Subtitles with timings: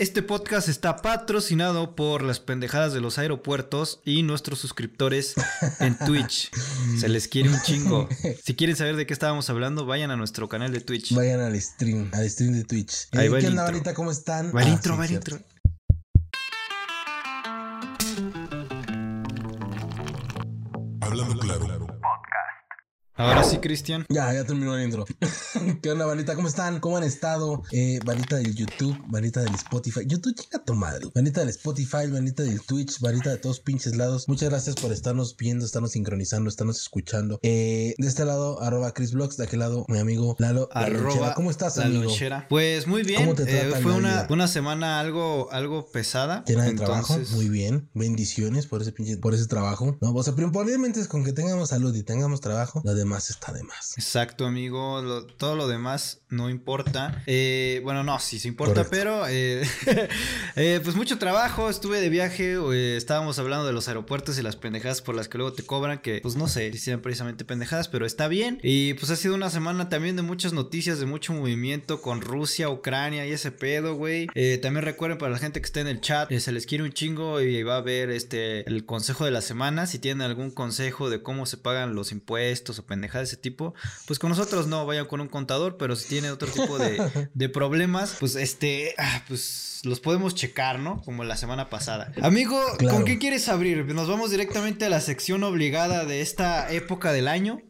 [0.00, 5.34] Este podcast está patrocinado por las pendejadas de los aeropuertos y nuestros suscriptores
[5.80, 6.52] en Twitch.
[7.00, 8.08] Se les quiere un chingo.
[8.44, 11.12] Si quieren saber de qué estábamos hablando, vayan a nuestro canal de Twitch.
[11.16, 13.08] Vayan al stream, al stream de Twitch.
[13.12, 13.72] Ahí Eh, va el ¿Qué onda, intro.
[13.74, 13.94] Varita?
[13.94, 14.52] ¿Cómo están?
[14.54, 15.38] Va el Ah, intro, sí, va el intro.
[21.00, 21.87] Hablando claro.
[23.18, 24.06] Ahora sí, Cristian.
[24.08, 25.04] Ya, ya terminó el intro.
[25.82, 26.36] ¿Qué onda, Vanita?
[26.36, 26.78] ¿Cómo están?
[26.78, 27.64] ¿Cómo han estado?
[27.72, 30.02] Eh, Vanita del YouTube, Vanita del Spotify.
[30.06, 31.08] YouTube, chica tu madre.
[31.12, 34.28] Vanita del Spotify, Vanita del Twitch, Vanita de todos pinches lados.
[34.28, 37.40] Muchas gracias por estarnos viendo, estarnos sincronizando, estarnos escuchando.
[37.42, 39.36] Eh, de este lado, arroba Chris Vlogs.
[39.36, 40.68] De aquel lado, mi amigo Lalo.
[40.72, 41.10] La Lonchera.
[41.10, 42.04] Arroba ¿Cómo estás, la amigo?
[42.04, 42.46] lonchera.
[42.48, 43.20] Pues muy bien.
[43.20, 46.44] ¿Cómo te eh, trata fue la una, una semana algo, algo pesada.
[46.46, 47.90] Llena de trabajo, muy bien.
[47.94, 49.98] Bendiciones por ese pinche, por ese trabajo.
[50.00, 53.52] No, o sea, primordialmente es con que tengamos salud y tengamos trabajo, lo demás está
[53.52, 53.96] de más.
[53.96, 55.00] Exacto, amigo.
[55.02, 57.22] Lo- todo lo demás no importa.
[57.26, 58.90] Eh, bueno, no, sí, sí importa, Correcto.
[58.90, 59.62] pero eh,
[60.56, 61.70] eh, pues mucho trabajo.
[61.70, 62.56] Estuve de viaje.
[62.96, 65.98] estábamos hablando de los aeropuertos y las pendejadas por las que luego te cobran.
[65.98, 68.60] Que pues no sé, si sean precisamente pendejadas, pero está bien.
[68.62, 72.68] Y pues ha sido una semana también de muchas noticias, de mucho movimiento con Rusia,
[72.68, 74.26] Ucrania y ese pedo, güey.
[74.60, 77.40] También recuerden para la gente que está en el chat, se les quiere un chingo
[77.40, 79.86] y va a ver este el consejo de la semana.
[79.86, 83.74] Si tienen algún consejo de cómo se pagan los impuestos o pendejadas de ese tipo,
[84.06, 87.48] pues con nosotros no, vayan con un contador, pero si tienen otro tipo de, de
[87.48, 91.00] problemas, pues este, ah, pues los podemos checar, ¿no?
[91.02, 92.12] Como la semana pasada.
[92.22, 92.96] Amigo, Claro.
[92.96, 93.84] ¿con qué quieres abrir?
[93.94, 97.60] Nos vamos directamente a la sección obligada de esta época del año.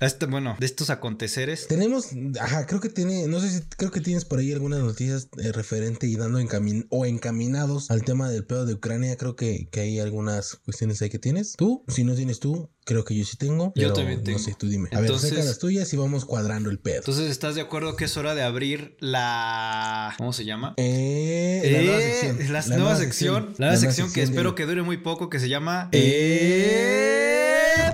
[0.00, 1.68] Este, bueno, de estos aconteceres.
[1.68, 2.08] Tenemos,
[2.40, 5.52] ajá, creo que tiene, no sé si, creo que tienes por ahí algunas noticias eh,
[5.52, 9.16] referente y dando encamin o encaminados al tema del pedo de Ucrania.
[9.16, 11.52] Creo que, que hay algunas cuestiones ahí que tienes.
[11.56, 13.72] Tú, si no tienes tú, creo que yo sí tengo.
[13.74, 14.38] Yo también tengo.
[14.38, 14.88] No sé, tú dime.
[14.92, 16.96] A Entonces- ver, saca las tuyas y vamos cuadrando el pedo.
[16.98, 20.14] Entonces, ¿estás de acuerdo que es hora de abrir la...
[20.18, 20.74] ¿Cómo se llama?
[20.76, 22.52] eh, la nueva Eh, sección.
[22.52, 25.88] la nueva sección, la nueva sección que espero que dure muy poco, que se llama
[25.92, 27.10] ¡Eh!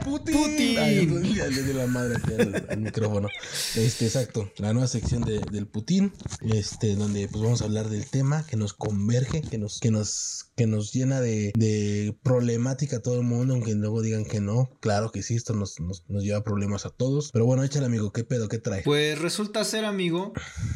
[0.05, 0.35] Putin.
[0.37, 0.79] Putin.
[0.79, 3.29] Ay, ya le di la madre al, al micrófono.
[3.77, 4.51] Este, exacto.
[4.59, 6.13] La nueva sección de- del Putin.
[6.43, 10.50] Este, donde pues vamos a hablar del tema que nos converge, que nos, que nos,
[10.61, 14.69] que nos llena de, de problemática a todo el mundo, aunque luego digan que no.
[14.81, 17.31] Claro que sí, esto nos, nos, nos lleva problemas a todos.
[17.33, 18.51] Pero bueno, échale amigo, ¿qué pedo?
[18.51, 18.83] ¿Qué trae?
[18.83, 20.35] Pues resulta ser, amigo,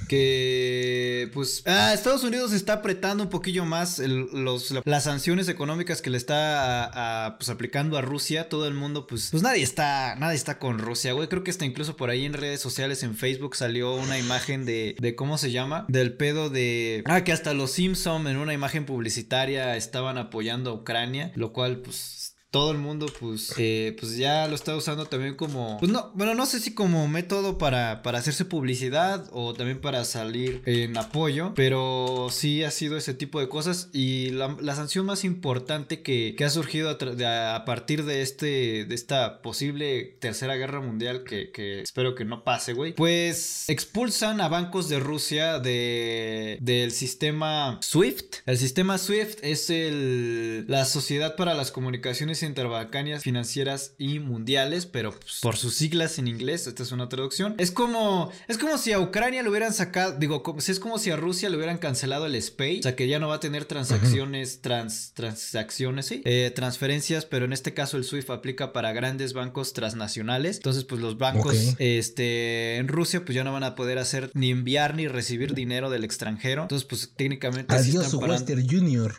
[0.08, 6.00] que pues ah, Estados Unidos está apretando un poquillo más los, la- las sanciones económicas
[6.00, 8.48] que le está pues, aplicando a Rusia.
[8.48, 11.28] Todo el mundo, pues, pues nadie está, nadie está con Rusia, güey.
[11.28, 14.96] Creo que hasta incluso por ahí en redes sociales, en Facebook, salió una imagen de,
[14.98, 15.84] de ¿cómo se llama?
[15.88, 17.02] Del pedo de...
[17.04, 21.78] Ah, que hasta los Simpson en una imagen publicitaria estaban apoyando a Ucrania, lo cual,
[21.78, 22.23] pues...
[22.54, 26.34] Todo el mundo, pues, eh, pues ya lo está usando también como, pues no, bueno,
[26.36, 31.52] no sé si como método para, para hacerse publicidad o también para salir en apoyo,
[31.56, 36.36] pero sí ha sido ese tipo de cosas y la, la sanción más importante que,
[36.38, 40.80] que ha surgido a, tra- de- a partir de este, de esta posible tercera guerra
[40.80, 46.58] mundial que, que espero que no pase, güey, pues expulsan a bancos de Rusia de,
[46.60, 48.36] del sistema SWIFT.
[48.46, 55.10] El sistema SWIFT es el, la Sociedad para las Comunicaciones Interbancarias Financieras y Mundiales, pero
[55.18, 57.54] pues, por sus siglas en inglés, esta es una traducción.
[57.58, 61.10] Es como, es como si a Ucrania le hubieran sacado, digo, como- es como si
[61.10, 63.64] a Rusia le hubieran cancelado el SPAY, o sea que ya no va a tener
[63.64, 69.32] transacciones, trans, transacciones, sí, eh, transferencias, pero en este caso el SWIFT aplica para grandes
[69.32, 70.56] bancos transnacionales.
[70.56, 74.50] Entonces, pues los bancos, este, en Rusia, pues ya no van a poder hacer ni
[74.50, 76.62] enviar ni recibir dinero del extranjero.
[76.62, 79.14] Entonces, pues técnicamente sí Adiós, están parando- Western Junior.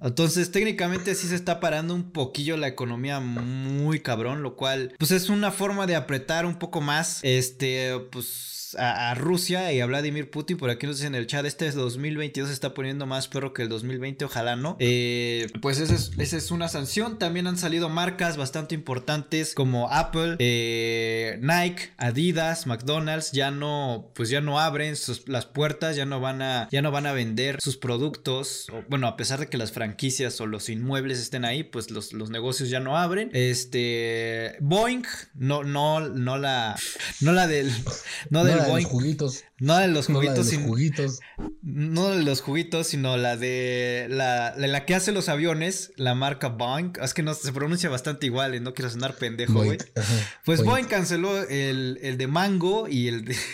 [0.00, 2.10] entonces, técnicamente sí se está parando un
[2.56, 7.20] la economía muy cabrón, lo cual, pues es una forma de apretar un poco más,
[7.22, 8.57] este, pues...
[8.76, 12.48] A, Rusia y a Vladimir Putin, por aquí nos dicen en el chat, este 2022
[12.48, 14.76] se está poniendo más perro que el 2020, ojalá no.
[14.80, 17.18] Eh, pues esa es, esa es una sanción.
[17.18, 24.30] También han salido marcas bastante importantes como Apple, eh, Nike, Adidas, McDonald's, ya no, pues
[24.30, 24.94] ya no abren
[25.26, 28.66] las puertas, ya no van a, ya no van a vender sus productos.
[28.88, 32.30] bueno, a pesar de que las franquicias o los inmuebles estén ahí, pues los, los
[32.30, 33.30] negocios ya no abren.
[33.32, 35.04] Este, Boeing,
[35.34, 36.76] no, no, no la,
[37.20, 37.70] no la del,
[38.30, 39.44] no No del la de los juguitos.
[39.58, 41.20] no de los No de juguitos, los sin- juguitos.
[41.62, 46.14] no de los juguitos, sino la de la, la, la que hace los aviones, la
[46.14, 46.92] marca Boeing.
[47.02, 49.78] Es que no se pronuncia bastante igual y no quiero sonar pendejo, güey.
[50.44, 50.62] Pues.
[50.62, 53.36] Boeing canceló el, el de mango y el de.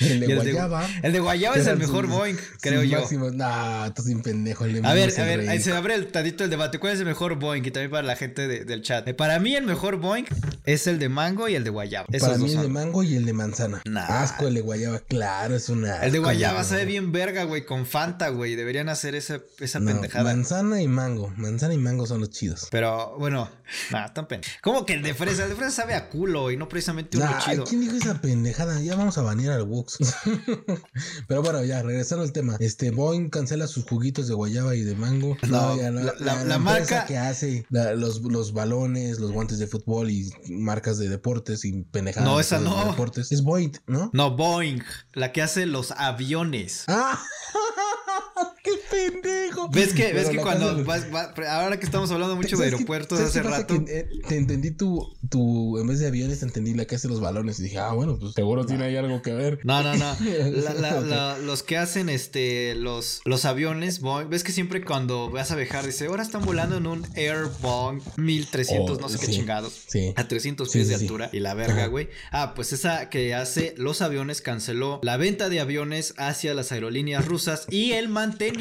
[0.00, 0.88] El de guayaba.
[1.04, 2.98] el de guayaba es el mejor sus- Boeing, creo yo.
[3.00, 4.64] máximos- Nah, tú sin pendejo.
[4.64, 6.80] El de A ver, a ver, ahí se abre el tantito el debate.
[6.80, 7.62] ¿Cuál es el mejor Boeing?
[7.64, 9.06] Y también para la gente de- del chat.
[9.06, 10.24] Eh, Para mí el mejor Boeing
[10.64, 12.08] es el de mango y el de guayaba.
[12.10, 13.80] Esos Para mí el de mango y el de manzana.
[13.84, 14.22] Nah.
[14.22, 16.04] Asco el de guayaba, claro, es una.
[16.04, 18.56] El de guayaba sabe bien verga, güey, con Fanta, güey.
[18.56, 20.24] Deberían hacer esa, esa pendejada.
[20.24, 21.32] manzana y mango.
[21.36, 22.68] Manzana y mango son los chidos.
[22.70, 23.48] Pero bueno,
[23.90, 24.40] nada, tan pen.
[24.62, 25.44] ¿Cómo que el de fresa?
[25.44, 27.64] El de fresa sabe a culo y no precisamente uno Nah, chido.
[27.64, 28.80] ¿Quién dijo esa pendejada?
[28.80, 29.98] Ya vamos a banear al Wux.
[31.28, 32.56] Pero bueno, ya, regresando al tema.
[32.60, 35.36] Este Boeing cancela sus juguitos de guayaba y de mango.
[35.48, 36.00] No, ya no.
[36.00, 41.08] la- la- marca- que hace los, los balones, los guantes de fútbol y marcas de
[41.08, 42.28] deportes y pendejadas.
[42.28, 42.84] No, esa de no.
[42.86, 43.30] Deportes.
[43.32, 44.10] Es Boeing, ¿no?
[44.12, 44.80] No, Boeing,
[45.12, 46.84] la que hace los aviones.
[46.88, 47.22] ¡Ah!
[48.90, 49.68] ¡Qué pendejo!
[49.70, 51.06] ¿Ves que, ves que cuando vas-
[51.48, 53.84] ahora que estamos hablando mucho de ¿Sabes qué- aeropuertos hace rato.
[53.84, 57.08] Que, eh, te entendí tu, tu, en vez de aviones, te entendí la que hace
[57.08, 57.58] los balones.
[57.60, 59.60] Y dije, ah, bueno, pues seguro tiene ahí algo que ver.
[59.64, 60.16] No, no, no.
[60.58, 61.06] La- la- Ok.
[61.06, 65.56] la- los que hacen este los, los aviones Boeing, ves que siempre cuando vas a
[65.56, 69.72] viajar dice, ahora están volando en un Air Boeing 1300, Oh, no sé qué chingados.
[69.86, 70.12] Sí.
[70.16, 72.08] A 300 Sí, pies sí, de altura y la verga, güey.
[72.32, 77.24] Ah, pues esa que hace los aviones canceló la venta de aviones hacia las aerolíneas
[77.26, 78.57] rusas y el mantenimiento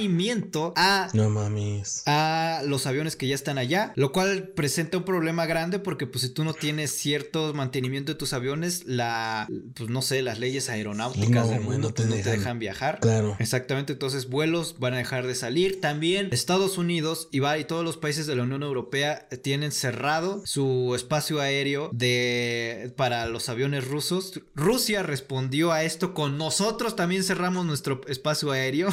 [0.75, 2.03] a No mames.
[2.05, 6.21] a los aviones que ya están allá, lo cual presenta un problema grande porque pues
[6.23, 10.69] si tú no tienes cierto mantenimiento de tus aviones, la pues no sé, las leyes
[10.69, 12.39] aeronáuticas No, del mundo no te pues, no te dejan.
[12.39, 12.99] dejan viajar.
[12.99, 13.35] Claro.
[13.39, 15.81] Exactamente, entonces vuelos van a dejar de salir.
[15.81, 20.41] También Estados Unidos y, va- y todos los países de la Unión Europea tienen cerrado
[20.45, 24.41] su espacio aéreo de para los aviones rusos.
[24.55, 28.89] Rusia respondió a esto con nosotros también cerramos nuestro espacio aéreo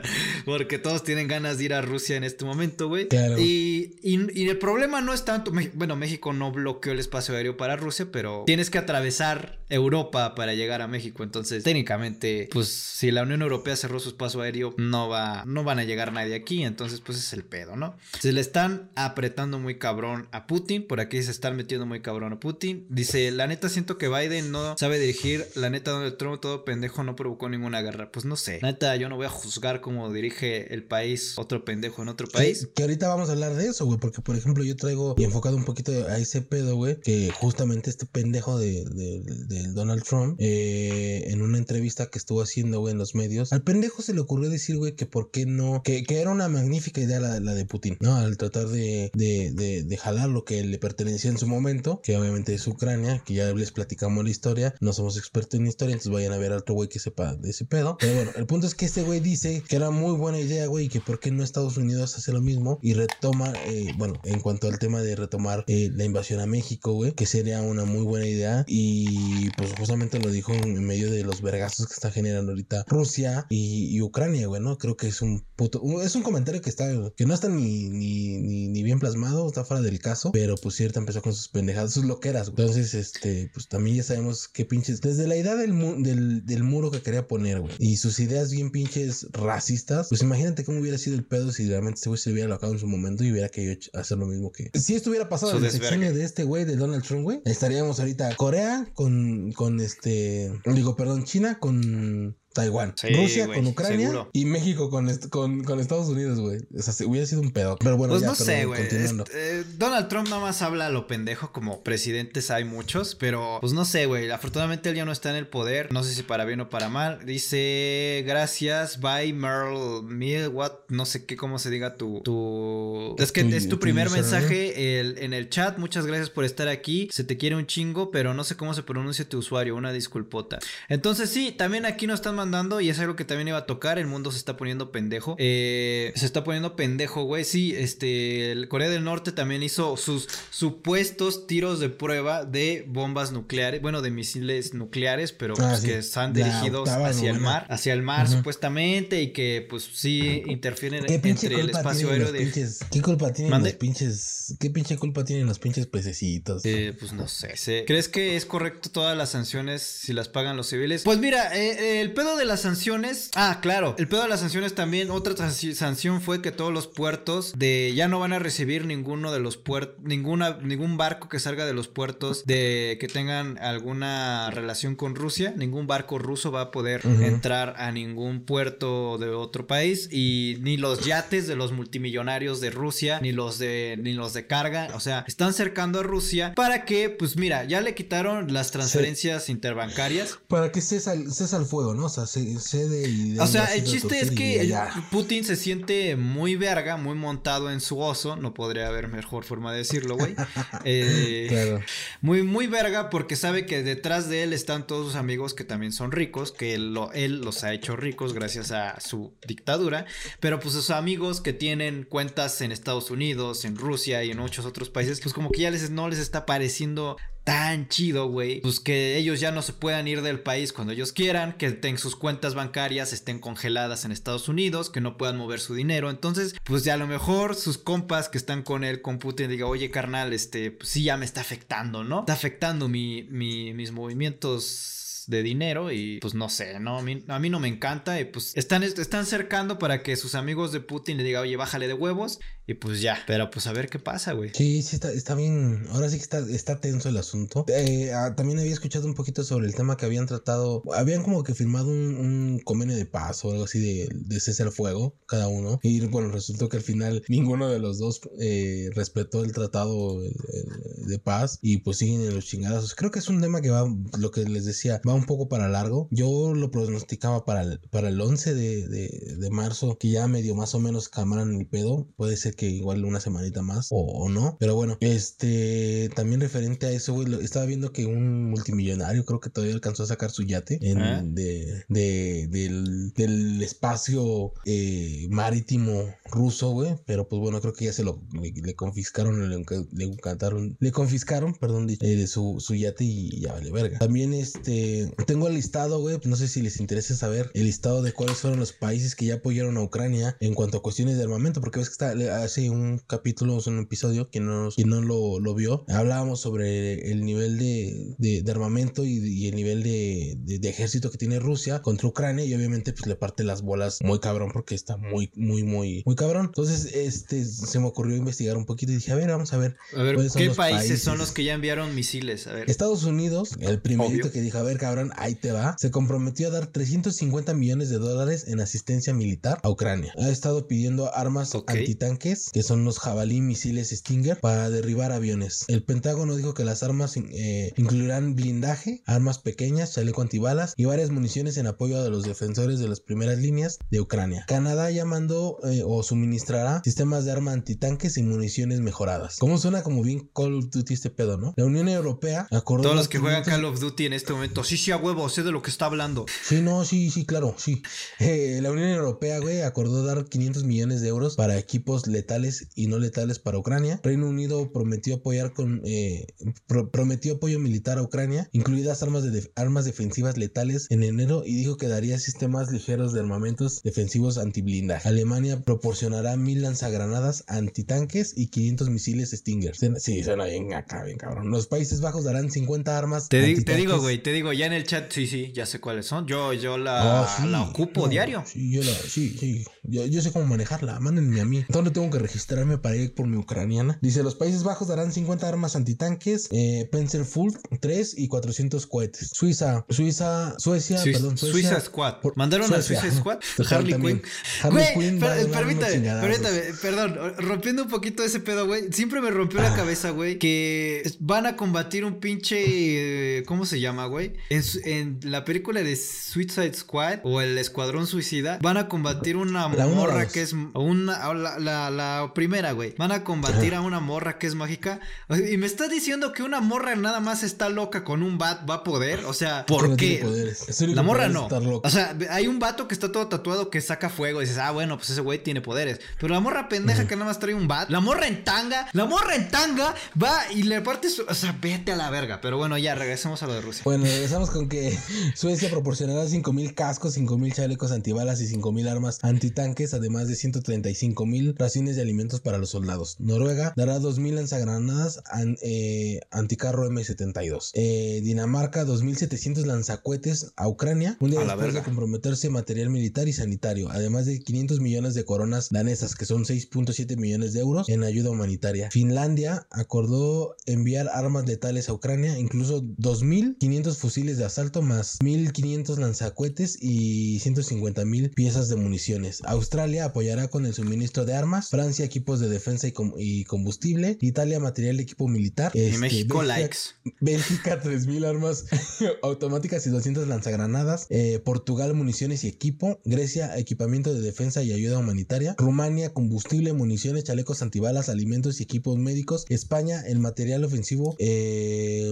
[0.46, 3.08] porque todos tienen ganas de ir a Rusia en este momento, güey.
[3.08, 3.38] Claro.
[3.38, 7.58] Y, y- y el problema no es tanto, bueno, México no bloqueó el espacio aéreo
[7.58, 13.10] para Rusia, pero tienes que atravesar Europa para llegar a México, entonces técnicamente, pues si
[13.10, 16.62] la Unión Europea cerró su espacio aéreo, no va, no van a llegar nadie aquí,
[16.62, 17.96] entonces pues es el pedo, ¿no?
[18.20, 22.32] Se le están apretando muy cabrón a Putin, por aquí se están metiendo muy cabrón
[22.32, 22.86] a Putin.
[22.88, 27.02] Dice, la neta siento que Biden no sabe dirigir, la neta Donald Trump todo pendejo
[27.02, 28.60] no provocó ninguna guerra, pues no sé.
[28.62, 32.26] La neta yo no voy a juzgar cómo dirige el país otro pendejo en otro
[32.28, 32.66] país.
[32.66, 35.24] Que, que ahorita vamos a hablar de eso, güey, porque por ejemplo yo traigo y
[35.24, 40.02] enfocado un poquito a ese pedo, güey, que justamente este pendejo de, de- del Donald
[40.04, 44.14] Trump, eh, en una entrevista que estuvo haciendo, güey, en los medios, al pendejo se
[44.14, 47.40] le ocurrió decir, güey, que por qué no, que, que era una magnífica idea la,
[47.40, 48.16] la de Putin, ¿no?
[48.16, 52.16] Al tratar de, de, de, de jalar lo que le pertenecía en su momento, que
[52.16, 56.12] obviamente es Ucrania, que ya les platicamos la historia, no somos expertos en historia, entonces
[56.12, 57.96] vayan a ver a otro güey que sepa de ese pedo.
[58.00, 60.88] Pero bueno, el punto es que este güey dice que era muy buena idea, güey,
[60.88, 64.66] que por qué no Estados Unidos hace lo mismo y retoma, eh, bueno, en cuanto
[64.66, 68.26] al tema de retomar eh, la invasión a México, güey, que sería una muy buena
[68.26, 72.84] idea y pues justamente lo dijo en medio de los vergazos que está generando ahorita
[72.88, 74.78] Rusia y, Ucrania, güey, ¿no?
[74.78, 78.68] Creo que es un puto, es un comentario que está, que no está ni, ni,
[78.68, 82.04] ni, bien plasmado, está fuera del caso, pero pues cierta empezó con sus pendejadas, sus
[82.04, 82.66] loqueras, güey.
[82.66, 86.64] Entonces, este, pues también ya sabemos qué pinches, desde la idea del, mu- del, del
[86.64, 90.98] muro que quería poner, güey, y sus ideas bien pinches racistas, pues imagínate cómo hubiera
[90.98, 93.48] sido el pedo si realmente este güey se hubiera locado en su momento y hubiera
[93.48, 94.70] querido hacer lo mismo que...
[94.74, 97.98] Si esto hubiera pasado en el sexenio de este güey, de Donald Trump, güey, estaríamos
[98.00, 102.36] ahorita Corea con, con este, digo, perdón, China con...
[102.56, 104.30] Taiwán, Sí, Rusia con Ucrania seguro.
[104.32, 106.60] y México con, con, con Estados Unidos, güey.
[106.76, 107.76] O sea, se- hubiera sido un pedo.
[107.78, 108.82] Pero bueno, Pues ya, no perdón, sé, güey.
[108.82, 109.04] Este,
[109.34, 113.72] eh, Donald Trump nada más habla a lo pendejo, como presidentes hay muchos, pero pues
[113.72, 114.30] no sé, güey.
[114.30, 115.92] Afortunadamente él ya no está en el poder.
[115.92, 117.20] No sé si para bien o para mal.
[117.26, 122.20] Dice, gracias, bye Merle Mill, what, no sé qué, cómo se diga tu...
[122.22, 123.16] tu...
[123.18, 125.78] Es que Tu- es tu primer mensaje el- en el chat.
[125.78, 127.08] Muchas gracias por estar aquí.
[127.12, 129.76] Se te quiere un chingo, pero no sé cómo se pronuncia tu usuario.
[129.76, 130.58] Una disculpota.
[130.88, 132.45] Entonces sí, también aquí nos están mandando
[132.80, 133.98] y es algo que también iba a tocar.
[133.98, 135.36] El mundo se está poniendo pendejo.
[135.38, 137.44] Eh, se está poniendo pendejo, güey.
[137.44, 143.32] Sí, este, el Corea del Norte también hizo sus supuestos tiros de prueba de bombas
[143.32, 145.86] nucleares, bueno, de misiles nucleares, pero Ah, pues, sí.
[145.88, 151.04] que están dirigidos hacia el mar, hacia el mar supuestamente y que pues sí interfieren
[151.04, 152.80] ¿Qué pinche entre el espacio aéreo los de pinches?
[152.90, 153.70] ¿Qué culpa tienen ¿Mande?
[153.70, 154.54] los pinches?
[154.60, 156.64] ¿Qué pinche culpa tienen los pinches pececitos?
[156.64, 157.54] Eh, pues no sé.
[157.86, 161.02] ¿Crees que es correcto todas las sanciones si las pagan los civiles?
[161.04, 163.30] Pues mira, eh, el pedo de las sanciones.
[163.34, 163.94] Ah, claro.
[163.98, 165.10] El pedo de las sanciones también.
[165.10, 169.32] Otra sanci- sanción fue que todos los puertos de ya no van a recibir ninguno
[169.32, 174.50] de los puertos, ninguna, ningún barco que salga de los puertos de que tengan alguna
[174.50, 175.54] relación con Rusia.
[175.56, 180.76] Ningún barco ruso va a poder entrar a ningún puerto de otro país y ni
[180.76, 185.00] los yates de los multimillonarios de Rusia, ni los de ni los de carga, o
[185.00, 190.38] sea, están cercando a Rusia para que, pues mira, ya le quitaron las transferencias interbancarias.
[190.48, 192.06] Para que cesa el, cesa el fuego, ¿no?
[192.06, 193.30] O sea, se- y...
[193.32, 194.74] de O sea, el chiste es que.
[195.10, 198.36] Putin se siente muy verga, muy montado en su oso.
[198.36, 200.34] No podría haber mejor forma de decirlo, güey.
[200.84, 201.80] Eh, Claro.
[202.20, 205.92] Muy, muy verga porque sabe que detrás de él están todos sus amigos que también
[205.92, 210.06] son ricos, que lo- él los ha hecho ricos gracias a su dictadura,
[210.40, 214.64] pero pues sus amigos que tienen cuentas en Estados Unidos, en Rusia y en muchos
[214.66, 217.16] otros países, pues como que ya les, no les está pareciendo
[217.46, 221.12] tan chido, güey, pues que ellos ya no se puedan ir del país cuando ellos
[221.12, 225.60] quieran, que ten- sus cuentas bancarias estén congeladas en Estados Unidos, que no puedan mover
[225.60, 229.20] su dinero, entonces, pues ya a lo mejor sus compas que están con él, con
[229.20, 232.20] Putin, diga, oye carnal, este, pues sí ya me está afectando, ¿no?
[232.20, 236.98] Está afectando mi, mi- mis movimientos de dinero y pues no sé, ¿no?
[236.98, 240.80] A mí, no me encanta y pues están, están cercando para que sus amigos de
[240.80, 243.98] Putin le digan, oye, bájale de huevos y pues ya, pero pues a ver qué
[243.98, 244.50] pasa, güey.
[244.52, 245.86] Sí, sí, está, está bien.
[245.90, 247.64] Ahora sí que está, está tenso el asunto.
[247.68, 250.82] Eh, ah, también había escuchado un poquito sobre el tema que habían tratado.
[250.92, 254.72] Habían como que firmado un, un convenio de paz o algo así de, de cesar
[254.72, 255.78] fuego, cada uno.
[255.82, 261.18] Y bueno, resultó que al final ninguno de los dos eh, respetó el tratado de
[261.18, 262.94] paz y pues siguen en los chingadazos.
[262.94, 265.68] Creo que es un tema que va, lo que les decía, va un poco para
[265.68, 266.08] largo.
[266.10, 270.54] Yo lo pronosticaba para el, para el 11 de, de, de marzo, que ya medio
[270.54, 272.08] más o menos calmaran el pedo.
[272.16, 274.56] Puede ser que igual una semanita más o, o no.
[274.60, 279.40] Pero bueno, este también referente a eso, güey, lo- estaba viendo que un multimillonario creo
[279.40, 281.22] que todavía alcanzó a sacar su yate en, ¿Ah?
[281.24, 286.94] de, de- del, del espacio eh, marítimo ruso, güey.
[287.06, 290.92] Pero pues bueno, creo que ya se lo le, le confiscaron, le, le encantaron, le
[290.92, 293.98] confiscaron, perdón, di- eh, de su, su yate y ya vale verga.
[293.98, 296.18] También este tengo el listado, güey.
[296.24, 299.34] No sé si les interesa saber el listado de cuáles fueron los países que ya
[299.36, 302.98] apoyaron a Ucrania en cuanto a cuestiones de armamento, porque ves que está hace un
[303.06, 307.58] capítulo, o un episodio, quien no, quien no lo, lo vio, hablábamos sobre el nivel
[307.58, 312.08] de, de- de armamento y, y el nivel de, de- ejército que tiene Rusia contra
[312.08, 316.02] Ucrania y obviamente pues le parte las bolas muy cabrón porque está muy, muy, muy,
[316.04, 316.46] muy cabrón.
[316.46, 319.76] Entonces, este, se me ocurrió investigar un poquito y dije, a ver, vamos a ver.
[319.96, 322.46] A ver, ¿Cuáles son ¿qué países, son los que ya enviaron misiles?
[322.46, 322.68] A ver.
[322.70, 324.32] Estados Unidos, el primerito Obvio.
[324.32, 327.98] que dijo, a ver cabrón, ahí te va, se comprometió a dar 350 millones de
[327.98, 330.12] dólares en asistencia militar a Ucrania.
[330.18, 331.70] Ha estado pidiendo armas Ok.
[331.70, 335.64] antitanques, que son los jabalí misiles Stinger, para derribar aviones.
[335.68, 341.10] El Pentágono dijo que las armas eh, incluirán blindaje, armas pequeñas, chaleco antibalas y varias
[341.10, 344.44] municiones en apoyo a los defensores de las primeras líneas de Ucrania.
[344.48, 349.36] Canadá ya mandó eh, o suministrará sistemas de arma antitanques y municiones mejoradas.
[349.38, 351.54] ¿Cómo suena como bien Call of Duty este pedo, no?
[351.56, 352.82] La Unión Europea acordó...
[352.84, 355.28] Todos los que juegan 500 Call of Duty en este momento, sí, sí, a huevo,
[355.28, 356.26] sé de lo que está hablando.
[356.42, 357.82] Sí, no, sí, sí, claro, sí.
[358.20, 362.86] Eh, la Unión Europea, güey, acordó dar 500 millones de euros para equipos letales y
[362.86, 364.00] no letales para Ucrania.
[364.02, 366.26] Reino Unido prometió apoyar con eh,
[366.66, 371.42] pro- prometió apoyo militar a Ucrania, incluidas armas de def- armas defensivas letales en enero
[371.44, 375.08] y dijo que daría sistemas ligeros de armamentos defensivos antiblindaje.
[375.08, 379.74] Alemania proporcionará mil lanzagranadas antitanques y 500 misiles Stinger.
[379.98, 381.50] Sí, suena bien acá, bien cabrón.
[381.50, 384.72] Los Países Bajos darán 50 armas Te, di- te digo, güey, te digo, ya en
[384.72, 386.26] el chat, sí, sí, ya sé cuáles son.
[386.26, 387.46] Yo, yo la, Ah, sí.
[387.48, 388.42] la ocupo No, diario.
[388.46, 389.64] Sí, yo la, sí, sí.
[389.82, 390.98] Yo, yo sé cómo manejarla.
[391.00, 391.64] Mándenme a mí.
[391.68, 393.98] ¿Dónde tengo que registrarme para ir por mi ucraniana?
[394.02, 399.30] Dice: Los Países Bajos darán 50 armas antitanques, eh, Panzerfaust 3 y 400 cohetes.
[399.32, 401.52] Suiza, Suiza, Suecia, Suiza, perdón, Suecia.
[401.70, 402.14] Suiza Squad.
[402.20, 402.82] por- ¿Mandaron a.
[402.82, 403.38] Suiza Squad?
[403.70, 403.94] Harley.
[403.94, 404.22] Quinn.
[404.62, 408.92] Harley Quinn per- permítame, permítame, perdón, rompiendo un poquito ese pedo, güey.
[408.92, 409.70] Siempre me rompió Ah.
[409.70, 414.34] la cabeza, güey, que van a combatir un pinche, eh, ¿cómo se llama, güey?
[414.84, 419.86] En, la película de Suicide Squad o el Escuadrón Suicida, van a combatir una La
[419.86, 422.94] morra que es una, la, la, la primera, güey.
[422.98, 425.00] Van a combatir a una morra que es mágica.
[425.28, 428.76] Y me está diciendo que una morra nada más está loca con un bat, va
[428.76, 429.24] a poder.
[429.24, 430.54] O sea, ¿por no qué?
[430.80, 431.48] La morra no.
[431.82, 434.70] O sea, hay un vato que está todo tatuado que saca fuego y dices, ah,
[434.70, 436.00] bueno, pues ese güey tiene poderes.
[436.20, 439.04] Pero la morra pendeja que nada más trae un bat, la morra en tanga, la
[439.04, 441.24] morra en tanga va y le parte su.
[441.28, 442.40] O sea, vete a la verga.
[442.40, 443.82] Pero bueno, ya regresemos a lo de Rusia.
[443.84, 444.96] Bueno, regresamos con que
[445.34, 451.96] Suecia proporcionará 5.000 cascos, 5.000 chalecos antibalas y 5.000 armas antitanques, además de 135.000 raciones
[451.96, 453.16] de alimentos para los soldados.
[453.18, 457.70] Noruega dará 2.000 lanzagranadas an- eh, anticarro M72.
[457.74, 463.32] Eh, Dinamarca 2.700 lanzacuetes a Ucrania, un día A después de comprometerse material militar y
[463.32, 468.04] sanitario, además de 500 millones de coronas danesas, que son 6.7 millones de euros en
[468.04, 468.90] ayuda humanitaria.
[468.90, 475.98] Finlandia acordó enviar armas letales a Ucrania, incluso 2.500 fusiles rifles de asalto más 1500
[475.98, 479.42] lanzacuetes y 150 mil piezas de municiones.
[479.44, 484.96] Australia apoyará con el suministro de armas, Francia equipos de defensa y, combustible, Italia material
[484.96, 485.72] de equipo militar.
[485.74, 486.78] y este, México likes.
[487.20, 488.64] Bélgica 3000 armas
[489.22, 494.98] automáticas y 200 lanzagranadas, eh, Portugal municiones y equipo, Grecia equipamiento de defensa y ayuda
[494.98, 502.06] humanitaria, Rumania combustible, municiones, chalecos antibalas, alimentos y equipos médicos, España el material ofensivo eh,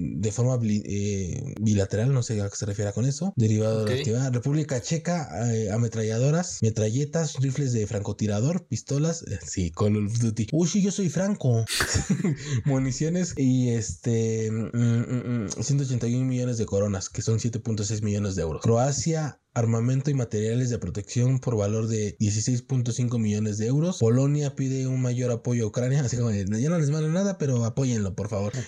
[0.00, 3.96] de forma eh, bilateral, no sé a qué se refiere con eso, derivado de la
[3.96, 5.28] actividad, República Checa
[5.72, 10.48] ametralladoras, metralletas, rifles de francotirador, pistolas, sí, Call of Duty.
[10.52, 11.64] Uy, sí, yo soy Franco.
[12.64, 18.42] municiones y este 181 mm, mm, mm, millones de coronas, que son 7.6 millones de
[18.42, 18.62] euros.
[18.62, 23.98] Croacia armamento y materiales de protección por valor de 16.5 millones de euros.
[23.98, 27.64] Polonia pide un mayor apoyo a Ucrania, así como ya no les mando nada, pero
[27.64, 28.52] apóyenlo, por favor.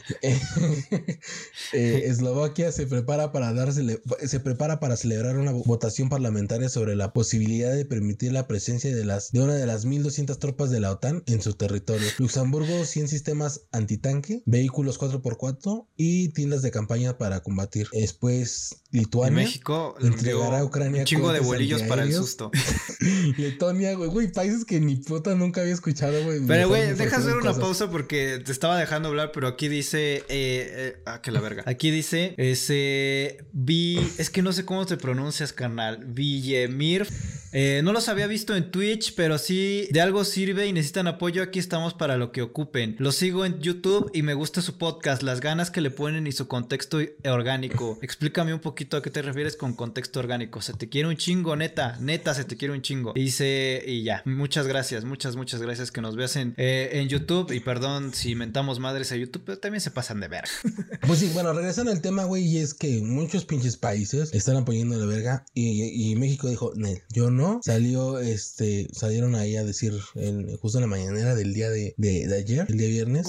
[1.72, 7.12] Eh, Eslovaquia se prepara para dársele, se prepara para celebrar una votación parlamentaria sobre la
[7.12, 10.92] posibilidad de permitir la presencia de las de una de las 1200 tropas de la
[10.92, 12.06] OTAN en su territorio.
[12.18, 17.88] Luxemburgo 100 sistemas antitanque, vehículos 4x4 y tiendas de campaña para combatir.
[17.92, 22.50] Después Lituania México entregará un chingo de bolillos para el susto.
[23.36, 26.40] Letonia, güey, güey, países que ni puta nunca había escuchado, güey.
[26.46, 30.24] Pero, güey, deja hacer una pausa porque te estaba dejando hablar, pero aquí dice, eh,
[30.28, 31.62] eh, ah, que la verga.
[31.66, 36.04] Aquí dice, ese, vi, es que no sé cómo te pronuncias, carnal.
[36.04, 37.06] Villemir.
[37.54, 41.42] Eh, no los había visto en Twitch, pero sí de algo sirve y necesitan apoyo.
[41.42, 42.96] Aquí estamos para lo que ocupen.
[42.98, 46.32] Los sigo en YouTube y me gusta su podcast, las ganas que le ponen y
[46.32, 47.98] su contexto orgánico.
[48.02, 51.56] Explícame un poquito a qué te refieres con contexto orgánico se te quiere un chingo,
[51.56, 53.12] neta, neta, se te quiere un chingo.
[53.14, 57.08] Y dice, y ya, muchas gracias, muchas, muchas gracias que nos veas en, eh, en
[57.08, 57.52] YouTube.
[57.52, 60.50] Y perdón si mentamos madres a YouTube, pero también se pasan de verga.
[61.06, 64.96] Pues sí, bueno, regresando al tema, güey, y es que muchos pinches países están apoyando
[64.96, 65.44] la verga.
[65.52, 66.72] Y, México dijo,
[67.12, 67.43] yo no.
[67.62, 69.94] Salió, este, salieron ahí a decir,
[70.60, 73.26] justo en la mañanera del día de, de, ayer, el día viernes.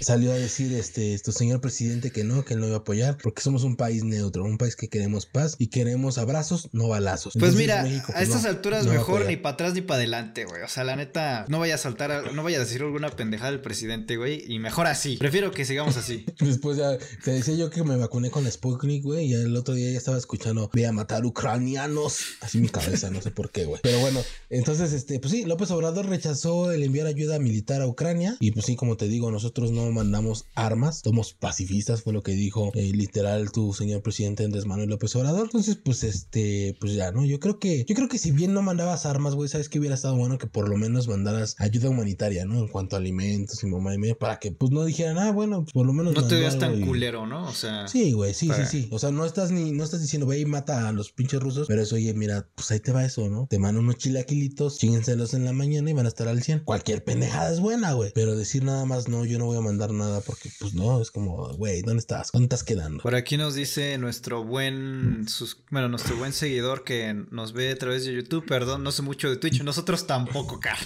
[0.00, 3.18] Salió a decir, este, esto, señor presidente, que no, que él no iba a apoyar,
[3.22, 7.34] porque somos un país neutro, un país que queremos paz y queremos abrazos no balazos.
[7.38, 10.62] Pues mira, a pues, estas alturas mejor ni para atrás ni para adelante, güey.
[10.62, 13.60] O sea, la neta, no vaya a saltar, no vaya a decir alguna pendejada del
[13.60, 14.44] presidente, güey.
[14.46, 15.16] Y mejor así.
[15.16, 16.24] Prefiero que sigamos así.
[16.40, 19.26] Después ya te decía yo que me vacuné con la Sputnik, güey.
[19.26, 22.20] Y el otro día ya estaba escuchando, voy a matar ucranianos.
[22.40, 23.80] Así mi cabeza, no sé por qué, güey.
[23.82, 28.36] Pero bueno, entonces, este, pues sí, López Obrador rechazó el enviar ayuda militar a Ucrania.
[28.40, 32.32] Y pues sí, como te digo, nosotros no mandamos armas, somos pacifistas, fue lo que
[32.32, 35.44] dijo eh, literal tu señor presidente Andrés Manuel López Obrador.
[35.44, 37.24] Entonces, pues este pues ya, ¿no?
[37.24, 39.94] Yo creo que, yo creo que si bien no mandabas armas, güey, sabes que hubiera
[39.94, 42.58] estado bueno que por lo menos mandaras ayuda humanitaria, ¿no?
[42.58, 45.62] En cuanto a alimentos y mamá y media, para que pues no dijeran, ah, bueno,
[45.62, 46.14] pues por lo menos.
[46.14, 47.46] No te veas tan culero, ¿no?
[47.46, 47.88] O sea.
[47.88, 48.88] Sí, güey, sí, sí, sí.
[48.90, 51.66] O sea, no estás ni, no estás diciendo, ve y mata a los pinches rusos,
[51.68, 53.35] pero eso, oye, mira, pues ahí te va eso, ¿no?
[53.44, 56.60] Te mandan unos chilaquilitos, chíguenselos en la mañana y van a estar al 100.
[56.60, 58.12] Cualquier pendejada es buena, güey.
[58.14, 61.10] Pero decir nada más, no, yo no voy a mandar nada porque, pues no, es
[61.10, 62.30] como, güey, ¿dónde estás?
[62.32, 63.02] ¿Dónde estás quedando?
[63.02, 67.78] Por aquí nos dice nuestro buen, sus, bueno, nuestro buen seguidor que nos ve a
[67.78, 68.46] través de YouTube.
[68.46, 69.62] Perdón, no sé mucho de Twitch.
[69.62, 70.78] Nosotros tampoco, Car.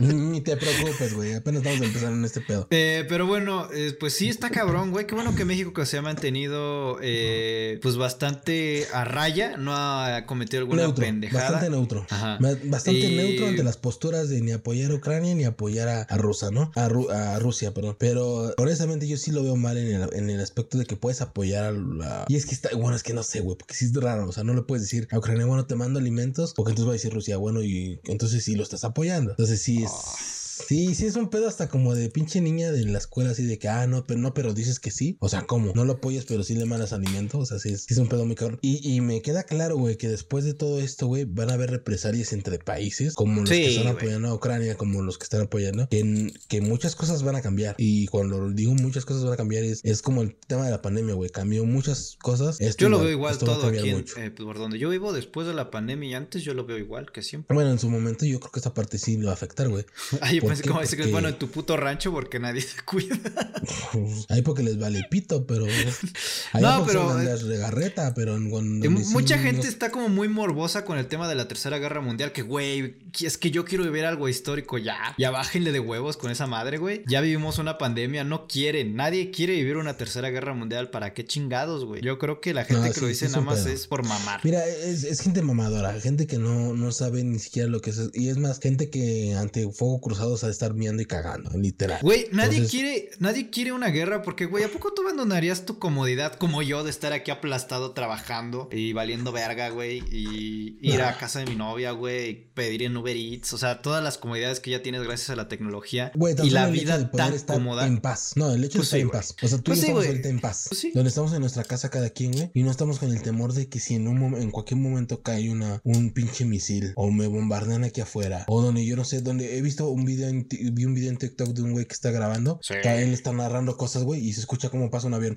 [0.00, 1.34] Ni te preocupes, güey.
[1.34, 2.66] Apenas estamos empezando en este pedo.
[2.70, 5.06] Eh, pero bueno, eh, pues sí está cabrón, güey.
[5.06, 9.56] Qué bueno que México que se ha mantenido eh, pues bastante a raya.
[9.56, 11.60] No ha cometido alguna pendejada.
[11.70, 12.70] Bastante neutro.
[12.70, 16.50] Bastante neutro ante las posturas de ni apoyar a Ucrania ni apoyar a, a Rusia,
[16.50, 16.72] ¿no?
[16.74, 17.96] A, a, Rusia, perdón.
[17.98, 21.20] Pero honestamente yo sí lo veo mal en el, en el aspecto de que puedes
[21.20, 22.24] apoyar a la...
[22.28, 22.70] Y es que está...
[22.76, 23.56] Bueno, es que no sé, güey.
[23.56, 24.28] Porque sí es raro.
[24.28, 26.92] O sea, no le puedes decir a Ucrania, bueno, te mando alimentos, porque entonces va
[26.92, 29.30] a decir Rusia, bueno, y entonces sí lo estás apoyando.
[29.32, 29.90] Entonces sí es...
[29.92, 30.39] Ah.
[30.66, 33.58] Sí, sí es un pedo hasta como de pinche niña de la escuela así de
[33.58, 35.16] que, ah, no, pero no, pero dices que sí.
[35.20, 35.72] O sea, ¿cómo?
[35.74, 37.38] No lo apoyas, pero sí le mandas alimento.
[37.38, 38.58] O sea, sí es, un pedo muy cabrón.
[38.62, 42.32] Y, me queda claro, güey, que después de todo esto, güey, van a haber represalias
[42.32, 46.32] entre países, como los que están apoyando a Ucrania, como los que están apoyando, que,
[46.48, 47.74] que muchas cosas van a cambiar.
[47.78, 50.82] Y cuando digo muchas cosas van a cambiar, es, es como el tema de la
[50.82, 51.30] pandemia, güey.
[51.30, 52.58] Cambió muchas cosas.
[52.76, 56.10] yo lo veo igual todo aquí, eh, por donde yo vivo después de la pandemia
[56.10, 57.54] y antes, yo lo veo igual que siempre.
[57.54, 59.84] Bueno, en su momento yo creo que esta parte sí lo va a afectar, güey.
[60.20, 63.16] Ay, pensé como que es bueno en tu puto rancho porque nadie se cuida.
[64.28, 65.66] Ahí porque les vale pito, pero.
[66.60, 67.16] no, pero.
[67.16, 72.00] regarreta, pero Mucha gente está como muy morbosa con el tema de la Tercera Guerra
[72.00, 72.32] Mundial.
[72.32, 75.14] Que, güey, es que yo quiero vivir algo histórico ya.
[75.18, 77.02] Ya bájenle de huevos con esa madre, güey.
[77.06, 78.96] Ya vivimos una pandemia, no quieren.
[78.96, 80.90] Nadie quiere vivir una Tercera Guerra Mundial.
[80.90, 82.02] ¿Para qué chingados, güey?
[82.02, 84.40] Yo creo que la gente que lo dice nada más es por mamar.
[84.44, 85.98] Mira, es, gente mamadora.
[86.00, 88.10] Gente que no, no sabe ni siquiera lo que es.
[88.14, 91.98] Y es más, gente que ante fuego cruzado, sea, de estar miando y cagando, literal.
[92.02, 95.78] Güey, nadie Entonces- quiere, nadie quiere una guerra porque, güey, ¿a poco tú abandonarías tu
[95.78, 100.02] comodidad como yo de estar aquí aplastado trabajando y valiendo verga, güey?
[100.10, 103.82] Y ir a casa de mi novia, güey, y pedir en Uber Eats, o sea,
[103.82, 107.26] todas las comodidades que ya tienes gracias a la tecnología Güey, y la vida poder
[107.26, 107.86] tan estar cómoda.
[107.86, 108.32] En paz.
[108.36, 109.20] No, el hecho Pues de estar sí, en güey.
[109.20, 109.34] paz.
[109.42, 110.66] O sea, tú Pues y sí, estamos ahorita en paz.
[110.68, 110.92] Pues sí.
[110.94, 112.50] Donde estamos en nuestra casa cada quien, güey.
[112.54, 115.50] Y no estamos con el temor de que si en un en cualquier momento cae
[115.50, 118.44] una, un pinche misil o me bombardean aquí afuera.
[118.48, 121.16] O donde yo no sé, donde he visto un video en, vi un video en
[121.18, 122.58] TikTok de un güey que está grabando.
[122.62, 122.74] Sí.
[122.82, 124.26] Que a él está narrando cosas, güey.
[124.26, 125.36] Y se escucha cómo pasa un avión.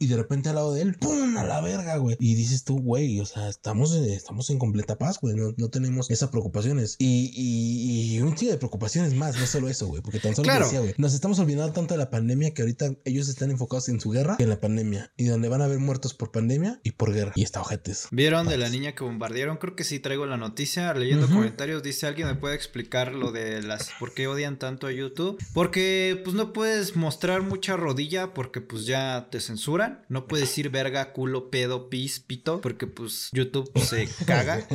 [0.00, 1.36] Y de repente al lado de él, ¡pum!
[1.38, 2.16] A la verga, güey.
[2.20, 5.34] Y dices tú, güey, o sea, estamos, en- estamos en completa paz, güey.
[5.34, 6.94] No, no tenemos esas preocupaciones.
[6.98, 10.02] Y, y, y un chingo de preocupaciones más, no solo eso, güey.
[10.02, 10.64] Porque tan solo Claro.
[10.66, 10.94] decía, güey.
[10.98, 14.36] Nos estamos olvidando tanto de la pandemia que ahorita ellos están enfocados en su guerra
[14.36, 15.12] que en la pandemia.
[15.16, 17.32] Y donde van a haber muertos por pandemia y por guerra.
[17.34, 18.06] Y está ojetes.
[18.12, 19.56] ¿Vieron de la niña que bombardearon?
[19.58, 20.94] Creo que sí traigo la noticia.
[20.94, 24.92] Leyendo comentarios, dice alguien me puede explicar lo de las por qué odian tanto a
[24.92, 25.38] YouTube.
[25.54, 30.04] Porque pues no puedes mostrar mucha rodilla porque pues ya te censuran.
[30.08, 32.60] No puedes decir verga, culo, pedo, pis, pito.
[32.60, 34.66] Porque pues YouTube se caga.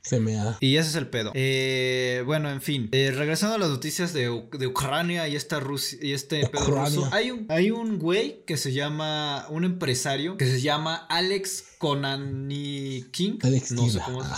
[0.00, 0.56] Se me ha.
[0.60, 1.32] Y ese es el pedo.
[1.34, 2.88] Eh, bueno, en fin.
[2.92, 6.62] Eh, regresando a las noticias de, U- de Ucrania y esta Rusia y este pedo
[6.62, 6.84] Ucrania.
[6.84, 7.08] ruso.
[7.12, 13.38] Hay un, hay un güey que se llama, un empresario que se llama Alex Konanikin.
[13.42, 14.28] Alex no sé cómo es.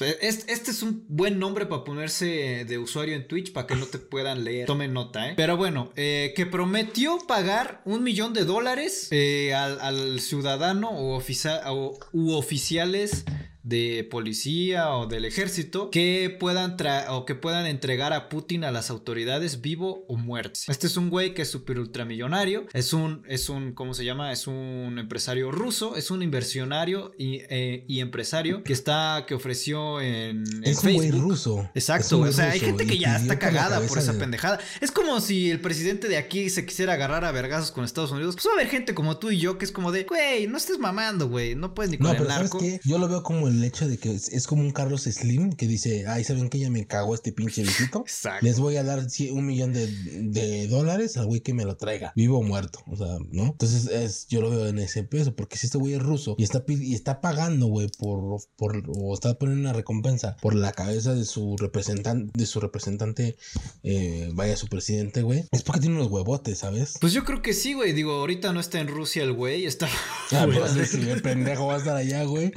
[0.20, 3.86] Es- Este es un buen nombre para ponerse de usuario en Twitch para que no
[3.86, 4.66] te puedan leer.
[4.66, 5.34] Tomen nota, ¿eh?
[5.36, 11.16] Pero bueno, eh, que prometió pagar un millón de dólares eh, al, al ciudadano o,
[11.16, 13.24] oficia- o- u oficiales
[13.62, 18.70] de policía o del ejército que puedan tra- o que puedan entregar a Putin a
[18.70, 20.60] las autoridades vivo o muerto.
[20.68, 24.32] Este es un güey que es súper ultramillonario, es un es un ¿cómo se llama?
[24.32, 30.00] Es un empresario ruso, es un inversionario y, eh, y empresario que está que ofreció
[30.00, 31.68] en, en Es un güey ruso.
[31.74, 34.58] Exacto, o sea, hay gente que ya está cagada por esa de- pendejada.
[34.80, 38.34] Es como si el presidente de aquí se quisiera agarrar a vergazos con Estados Unidos.
[38.36, 40.56] Pues va a haber gente como tú y yo que es como de, güey, no
[40.56, 42.58] estés mamando, güey, no puedes ni con No, el pero ¿sabes narco.
[42.58, 42.80] qué?
[42.84, 45.66] Yo lo veo como el hecho de que es, es como un Carlos Slim que
[45.66, 48.00] dice, ay, ¿saben que ya me cagó este pinche viejito?
[48.06, 48.44] Exacto.
[48.44, 52.12] Les voy a dar un millón de, de dólares al güey que me lo traiga,
[52.16, 53.46] vivo o muerto, o sea, ¿no?
[53.46, 56.44] Entonces es, yo lo veo en ese peso, porque si este güey es ruso y
[56.44, 61.14] está, y está pagando, güey, por, por, o está poniendo una recompensa por la cabeza
[61.14, 63.36] de su representante, de su representante,
[63.82, 66.94] eh, vaya, su presidente, güey, es porque tiene unos huevotes, ¿sabes?
[67.00, 67.92] Pues yo creo que sí, güey.
[67.92, 69.88] Digo, ahorita no está en Rusia el güey, está.
[70.32, 70.46] Ah,
[70.86, 72.52] sí, el pendejo va a estar allá, güey.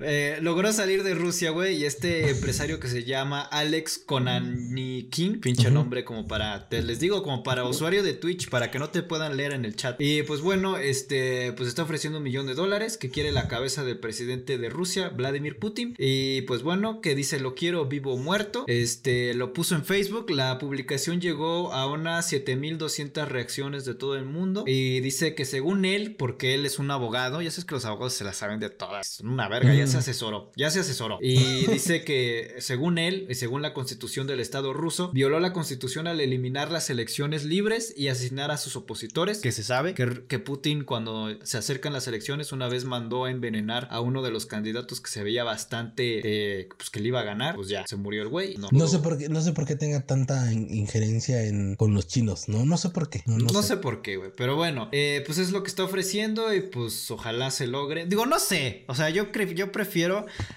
[0.00, 5.66] Eh, logró salir de Rusia, güey, y este empresario que se llama Alex Konanikin, pinche
[5.68, 5.74] Ujú.
[5.74, 9.02] nombre como para, te les digo, como para usuario de Twitch, para que no te
[9.02, 10.00] puedan leer en el chat.
[10.00, 13.84] Y pues bueno, este, pues está ofreciendo un millón de dólares que quiere la cabeza
[13.84, 15.94] del presidente de Rusia, Vladimir Putin.
[15.98, 18.64] Y pues bueno, que dice lo quiero vivo o muerto.
[18.66, 24.24] Este, lo puso en Facebook, la publicación llegó a unas 7200 reacciones de todo el
[24.24, 24.64] mundo.
[24.66, 28.14] Y dice que según él, porque él es un abogado, ya sabes que los abogados
[28.14, 31.18] se la saben de todas, una verga, ya se asesoró, ya se asesoró.
[31.22, 36.06] Y dice que según él, y según la constitución del Estado ruso, violó la constitución
[36.06, 40.38] al eliminar las elecciones libres y asesinar a sus opositores, que se sabe que, que
[40.38, 44.46] Putin cuando se acercan las elecciones una vez mandó a envenenar a uno de los
[44.46, 47.96] candidatos que se veía bastante, eh, pues que le iba a ganar, pues ya, se
[47.96, 48.56] murió el güey.
[48.72, 52.06] No sé por qué, no sé por qué tenga tanta in- injerencia en, con los
[52.08, 53.22] chinos, no, no sé por qué.
[53.26, 53.76] No, No, no sé.
[53.76, 54.30] por qué, güey.
[54.36, 58.06] Pero bueno, eh, pues es lo que está ofreciendo y pues ojalá se logre.
[58.06, 58.84] Digo, no sé.
[58.88, 60.07] O sea, yo, yo prefiero.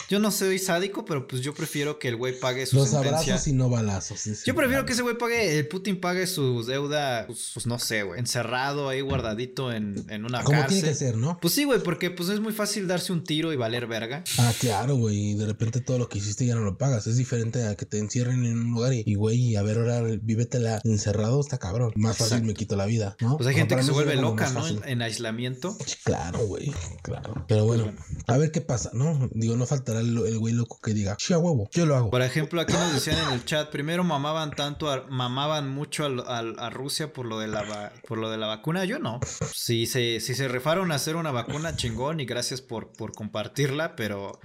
[0.09, 3.17] Yo no soy sádico, pero pues yo prefiero que el güey pague su Los sentencia.
[3.19, 4.19] abrazos y no balazos.
[4.19, 4.43] sí, sí.
[4.45, 8.03] Yo prefiero que ese güey pague, el Putin pague su deuda, pues, pues, no sé,
[8.03, 10.79] güey, encerrado ahí guardadito en, en una Como cárcel.
[10.81, 11.37] tiene que ser, ¿no?
[11.41, 14.23] Pues sí, güey, porque pues es muy fácil darse un tiro y valer verga.
[14.37, 15.31] Ah, claro, güey.
[15.31, 17.07] y De repente todo lo que hiciste ya no lo pagas.
[17.07, 20.01] Es diferente a que te encierren en un lugar y, güey, y a ver, ahora
[20.21, 21.91] vívetela encerrado, está cabrón.
[21.95, 22.47] Más fácil Exacto.
[22.47, 23.37] me quito la vida, ¿no?
[23.37, 24.67] Pues hay gente que se vuelve loca, ¿no?
[24.67, 25.77] En, en aislamiento.
[26.03, 26.71] Claro, güey,
[27.03, 27.45] claro.
[27.47, 28.23] Pero bueno, Pues bueno.
[28.27, 29.29] a ver qué pasa, ¿no?
[29.41, 32.09] Digo, no faltará el, el güey loco que diga, sí, a huevo, yo lo hago.
[32.11, 36.55] Por ejemplo, aquí nos decían en el chat, primero mamaban tanto, a- mamaban mucho al-
[36.59, 39.19] a, Rusia por lo de la por lo de la vacuna, yo no.
[39.53, 43.95] Si se, si se rifaron a hacer una vacuna chingón y gracias por, por compartirla,
[43.95, 44.39] pero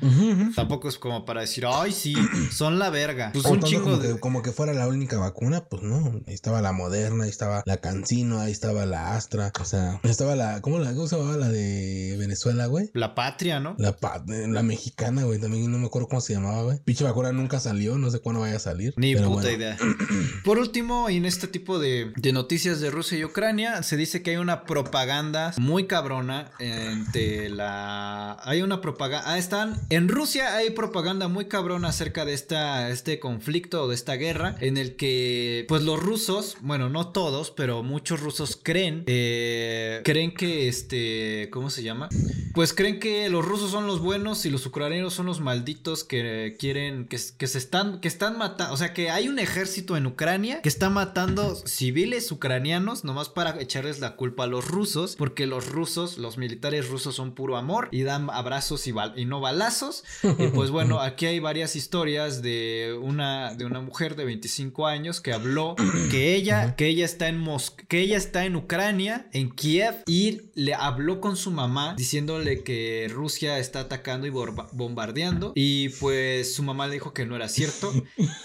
[0.54, 2.14] tampoco es como para decir, ay sí,
[2.50, 3.30] son la verga.
[3.32, 4.14] Pues un chingo como, de.
[4.14, 6.20] que, como que fuera la única vacuna, pues no.
[6.26, 9.52] Ahí estaba la Moderna, ahí estaba la Cancino, ahí estaba la Astra.
[9.60, 10.60] O sea, estaba la.
[10.62, 12.90] ¿Cómo, la, cómo se llamaba la de Venezuela, güey?
[12.94, 13.74] La patria, ¿no?
[13.78, 15.40] La, pa- la mexicana, güey.
[15.40, 16.78] También no me acuerdo cómo se llamaba, güey.
[16.84, 18.94] Pinche vacuna nunca salió, no sé cuándo vaya a salir.
[18.96, 19.50] Ni puta bueno.
[19.50, 19.76] idea.
[20.44, 24.30] Por último, en este tipo de, de noticias de Rusia y Ucrania, se dice que
[24.30, 28.38] hay una propaganda muy cabrona entre la...
[28.42, 29.30] Hay una propaganda...
[29.30, 29.80] Ah, están...
[29.90, 34.56] En Rusia hay propaganda muy cabrona acerca de esta, este conflicto o de esta guerra
[34.60, 40.34] en el que, pues los rusos, bueno, no todos, pero muchos rusos creen, eh, creen
[40.34, 42.08] que este, ¿cómo se llama?
[42.54, 44.75] Pues creen que los rusos son los buenos y los ucranianos
[45.10, 49.08] son los malditos que quieren, que, que se están, que están matando, o sea que
[49.10, 54.44] hay un ejército en Ucrania que está matando civiles ucranianos nomás para echarles la culpa
[54.44, 58.86] a los rusos, porque los rusos, los militares rusos son puro amor y dan abrazos
[58.86, 58.92] y,
[59.24, 60.04] no balazos.
[60.22, 65.22] Y pues bueno, aquí hay varias historias de una, de una mujer de 25 años
[65.22, 65.74] que habló
[66.10, 70.42] que ella, que ella está en Mos que ella está en Ucrania, en Kiev, y
[70.54, 75.52] le habló con su mamá diciéndole que Rusia está atacando y borba- bombardeando.
[75.54, 77.92] Y pues su mamá le dijo que no era cierto,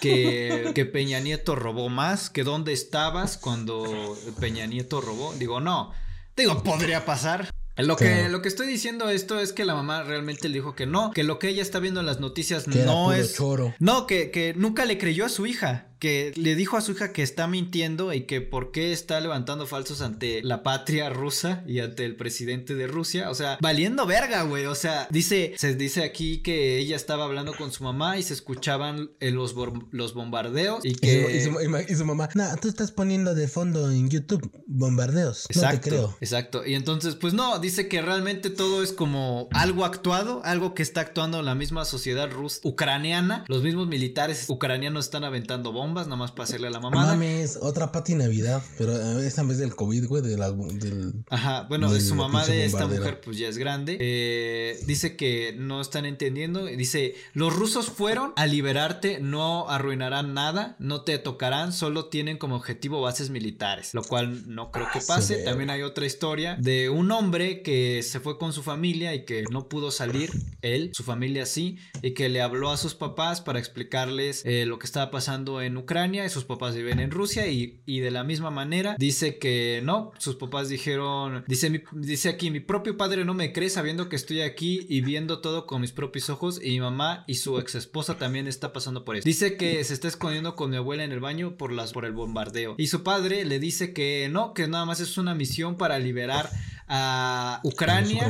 [0.00, 5.34] que, que Peña Nieto robó más, que dónde estabas cuando Peña Nieto robó.
[5.34, 5.92] Digo, no.
[6.36, 7.50] Digo, podría pasar.
[7.76, 10.84] Lo que, lo que estoy diciendo esto es que la mamá realmente le dijo que
[10.84, 13.34] no, que lo que ella está viendo en las noticias Que no es...
[13.34, 13.74] choro.
[13.78, 17.12] No, que, que nunca le creyó a su hija, que le dijo a su hija
[17.12, 21.78] que está mintiendo y que por qué está levantando falsos ante la patria rusa y
[21.78, 26.02] ante el presidente de Rusia, o sea, valiendo verga, güey, o sea, dice, se dice
[26.02, 29.54] aquí que ella estaba hablando con su mamá y se escuchaban eh, los,
[29.92, 31.36] los bombardeos y Y su, que...
[31.36, 35.46] y su- y su mamá, no, tú estás poniendo de fondo en YouTube bombardeos.
[35.54, 36.16] No te Exacto, creo.
[36.20, 36.66] exacto.
[36.66, 41.00] Y entonces, pues no, dice que realmente todo es como algo actuado, algo que está
[41.02, 43.44] actuando la misma sociedad rus ucraniana.
[43.46, 47.12] Los mismos militares ucranianos están aventando bombas, nada más para hacerle a la mamada.
[47.12, 51.24] Mames, otra Pati Navidad, pero eh, esta vez del COVID, güey, de la, del...
[51.30, 53.98] Ajá, bueno, Del su mamá de esta mujer pues ya es grande.
[54.00, 56.64] Eh, dice que no están entendiendo.
[56.64, 62.56] Dice, los rusos fueron a liberarte, no arruinarán nada, no te tocarán, solo tienen como
[62.56, 65.36] objetivo bases militares, lo cual no creo que Ah, pase.
[65.38, 69.44] También hay otra historia de un hombre que se fue con su familia y que
[69.50, 70.30] no pudo salir,
[70.62, 74.78] él, su familia sí, y que le habló a sus papás para explicarles eh, lo
[74.78, 78.50] que estaba pasando en Ucrania y sus papás viven en Rusia y, de la misma
[78.50, 83.52] manera dice que no, sus papás dijeron, dice, dice aquí, mi propio padre no me
[83.52, 87.24] cree sabiendo que estoy aquí y viendo todo con mis propios ojos y mi mamá
[87.26, 89.24] y su ex esposa también está pasando por eso.
[89.24, 92.12] Dice que se está escondiendo con mi abuela en el baño por, las, por el
[92.12, 95.98] bombardeo y su padre le dice que no, que nada más es una misión para
[95.98, 96.50] liberar
[96.88, 98.28] a Ucrania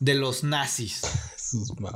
[0.00, 1.00] de los nazis.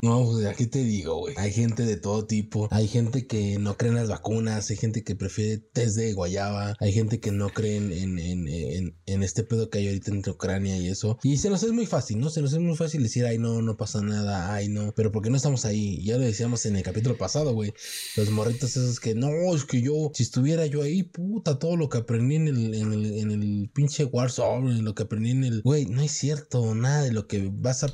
[0.03, 1.35] No, pues aquí te digo, güey.
[1.37, 2.69] Hay gente de todo tipo.
[2.71, 4.71] Hay gente que no cree en las vacunas.
[4.71, 6.75] Hay gente que prefiere test de guayaba.
[6.81, 10.11] Hay gente que no cree en, en, en, en- en este pedo que hay ahorita
[10.11, 11.19] entre Ucrania y eso.
[11.23, 12.31] Y se nos es muy fácil, ¿no?
[12.31, 14.55] Se nos es muy fácil decir, ay, no, no pasa nada.
[14.55, 14.95] Ay, no.
[14.97, 16.03] Pero porque no estamos ahí.
[16.03, 17.75] Ya lo decíamos en el capítulo pasado, güey.
[18.17, 21.91] Los morritos esos que no, es que yo, si estuviera yo ahí, puta, todo lo
[21.91, 25.61] que aprendí en el, en el, en el pinche Warzone, lo que aprendí en el.
[25.63, 26.75] Güey, no es cierto.
[26.75, 27.89] Nada de lo que vas a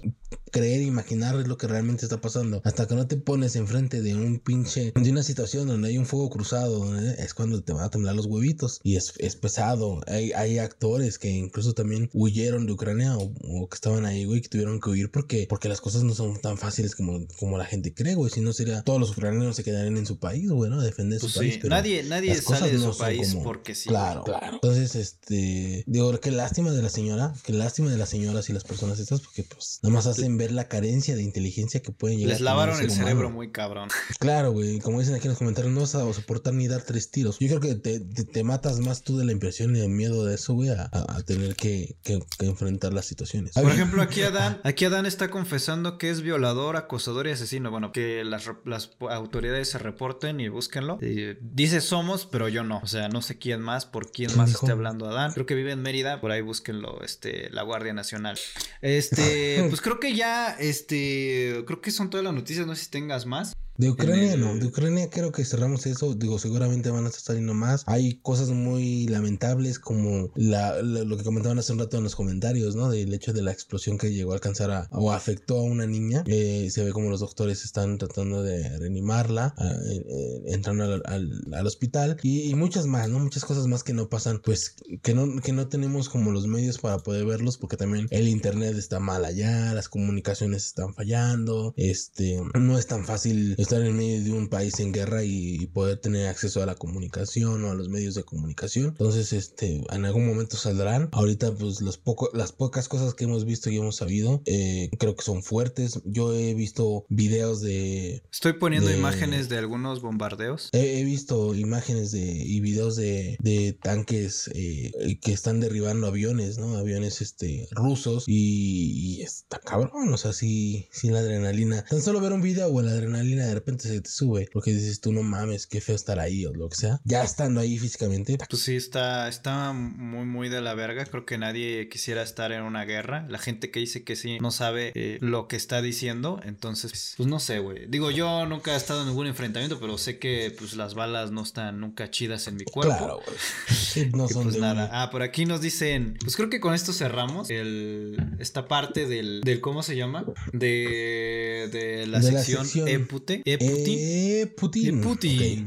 [0.51, 2.61] creer, imaginar lo que realmente está pasando.
[2.65, 6.07] Hasta que no te pones enfrente de un pinche, de una situación donde hay un
[6.07, 7.17] fuego cruzado, ¿eh?
[7.19, 8.81] es cuando te van a temblar los huevitos.
[8.83, 10.01] Y es, es pesado.
[10.07, 14.41] Hay, hay actores que incluso también huyeron de Ucrania o, o que estaban ahí, güey,
[14.41, 17.65] que tuvieron que huir porque, porque las cosas no son tan fáciles como, como la
[17.65, 18.31] gente cree, güey.
[18.31, 20.81] Si no sería, todos los ucranianos se quedarían en su país, güey, ¿no?
[20.81, 21.59] Defender Pues su sí, país.
[21.63, 23.89] pero nadie, nadie las cosas sale de no su país como- porque sí.
[23.89, 24.55] Claro, claro.
[24.55, 28.65] Entonces, este, digo, qué lástima de la señora, qué lástima de las señoras y las
[28.65, 32.31] personas estas, porque pues nada más hacen ver la carencia de inteligencia que pueden llegar
[32.31, 33.03] Les a tener lavaron el humano.
[33.03, 33.89] cerebro muy cabrón.
[34.19, 37.11] Claro, güey, como dicen aquí en los comentarios, no vas a soportar ni dar tres
[37.11, 37.39] tiros.
[37.39, 40.25] Yo creo que te, te, te matas más tú de la impresión y del miedo
[40.25, 43.53] de eso, güey, a, a- tener que, que- que enfrentar las situaciones.
[43.55, 47.71] Por ejemplo, aquí Adán, aquí Adán está confesando que es violador, acosador y asesino.
[47.71, 50.99] Bueno, que las, las autoridades se reporten y búsquenlo.
[51.01, 52.81] Y dice somos, pero yo no.
[52.83, 55.33] O sea, no sé quién más, por quién ¿Quién más esté hablando Adán.
[55.33, 58.39] Creo que vive en Mérida, por ahí búsquenlo, este, la Guardia Nacional.
[58.83, 62.91] Este, pues creo que ya, este, creo que son todas las noticias, no sé si
[62.91, 63.55] tengas más.
[63.79, 67.23] De Ucrania el- no, de Ucrania creo que cerramos eso, digo, seguramente van a estar
[67.23, 67.85] saliendo más.
[67.87, 72.17] Hay cosas muy lamentables como la, la- lo que comentaban hace un rato en los
[72.17, 72.91] comentarios, ¿no?
[72.91, 76.25] Del hecho de la explosión que llegó a alcanzar a, o afectó a una niña.
[76.27, 81.55] Eh, se ve como los doctores están tratando de reanimarla, a- eh, entrando al, al-
[81.55, 83.21] al hospital y, y muchas más, ¿no?
[83.21, 86.79] Muchas cosas más que no pasan, pues que no, que no tenemos como los medios
[86.79, 92.41] para poder verlos porque también el internet está mal allá, las comunicaciones están fallando, este,
[92.59, 96.29] no es tan fácil estar en medio de un país en guerra y, poder tener
[96.29, 98.87] acceso a la comunicación o a los medios de comunicación.
[98.87, 101.11] Entonces, este, en algún momento saldrán.
[101.13, 105.15] Ahorita, pues, los poco, las pocas cosas que hemos visto y hemos sabido, eh, creo
[105.15, 106.01] que son fuertes.
[106.07, 108.23] Yo he visto videos de...
[108.33, 110.71] Estoy poniendo imágenes de algunos bombardeos.
[110.73, 116.77] He, visto imágenes de, y videos de, de tanques eh, que están derribando aviones, ¿no?
[116.79, 121.85] Aviones, este, rusos y, está cabrón, o sea, sí, sin la adrenalina.
[121.85, 125.01] Tan solo ver un video o la adrenalina de repente se te sube porque dices
[125.01, 127.01] tú no mames, qué feo estar ahí o lo que sea.
[127.05, 128.39] Ya estando ahí físicamente.
[128.49, 131.05] Pues sí, está, está muy, muy de la verga.
[131.05, 133.27] Creo que nadie quisiera estar en una guerra.
[133.29, 136.41] La gente que dice que sí no sabe eh, lo que está diciendo.
[136.45, 137.87] Entonces, pues no sé, güey.
[137.87, 141.43] Digo, yo nunca he estado en ningún enfrentamiento, pero sé que pues las balas no
[141.43, 142.97] están nunca chidas en mi cuerpo.
[142.97, 144.11] Claro, güey.
[144.13, 144.89] no son pues nada.
[144.93, 149.41] Ah, por aquí nos dicen, pues creo que con esto cerramos el, esta parte del,
[149.43, 150.25] del ¿cómo se llama?
[150.53, 152.95] De, de la, sección, Epute.
[152.95, 153.43] Eputin.
[153.57, 153.99] Putin.
[153.99, 155.01] Eh, Putin.
[155.01, 155.37] Putin.
[155.37, 155.65] Okay.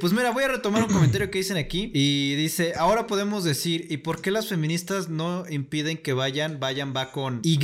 [0.00, 3.86] Pues mira, voy a retomar un comentario que dicen aquí y dice, ahora podemos decir,
[3.90, 6.58] ¿y por qué las feministas no impiden que vayan?
[6.58, 7.58] Vayan va con Y,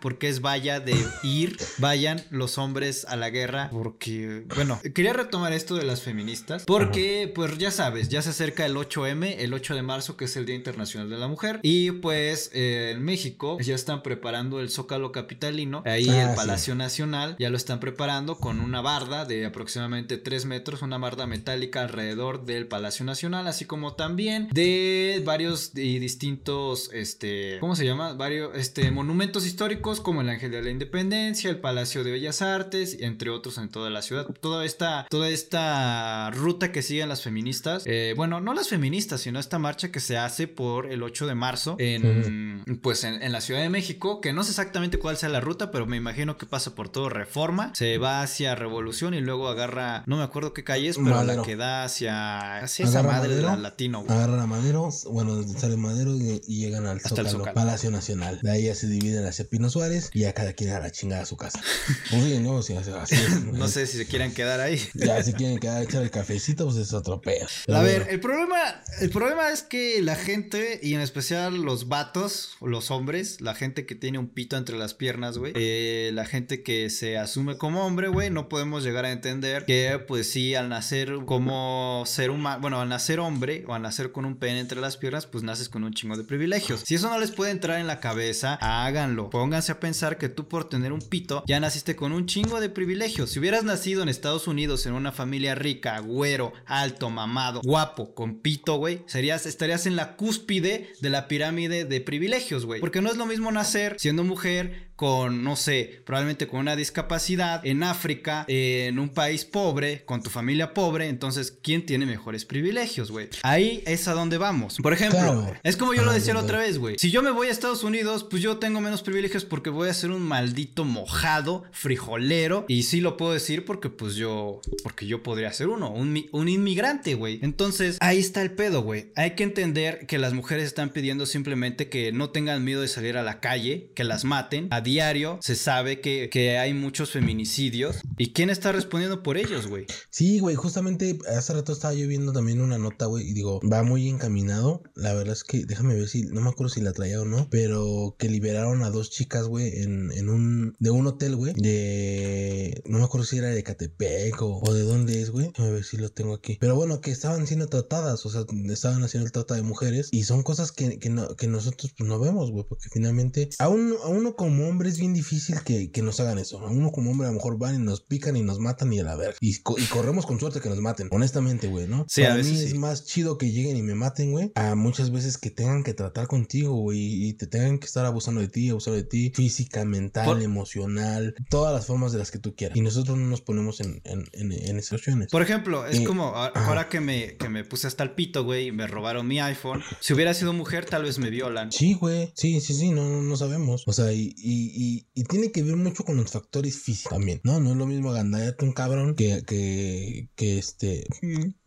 [0.00, 5.52] porque es vaya de ir, vayan los hombres a la guerra, porque, bueno, quería retomar
[5.52, 9.74] esto de las feministas, porque pues ya sabes, ya se acerca el 8M, el 8
[9.74, 13.58] de marzo, que es el Día Internacional de la Mujer, y pues eh, en México
[13.60, 18.38] ya están preparando el Zócalo Capitalino, ahí ah, el Palacio Nacional, ya lo están preparando
[18.38, 23.64] con una barda de aproximadamente 3 metros, una barda metálica alrededor del Palacio Nacional, así
[23.64, 28.14] como también de varios y distintos, este, ¿cómo se llama?
[28.14, 32.98] Varios, este, monumentos históricos como el Ángel de la Independencia, el Palacio de Bellas Artes,
[33.00, 34.26] entre otros en toda la ciudad.
[34.40, 39.38] Toda esta, toda esta ruta que siguen las feministas, eh, bueno, no las feministas, sino
[39.38, 43.60] esta marcha que se hace por el 8 de marzo en, pues en, la Ciudad
[43.60, 46.74] de México, que no sé exactamente cuál sea la ruta, pero me imagino que pasa
[46.74, 50.88] por todo Reforma, se va hacia Revolución y luego agarra, no me acuerdo qué calle
[50.88, 54.16] es, pero la que da hacia, hacia esa madre de la latino, güey.
[54.16, 58.38] Agarran a Madero, bueno, sale Madero y, llegan al Zócalo, Palacio Nacional.
[58.42, 61.22] De ahí ya se dividen hacia Pino Suárez y ya cada quien a la chingada
[61.22, 61.60] a su casa.
[62.10, 62.74] Pues no, así,
[63.52, 64.80] no sé si se quieran quedar ahí.
[64.94, 67.46] Ya, si quieren quedar a echar el cafecito, pues es otro pedo.
[67.68, 68.56] a ver, el problema,
[69.00, 73.86] el problema es que la gente, y en especial los vatos, los hombres, la gente
[73.86, 77.86] que tiene un pito entre las piernas, güey, eh, la gente que se asume como
[77.86, 80.89] hombre, güey, no podemos llegar a entender que, pues sí, al nacer
[81.26, 84.96] como ser humano, bueno, al nacer hombre o al nacer con un pene entre las
[84.96, 86.80] piernas, pues naces con un chingo de privilegios.
[86.84, 89.30] Si eso no les puede entrar en la cabeza, háganlo.
[89.30, 92.68] Pónganse a pensar que tú por tener un pito ya naciste con un chingo de
[92.68, 93.30] privilegios.
[93.30, 98.40] Si hubieras nacido en Estados Unidos en una familia rica, güero, alto, mamado, guapo, con
[98.40, 102.80] pito, güey, serías estarías en la cúspide de la pirámide de privilegios, güey.
[102.80, 107.64] Porque no es lo mismo nacer siendo mujer con, no sé, probablemente con una discapacidad
[107.64, 113.10] en África, en un país pobre, con tu familia pobre, entonces, ¿quién tiene mejores privilegios,
[113.10, 113.30] güey?
[113.42, 114.76] Ahí es a donde vamos.
[114.76, 116.98] Por ejemplo, es como yo lo decía la otra vez, güey.
[116.98, 119.94] Si yo me voy a Estados Unidos, pues yo tengo menos privilegios porque voy a
[119.94, 125.22] ser un maldito mojado, frijolero, y sí lo puedo decir porque pues yo, porque yo
[125.22, 127.38] podría ser uno, un, un inmigrante, güey.
[127.40, 129.12] Entonces, ahí está el pedo, güey.
[129.16, 133.16] Hay que entender que las mujeres están pidiendo simplemente que no tengan miedo de salir
[133.16, 134.68] a la calle, que las maten.
[134.70, 138.00] A diario se sabe que, que hay muchos feminicidios.
[138.18, 139.86] ¿Y quién está respondiendo por ellos, güey?
[140.10, 143.82] Sí, güey, justamente hace rato estaba yo viendo también una nota, güey, y digo, va
[143.82, 144.82] muy encaminado.
[144.94, 147.48] La verdad es que, déjame ver si, no me acuerdo si la traía o no,
[147.50, 152.82] pero que liberaron a dos chicas, güey, en, en un, de un hotel, güey, de,
[152.86, 155.46] no me acuerdo si era de Catepec o, o de dónde es, güey.
[155.48, 156.58] Déjame ver si lo tengo aquí.
[156.60, 160.24] Pero bueno, que estaban siendo tratadas, o sea, estaban haciendo el trata de mujeres y
[160.24, 163.68] son cosas que, que, no, que nosotros pues no vemos, güey, porque finalmente a, a
[163.68, 166.60] uno como hombre es bien difícil que, que, nos hagan eso.
[166.60, 169.00] A uno como hombre a lo mejor van y nos pican y nos matan y
[169.00, 169.36] a la verga.
[169.40, 171.08] Y, y corremos con suerte que nos maten.
[171.10, 172.06] Honestamente, güey, ¿no?
[172.08, 174.52] Sí, Para a mí es más chido que lleguen y me maten, güey.
[174.54, 177.28] A muchas veces que tengan que tratar contigo, güey.
[177.28, 179.32] Y te tengan que estar abusando de ti, abusando de ti.
[179.34, 181.34] Física, mental, emocional.
[181.48, 182.76] Todas las formas de las que tú quieras.
[182.76, 185.30] Y nosotros no nos ponemos en, en, en, en situaciones.
[185.30, 188.68] Por ejemplo, es eh, como ahora que me, que me puse hasta el pito, güey,
[188.68, 189.82] y me robaron mi iPhone.
[190.00, 191.72] Si hubiera sido mujer, tal vez me violan.
[191.72, 192.32] Sí, güey.
[192.34, 192.90] Sí, sí, sí.
[192.90, 193.84] No, no, sabemos.
[193.86, 197.60] O sea, y, y, y, tiene que ver mucho con los factores físicos también, ¿no?
[197.60, 201.06] No es lo mismo agandallarte un cabrón que, que, que este,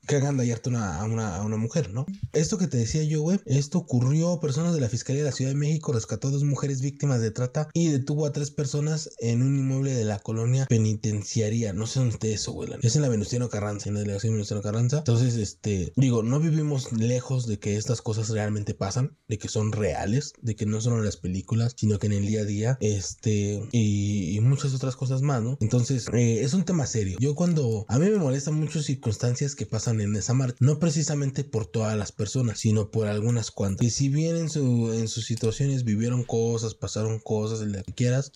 [0.07, 2.05] hagan dallarte una, a, una, a una mujer, ¿no?
[2.33, 5.51] Esto que te decía yo, güey, esto ocurrió, personas de la Fiscalía de la Ciudad
[5.51, 9.41] de México rescató a dos mujeres víctimas de trata y detuvo a tres personas en
[9.41, 13.09] un inmueble de la colonia penitenciaria, no sé dónde está eso, güey, es en la
[13.09, 17.77] Venustiano Carranza, en la delegación Venustiano Carranza, entonces, este, digo, no vivimos lejos de que
[17.77, 21.75] estas cosas realmente pasan, de que son reales, de que no son en las películas,
[21.77, 25.57] sino que en el día a día, este, y, y muchas otras cosas más, ¿no?
[25.59, 27.17] Entonces, eh, es un tema serio.
[27.19, 31.43] Yo cuando, a mí me molestan muchas circunstancias que pasan en esa marcha, no precisamente
[31.43, 33.85] por todas las personas, sino por algunas cuantas.
[33.85, 38.31] Y si bien en, su, en sus situaciones vivieron cosas, pasaron cosas, lo que quieras,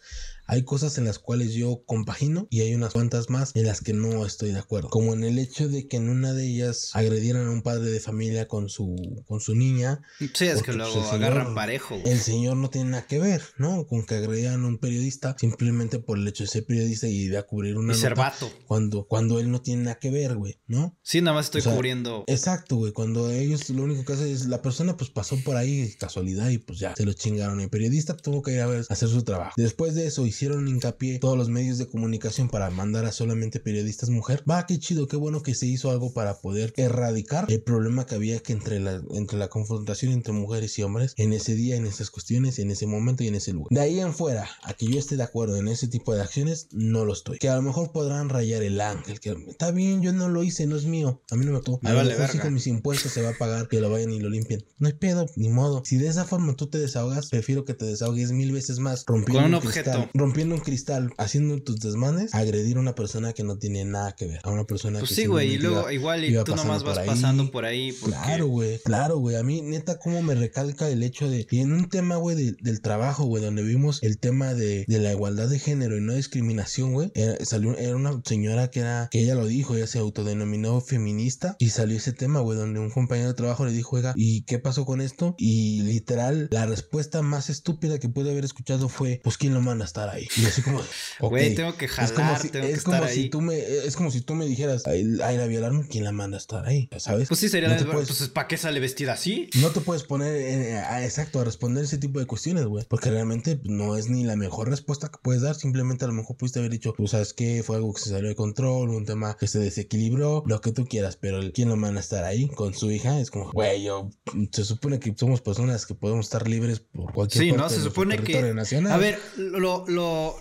[0.48, 3.94] hay cosas en las cuales yo compagino y hay unas cuantas más en las que
[3.94, 4.90] no estoy de acuerdo.
[4.90, 8.00] Como en el hecho de que en una de ellas agredieran a un padre de
[8.00, 10.02] familia con su, con su niña.
[10.34, 12.00] Sí, es que luego pues, agarran parejo.
[12.06, 13.86] El señor no tiene nada que ver, ¿no?
[13.88, 17.44] Con que agredieran a un periodista simplemente por el hecho de ser periodista y de
[17.44, 18.34] cubrir una y nota
[18.66, 20.98] Cuando, cuando él no tiene nada que ver, güey, ¿no?
[21.04, 22.24] Sí, nada más estoy cubriendo.
[22.28, 22.94] Exacto, güey.
[22.94, 26.58] Cuando ellos lo único que hacen es la persona pues pasó por ahí casualidad y
[26.58, 27.60] pues ya se lo chingaron.
[27.60, 29.54] El periodista tuvo que ir a ver, a hacer su trabajo.
[29.58, 34.10] Después de eso hicieron hincapié todos los medios de comunicación para mandar a solamente periodistas
[34.10, 34.44] mujer.
[34.50, 38.16] Va, qué chido, qué bueno que se hizo algo para poder erradicar el problema que
[38.16, 41.88] había que entre la, entre la confrontación entre mujeres y hombres en ese día, en
[41.88, 43.70] esas cuestiones, en ese momento y en ese lugar.
[43.72, 46.68] De ahí en fuera, a que yo esté de acuerdo en ese tipo de acciones,
[46.72, 47.40] no lo estoy.
[47.40, 50.68] Que a lo mejor podrán rayar el ángel, que está bien, yo no lo hice,
[50.68, 51.80] no es mío, a mí no me tocó.
[51.88, 54.30] A vale, si con mis impuestos se va a pagar que lo vayan y lo
[54.30, 54.64] limpien.
[54.78, 55.82] No hay pedo, ni modo.
[55.84, 59.48] Si de esa forma tú te desahogas, prefiero que te desahogues mil veces más rompiendo
[59.48, 60.10] un, objeto.
[60.28, 64.26] Rompiendo un cristal, haciendo tus desmanes, agredir a una persona que no tiene nada que
[64.26, 64.42] ver.
[64.44, 67.50] A una persona pues que sí, güey, y luego igual y tú nomás vas pasando
[67.50, 67.94] por ahí.
[68.04, 69.38] Claro, güey, claro, güey.
[69.38, 71.48] A mí, neta, como me recalca el hecho de.
[71.50, 75.14] Y en un tema, güey, del trabajo, güey, donde vimos el tema de, de, la
[75.14, 77.12] igualdad de género y no discriminación, güey.
[77.16, 81.56] Era, salió, era una señora que era, que ella lo dijo, ella se autodenominó feminista
[81.58, 84.60] y salió ese tema, güey, donde un compañero de trabajo le dijo, oiga, ¿y qué
[84.60, 85.36] pasó con esto?
[85.38, 89.86] Y literal, la respuesta más estúpida que pude haber escuchado fue, pues, ¿quién lo manda
[89.86, 90.17] a estar ahí?
[90.38, 90.82] Y así como,
[91.20, 93.30] Güey, tengo que jalar, es como si, tengo que como estar si ahí.
[93.30, 96.40] tú me, es como si tú me dijeras, ay, la violaron, ¿quién la manda a
[96.40, 96.90] estar ahí?
[96.98, 97.28] ¿Sabes?
[97.28, 99.50] Pues sí, sería No la puedes- pues ¿para qué sale vestida así?
[99.62, 102.86] No te puedes poner eh, a- exacto a responder ese tipo de cuestiones, güey.
[102.90, 105.56] Porque realmente no es ni la mejor respuesta que puedes dar.
[105.56, 108.30] Simplemente a lo mejor pudiste haber dicho, tú sabes que fue algo que se salió
[108.30, 111.18] de control, un tema que se desequilibró, lo que tú quieras.
[111.18, 114.10] Pero quién lo manda a estar ahí con su hija es como, güey, yo
[114.52, 117.70] se supone que somos personas que podemos estar libres por cualquier Sí, parte ¿no?
[117.70, 118.22] Se de supone que.
[118.24, 118.92] territorio nacional.
[118.94, 119.88] A ver, lo, lo,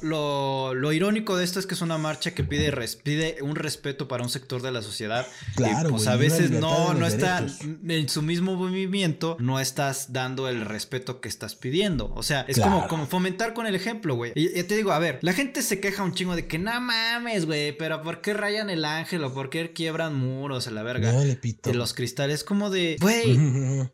[0.03, 3.57] lo, lo irónico de esto es que es una marcha que pide, res- pide un
[3.57, 5.27] respeto para un sector de la sociedad.
[5.55, 7.47] Claro, Y pues a veces no, no está
[7.89, 12.13] en su mismo movimiento, no estás dando el respeto que estás pidiendo.
[12.15, 12.73] O sea, es Claro.
[12.73, 14.33] como, como fomentar con el ejemplo, güey.
[14.35, 17.47] Y te digo, a ver, la gente se queja un chingo de que no mames,
[17.47, 21.13] güey, pero ¿por qué rayan el ángel o por qué quiebran muros a la verga?
[21.13, 21.71] No, le pito.
[21.71, 23.39] de los cristales, como de, güey,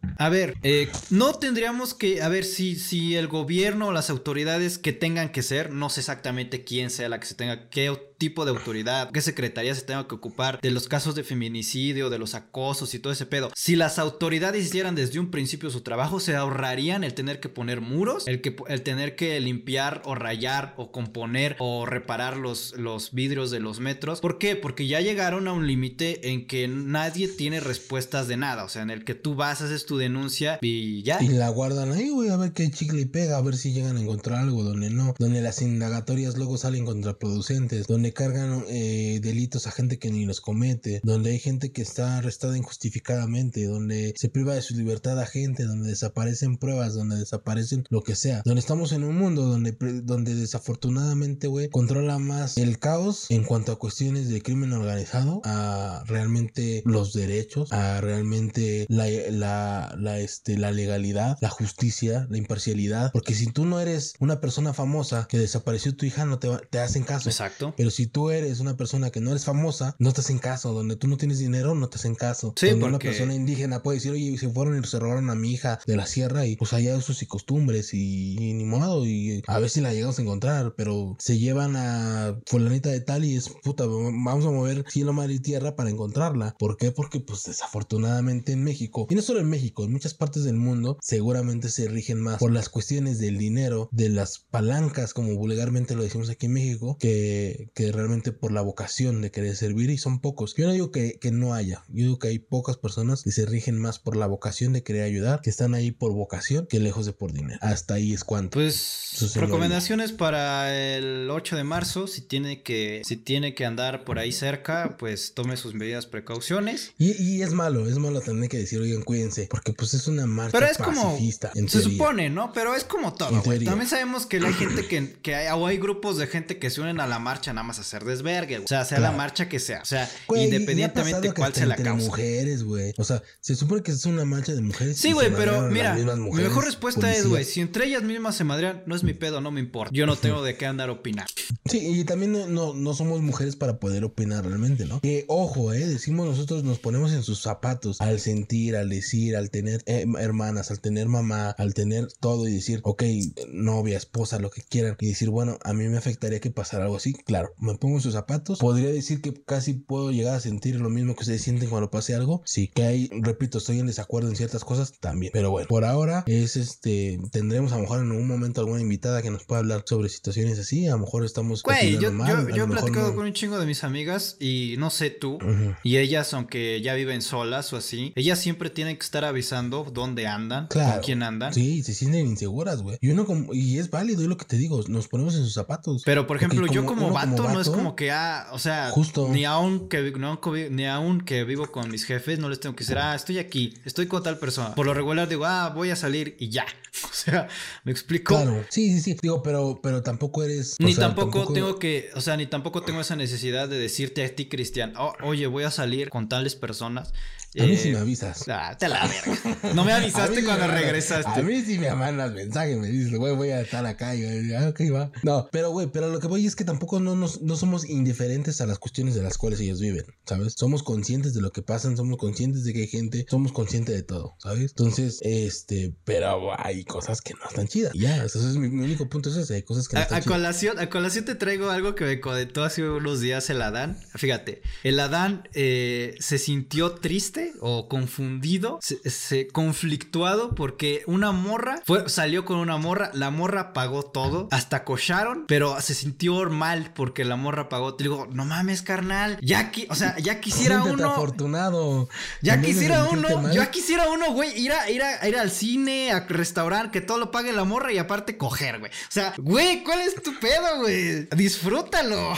[0.19, 4.79] a ver, eh, no tendríamos que, a ver, si, si el gobierno o las autoridades
[4.79, 7.91] que tengan que ser, no sé exactamente quién sea la que se tenga, qué
[8.23, 12.21] tipo de autoridad, qué secretaría se tenga que ocupar de los casos de feminicidio, de
[12.21, 13.51] los acosos y todo ese pedo.
[13.57, 17.81] Si las autoridades hicieran desde un principio su trabajo, se ahorrarían el tener que poner
[17.81, 23.11] muros, el, que, el tener que limpiar o rayar o componer o reparar los, los
[23.11, 24.21] vidrios de los metros.
[24.21, 24.55] ¿Por qué?
[24.55, 28.83] Porque ya llegaron a un límite en que nadie tiene respuestas de nada, o sea,
[28.83, 31.21] en el que tú vas, haces tu denuncia y ya.
[31.21, 33.97] Y la guardan ahí, güey, a ver qué chicle y pega, a ver si llegan
[33.97, 39.67] a encontrar algo donde no, donde las indagatorias luego salen contraproducentes, donde cargan eh, delitos
[39.67, 44.29] a gente que ni los comete, donde hay gente que está arrestada injustificadamente, donde se
[44.29, 48.61] priva de su libertad a gente, donde desaparecen pruebas, donde desaparecen lo que sea, donde
[48.61, 53.79] estamos en un mundo donde, donde desafortunadamente, güey, controla más el caos en cuanto a
[53.79, 60.71] cuestiones de crimen organizado, a realmente los derechos, a realmente la, la, la, este, la
[60.73, 65.95] legalidad, la justicia, la imparcialidad, porque si tú no eres una persona famosa que desapareció
[65.97, 67.29] tu hija, no te, va- te hacen caso.
[67.29, 67.75] Exacto.
[67.77, 70.73] Pero si tú eres una persona que no eres famosa, no te hacen caso.
[70.73, 72.55] Donde tú no tienes dinero, no te hacen caso.
[72.57, 75.53] Sí, Donde una persona indígena puede decir, oye, se fueron y se robaron a mi
[75.53, 79.07] hija de la sierra y pues allá usos y costumbres y, y ni modo.
[79.07, 80.75] Y a ver si la llegamos a encontrar.
[80.77, 85.31] Pero se llevan a fulanita de tal y es puta, vamos a mover cielo, mar
[85.31, 86.55] y tierra para encontrarla.
[86.59, 86.91] ¿Por qué?
[86.91, 90.99] Porque pues desafortunadamente en México, y no solo en México, en muchas partes del mundo,
[91.01, 96.03] seguramente se rigen más por las cuestiones del dinero, de las palancas, como vulgarmente lo
[96.03, 100.21] decimos aquí en México, que, que realmente por la vocación de querer servir y son
[100.21, 100.55] pocos.
[100.57, 103.47] Yo no digo que, que no haya, yo digo que hay pocas personas que se
[103.47, 107.07] rigen más por la vocación de querer ayudar, que están ahí por vocación, que lejos
[107.07, 107.59] de por dinero.
[107.63, 108.55] Hasta ahí es cuanto.
[108.55, 114.19] Pues recomendaciones para el 8 de marzo, si tiene que si tiene que andar por
[114.19, 116.93] ahí cerca, pues tome sus medidas precauciones.
[116.99, 120.27] Y, y es malo, es malo tener que decir, oigan, cuídense, porque pues es una
[120.27, 121.51] marcha Pero es como pacifista.
[121.55, 121.99] en se teoría.
[121.99, 122.53] supone, ¿no?
[122.53, 123.43] Pero es como todo.
[123.43, 126.81] También sabemos que hay gente que, que hay, o hay grupos de gente que se
[126.81, 128.65] unen a la marcha nada más a hacer desvergue, güey.
[128.65, 131.77] O sea, sea la marcha que sea, o sea, Güey, independientemente que cuál sea la
[131.77, 132.07] causa.
[132.07, 132.93] mujeres, güey.
[132.99, 134.97] O sea, se supone que es una marcha de mujeres.
[134.97, 138.83] Sí, güey, pero mira, mi mejor respuesta es, güey, si entre ellas mismas se madrean,
[138.87, 139.93] no es mi pedo, no me importa.
[139.95, 141.31] Yo no tengo de qué andar opinando.
[141.67, 145.01] Sí, y también no, no, no somos mujeres para poder opinar realmente, ¿no?
[145.01, 149.51] Que ojo, eh, decimos nosotros nos ponemos en sus zapatos al sentir, al decir, al
[149.51, 153.03] tener eh, hermanas, al tener mamá, al tener todo y decir, ok,
[153.49, 156.97] novia, esposa, lo que quieran, y decir, bueno, a mí me afectaría que pasara algo
[156.97, 157.13] así.
[157.15, 158.59] Claro, me pongo en sus zapatos.
[158.59, 162.15] Podría decir que casi puedo llegar a sentir lo mismo que ustedes sienten cuando pase
[162.15, 162.43] algo.
[162.45, 165.31] Sí, que hay, repito, estoy en desacuerdo en ciertas cosas también.
[165.33, 169.23] Pero bueno, por ahora es este, tendremos a lo mejor en algún momento alguna invitada
[169.23, 170.87] que nos pueda hablar sobre situaciones así.
[170.87, 173.15] A lo mejor estamos Güey, yo, mal, yo, yo he platicado no.
[173.15, 175.39] con un chingo de mis amigas y no sé tú.
[175.85, 180.27] Y ellas, aunque ya viven solas o así, ellas siempre tienen que estar avisando dónde
[180.27, 180.95] andan, Claro.
[180.95, 181.55] con quién andan.
[181.55, 182.99] Sí, se sienten inseguras, güey.
[183.01, 185.55] Y uno como, y es válido, es lo que te digo, nos ponemos en sus
[185.55, 186.03] zapatos.
[186.05, 189.29] Pero por ejemplo, yo como uno vato, no es como que, ah, o sea, Justo.
[189.29, 190.41] ni aún que, no,
[190.71, 193.75] ni aún que vivo con mis jefes, no les tengo que decir, ah, estoy aquí,
[193.85, 194.75] estoy con tal persona.
[194.75, 196.67] Por lo regular digo, ah, voy a salir y ya.
[197.05, 197.49] O sea,
[197.85, 198.35] me explico.
[198.35, 199.17] Claro, sí, sí, sí.
[199.23, 200.77] Digo, pero, pero tampoco eres.
[200.79, 204.35] Ni sea, tampoco, tengo que, o sea, ni tampoco tengo esa necesidad de decirte a
[204.35, 207.13] ti, Cristian, "Oh, oye, voy a salir con tales personas.
[207.59, 208.45] A mí Eh, sí me avisas.
[208.49, 209.75] Ah, te la verga.
[209.75, 211.41] No me avisaste cuando me regresaste.
[211.41, 214.15] A mí sí me mandas mensaje, me dices, güey, voy a estar acá.
[214.15, 215.11] Y yo, ah, ok, va.
[215.23, 218.61] No, pero güey, pero lo que voy es que tampoco no, nos, no somos indiferentes
[218.63, 220.55] a las cuestiones de las cuales ellos viven, ¿sabes?
[220.57, 224.03] Somos conscientes de lo que pasan, somos conscientes de que hay gente, somos conscientes de
[224.03, 224.71] todo, ¿sabes?
[224.71, 227.93] Entonces, este, pero hay cosas que no están chidas.
[227.95, 230.19] Ya, eso es mi, mi único punto, es ese, hay cosas que no A, están
[230.19, 230.35] a chidas.
[230.37, 233.99] colación, a colación te traigo algo que me comentó hace unos días el Adán.
[234.15, 241.81] Fíjate, el Adán eh, se sintió triste o confundido, se, se- conflictuado porque una morra
[241.85, 246.93] fue, salió con una morra, la morra pagó todo, hasta cocharon, pero se sintió mal
[246.95, 247.95] porque la morra pagó.
[247.95, 251.11] Te digo, no mames, carnal, ya qui- o sea, ya quisiera uno.
[251.11, 252.09] afortunado.
[252.41, 256.13] Ya También quisiera uno, ya quisiera uno, güey, ir a, ir, a, ir al cine,
[256.13, 258.91] a restaurar, que todo lo pague la morra y aparte coger, güey.
[258.91, 261.27] O sea, güey, ¿cuál es tu pedo, güey?
[261.37, 262.35] Disfrútalo.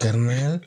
[0.00, 0.64] Carnal,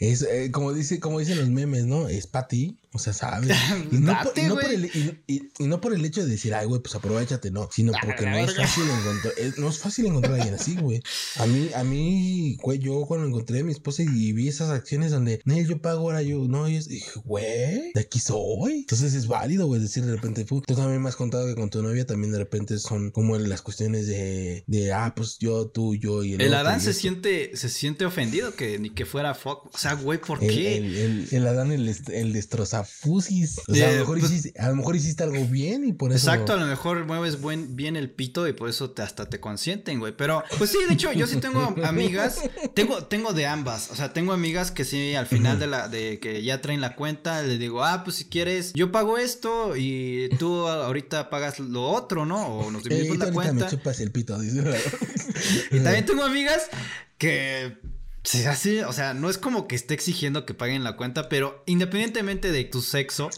[0.00, 2.08] es eh, como dice, como dicen los memes, ¿no?
[2.08, 3.50] Es para ti, o sea, sabes.
[3.92, 4.74] Y no, por, Date, y no por güey.
[4.74, 8.26] el, y- no por el hecho de decir, ay, güey, pues aprovechate, no, sino porque
[8.26, 11.02] no es fácil encontrar, es- no es fácil encontrar a alguien así, güey.
[11.36, 15.10] A mí, a mí, güey, yo cuando encontré a mi esposa y vi esas acciones
[15.12, 18.80] donde, no, yo pago ahora yo, no, y dije, güey, de aquí soy.
[18.80, 21.82] Entonces es válido, güey, decir de repente, tú también me has contado que con tu
[21.82, 26.22] novia también de repente son como las cuestiones de, de ah, pues yo, tú, yo
[26.24, 29.66] y el, El Adán se siente, se siente ofendido que ni que fuera fuck.
[29.74, 30.76] O sea, güey, ¿por El, qué?
[30.76, 32.32] el, el, el Adán, el, el
[33.68, 35.92] O sea, a, Eh, lo mejor pues- hiciste, a lo mejor hiciste algo bien y
[35.92, 36.30] por eso.
[36.30, 39.40] Exacto, a lo mejor mueves buen, bien el pito y por eso te, hasta te
[39.40, 40.16] consienten, güey.
[40.16, 42.38] Pero, pues sí, de hecho, yo sí tengo amigas,
[42.74, 43.90] tengo, tengo de ambas.
[43.90, 46.94] O sea, tengo amigas que sí, al final de la, de que ya traen la
[46.96, 51.82] cuenta, le digo, ah, pues si quieres, yo pago esto y tú ahorita pagas lo
[51.88, 52.46] otro, ¿no?
[52.46, 53.68] O nos Eh, dividimos y la ahorita me cuenta.
[53.70, 54.62] chupas el pito, dice.
[55.70, 56.62] Y también tengo amigas
[57.18, 57.78] que
[58.22, 61.62] se hace, o sea, no es como que esté exigiendo que paguen la cuenta, pero
[61.66, 63.30] independientemente de tu sexo,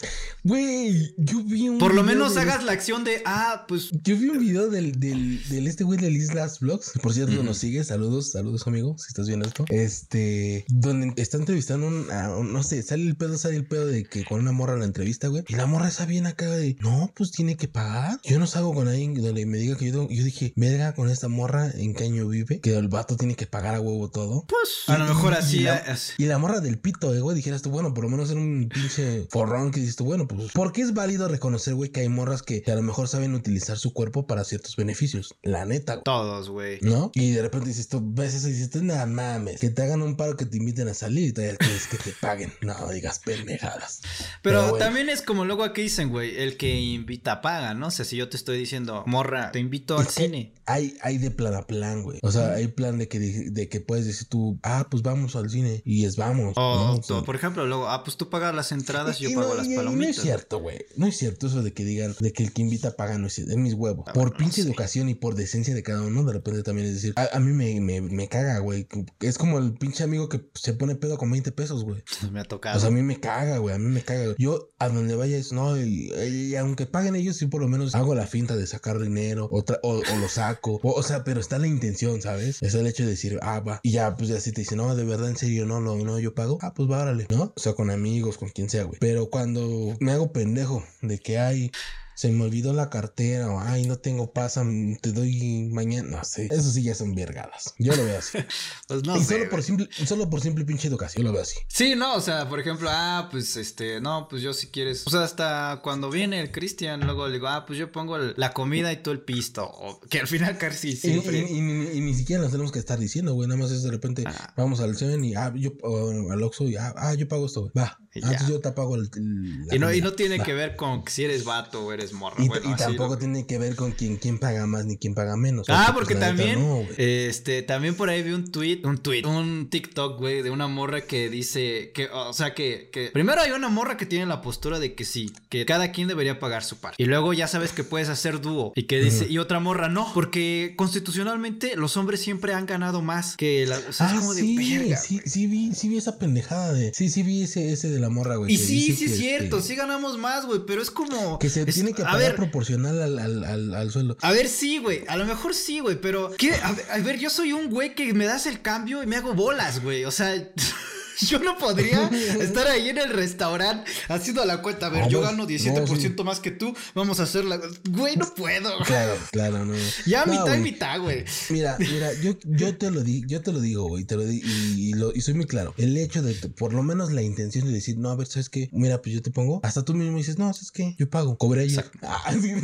[0.43, 1.79] Güey, yo vi un.
[1.79, 4.99] por lo menos del- hagas la acción de, ah, pues Yo vi un video del,
[4.99, 6.93] del, del este güey del Islas Vlogs.
[7.01, 7.85] Por cierto, nos sigue.
[7.85, 8.97] Saludos, saludos, amigo.
[8.99, 9.65] Si estás viendo esto.
[9.69, 10.65] Este.
[10.69, 14.05] Donde está entrevistando un, a un- No sé, sale el pedo, sale el pedo de
[14.05, 15.45] que con una morra la entrevista, güey.
[15.49, 16.77] Y la morra está bien acá de.
[16.81, 18.19] No, pues tiene que pagar.
[18.25, 19.93] Yo no salgo con alguien donde me diga que yo.
[19.93, 22.61] tengo- Yo dije, verga, con esta morra, ¿en qué año vive?
[22.61, 24.45] Que el vato tiene que pagar a huevo todo.
[24.49, 25.59] Pues a lo mejor así.
[25.59, 28.11] Y la, es- y la morra del pito, eh, güey, dijeras tú, bueno, por lo
[28.11, 31.91] menos en un pinche forrón que dices tú, bueno, pues, porque es válido reconocer, güey,
[31.91, 35.35] que hay morras que, a lo mejor saben utilizar su cuerpo para ciertos beneficios.
[35.43, 36.05] La neta, güey.
[36.05, 36.79] Todos, güey.
[36.83, 37.11] ¿No?
[37.15, 40.03] Y de repente dices tú, ves eso y dices tú, nada mames, que te hagan
[40.03, 42.53] un paro que te inviten a salir y todavía quieres que te paguen.
[42.63, 44.01] No digas pendejadas.
[44.43, 44.77] Pero, bueno.
[44.79, 47.89] también es como luego aquí dicen, güey, el que invita paga, ¿no?
[47.89, 50.55] O sea, si yo te estoy diciendo, morra, te invito al Es cine.
[50.67, 52.19] Hay, hay de plan a plan, güey.
[52.23, 55.51] O sea, hay plan de que, de que puedes decir tú, ah, pues vamos al
[55.51, 55.83] cine.
[55.85, 56.55] Y es vamos.
[56.57, 57.17] O, ¿no?
[57.19, 59.67] o, por ejemplo, luego, ah, pues tú pagas las entradas y y yo pago las
[59.67, 60.05] y- y palomitas.
[60.07, 60.79] No es cierto, güey.
[60.97, 63.35] No es cierto eso de que digan de que el que invita paga, no es
[63.35, 63.53] cierto.
[63.53, 64.05] Es mis huevos.
[64.09, 64.69] Ah, por bueno, pinche sí.
[64.69, 67.53] educación y por decencia de cada uno, de repente también es decir, a, a mí
[67.53, 68.87] me, me, me caga, güey.
[69.21, 72.03] Es como el pinche amigo que se pone pedo con 20 pesos, güey.
[72.33, 72.77] Me ha tocado.
[72.77, 73.75] O sea, a mí me caga, güey.
[73.75, 74.35] A mí me caga.
[74.39, 78.15] Yo a donde vaya es, no, y, aunque paguen ellos, sí por lo menos hago
[78.15, 80.81] la finta de sacar dinero o, o, o lo saco.
[80.83, 82.63] O, o sea, pero está la intención, ¿sabes?
[82.63, 83.81] Es el hecho de decir, ah, va.
[83.83, 86.19] Y ya, pues ya si te dicen, no, de verdad, en serio, no, no, no,
[86.19, 86.59] yo pago.
[86.63, 87.53] Ah, pues va, órale, ¿no?
[87.55, 88.99] O sea, con amigos, con quien sea, güey.
[89.01, 91.71] Pero cuando me hago pendejo de que hay.
[92.15, 94.65] Se me olvidó la cartera o ay, no tengo pasa,
[95.01, 96.19] te doy mañana.
[96.19, 96.47] No sé.
[96.51, 97.75] Eso sí ya son vergadas.
[97.79, 98.39] Yo lo veo así.
[98.89, 101.23] pues no y sé, solo por simple, solo por simple pinche educación.
[101.23, 101.57] Yo lo veo así.
[101.69, 105.07] Sí, no, o sea, por ejemplo, ah, pues este, no, pues yo si quieres.
[105.07, 108.35] O sea, hasta cuando viene el Cristian, luego le digo, ah, pues yo pongo el-
[108.37, 109.65] la comida y tú el pisto.
[109.65, 111.39] O que al final casi siempre.
[111.39, 113.49] y- y- y- y ni siquiera nos tenemos que estar diciendo, güey.
[113.49, 114.53] Nada más es de repente Ah.
[114.57, 117.63] vamos al Seven y ah, yo o al Oxxo y ah, ah, yo pago esto,
[117.63, 117.73] güey.
[117.77, 117.99] Va.
[118.23, 118.47] Ah, ya.
[118.47, 120.45] yo te pago el, el- la Y no, y no tiene Va.
[120.45, 122.43] que ver con si eres vato o eres morra.
[122.43, 125.15] Y, bueno, y tampoco lo- tiene que ver con quién, quién paga más ni quién
[125.15, 125.67] paga menos.
[125.69, 126.89] Ah, pues, porque neta, también, no, güey.
[126.99, 131.03] este, también por ahí vi un tweet, un tweet, un TikTok, güey, de una morra
[131.03, 134.79] que dice que, o sea, que, que primero hay una morra que tiene la postura
[134.79, 137.03] de que sí, que cada quien debería pagar su parte.
[137.03, 140.11] Y luego ya sabes que puedes hacer dúo y que dice, y otra morra no,
[140.15, 144.35] porque constitucionalmente los hombres siempre han ganado más que la, o sea, es Ah, como
[144.35, 144.97] sí, de verga.
[144.97, 146.93] sí, sí vi, sí vi esa pendejada de.
[146.95, 148.53] Sí, sí vi ese, ese de la morra, güey.
[148.53, 151.39] Y sí, sí es cierto, este, sí ganamos más, güey, pero es como...
[151.39, 154.17] Que se es- tiene que pagar ver, proporcional al, al, al, al sueldo.
[154.21, 155.05] A ver, sí, güey.
[155.09, 156.01] A lo mejor sí, güey.
[156.01, 156.55] Pero, ¿qué?
[156.55, 159.83] A ver, yo soy un güey que me das el cambio y me hago bolas,
[159.83, 160.05] güey.
[160.05, 160.35] O sea,
[161.27, 162.09] yo no podría
[162.41, 164.87] estar ahí en el restaurante haciendo la cuenta.
[164.87, 166.75] A ver, No, yo gano no, 17% más que tú.
[166.95, 167.61] Vamos a hacer la.
[167.91, 168.71] Güey, no puedo.
[168.85, 169.75] Claro, claro, no.
[170.07, 171.25] Ya No, mitad y mitad, güey.
[171.51, 174.41] Mira, mira, yo, yo te lo di, yo te lo digo, güey, te lo di,
[174.45, 175.75] y, y lo, y soy muy claro.
[175.77, 178.69] El hecho de, por lo menos la intención de decir, no, a ver, ¿sabes qué?
[178.73, 180.95] Mira, pues yo te pongo, hasta tú mismo dices, no, ¿sabes qué?
[180.99, 181.91] Yo pago, cobré ayer.
[182.03, 182.61] Ah, sí, no,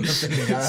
[0.00, 0.08] no,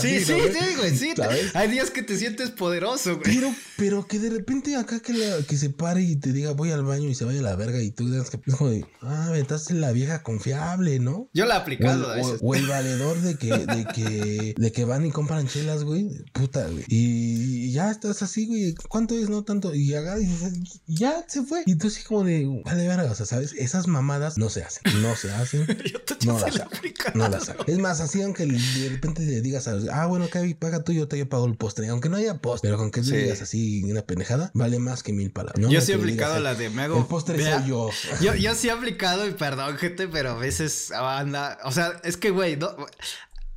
[0.02, 1.14] Sí, sí, ¿no, sí, güey, sí.
[1.16, 1.56] ¿Sabes?
[1.56, 3.36] Hay días que te sientes poderoso, güey.
[3.36, 6.72] Pero, pero que de repente acá que, la- que se pare y te diga voy
[6.72, 8.86] al baño y se vaya a la verga y tú digas que es como de,
[9.02, 11.30] ah, ventaste la vieja confiable, ¿no?
[11.34, 12.40] Yo la he O aplicado a o- veces.
[12.42, 16.10] o el valedor de que, de que, de que van y compran chelas, güey.
[16.34, 16.84] Puta, güey.
[16.88, 18.76] Y ya estás así, güey.
[18.90, 19.30] ¿Cuánto es?
[19.30, 19.74] No tanto.
[19.74, 20.54] Y y dices,
[20.88, 21.64] ya se fue.
[21.66, 23.12] Y tú así como de, vale, verga.
[23.12, 23.54] O sea, ¿sabes?
[23.54, 24.82] Esas mamadas no se hacen.
[25.02, 25.66] No se hacen.
[25.92, 26.68] Yo te No las la.
[27.14, 27.64] No las hago.
[27.68, 31.08] Es más, así aunque de repente le digas a ah, bueno, Cavi, paga tú, yo
[31.08, 31.88] te yo pago el postre.
[31.88, 33.18] Aunque no haya postre, pero con que tú Sí.
[33.18, 35.62] digas así una pendejada, vale más que mil palabras.
[35.62, 35.70] ¿no?
[35.72, 37.05] Yo sí he aplicado la de me hago.
[37.06, 37.90] El postre soy yo.
[38.20, 41.60] Yo, yo sí he aplicado y perdón, gente, pero a veces anda.
[41.64, 42.76] O sea, es que, güey, no.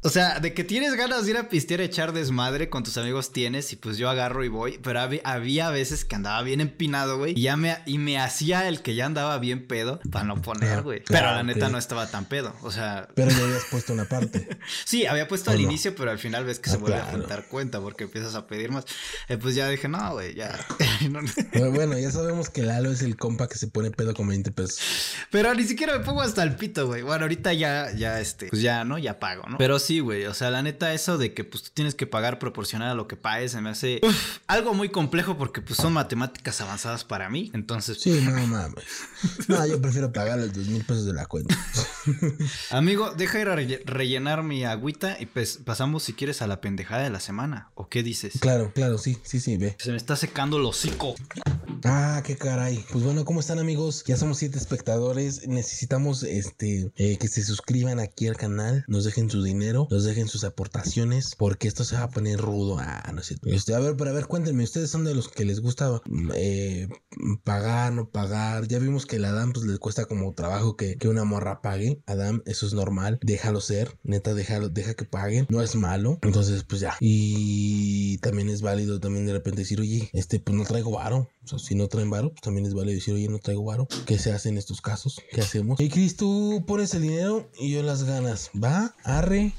[0.00, 2.96] O sea, de que tienes ganas de ir a pistear, a echar desmadre con tus
[2.98, 6.60] amigos tienes y pues yo agarro y voy, pero había, había veces que andaba bien
[6.60, 10.24] empinado, güey, y ya me, y me hacía el que ya andaba bien pedo para
[10.24, 11.00] no poner, Ah, güey.
[11.02, 14.04] claro, pero la neta no estaba tan pedo, o sea, Pero ya habías puesto una
[14.04, 14.48] parte.
[14.84, 15.68] sí, había puesto ¿O al no?
[15.68, 18.46] inicio, pero al final ves que Ah, se vuelve a juntar cuenta porque empiezas a
[18.46, 18.84] pedir más.
[19.28, 20.56] Eh, pues ya dije, no, güey, ya.
[21.10, 21.30] No, no.
[21.52, 24.50] Pero bueno, ya sabemos que Lalo es el compa que se pone pedo con 20
[24.52, 24.78] pesos.
[25.30, 27.02] Pero ni siquiera me pongo hasta el pito, güey.
[27.02, 28.98] Bueno, ahorita ya, ya, este, pues ya, ¿no?
[28.98, 29.58] Ya pago, ¿no?
[29.58, 30.26] Pero sí, güey.
[30.26, 33.08] O sea, la neta, eso de que pues tú tienes que pagar proporcional a lo
[33.08, 37.30] que pagues, se me hace uf, algo muy complejo porque pues son matemáticas avanzadas para
[37.30, 37.50] mí.
[37.54, 38.84] Entonces, Sí, no mames.
[39.48, 41.56] No, yo prefiero pagar los dos mil pesos de la cuenta.
[42.70, 46.60] amigo, deja ir a relle- rellenar mi agüita y pues pasamos si quieres a la
[46.60, 47.70] pendejada de la semana.
[47.74, 48.34] ¿O qué dices?
[48.40, 49.76] Claro, claro, sí, sí, sí, ve.
[49.78, 51.14] Se me está secando el hocico.
[51.84, 52.84] Ah, qué caray.
[52.90, 54.04] Pues bueno, ¿cómo están amigos?
[54.06, 55.46] Ya somos siete espectadores.
[55.46, 60.28] Necesitamos este eh, que se suscriban aquí al canal, nos dejen su dinero, nos dejen
[60.28, 62.78] sus aportaciones, porque esto se va a poner rudo.
[62.80, 63.48] Ah, no cierto.
[63.48, 66.00] Este, a ver, pero a ver, cuéntenme, ¿ustedes son de los que les gusta
[66.34, 66.88] eh,
[67.44, 68.66] pagar, no pagar?
[68.66, 72.02] Ya vimos que a Adam pues le cuesta como trabajo que, que una morra pague.
[72.06, 73.18] Adam, eso es normal.
[73.22, 75.46] Déjalo ser, neta, déjalo, deja que paguen.
[75.50, 76.18] No es malo.
[76.22, 76.96] Entonces, pues ya.
[77.00, 81.28] Y también es válido también de repente decir, oye, este, pues no traigo varo.
[81.56, 83.88] Si no traen varo, pues también es válido decir, oye, no traigo varo.
[84.06, 85.22] ¿Qué se hace en estos casos?
[85.32, 85.80] ¿Qué hacemos?
[85.80, 88.50] Y Chris, tú pones el dinero y yo las ganas.
[88.62, 89.54] Va, arre,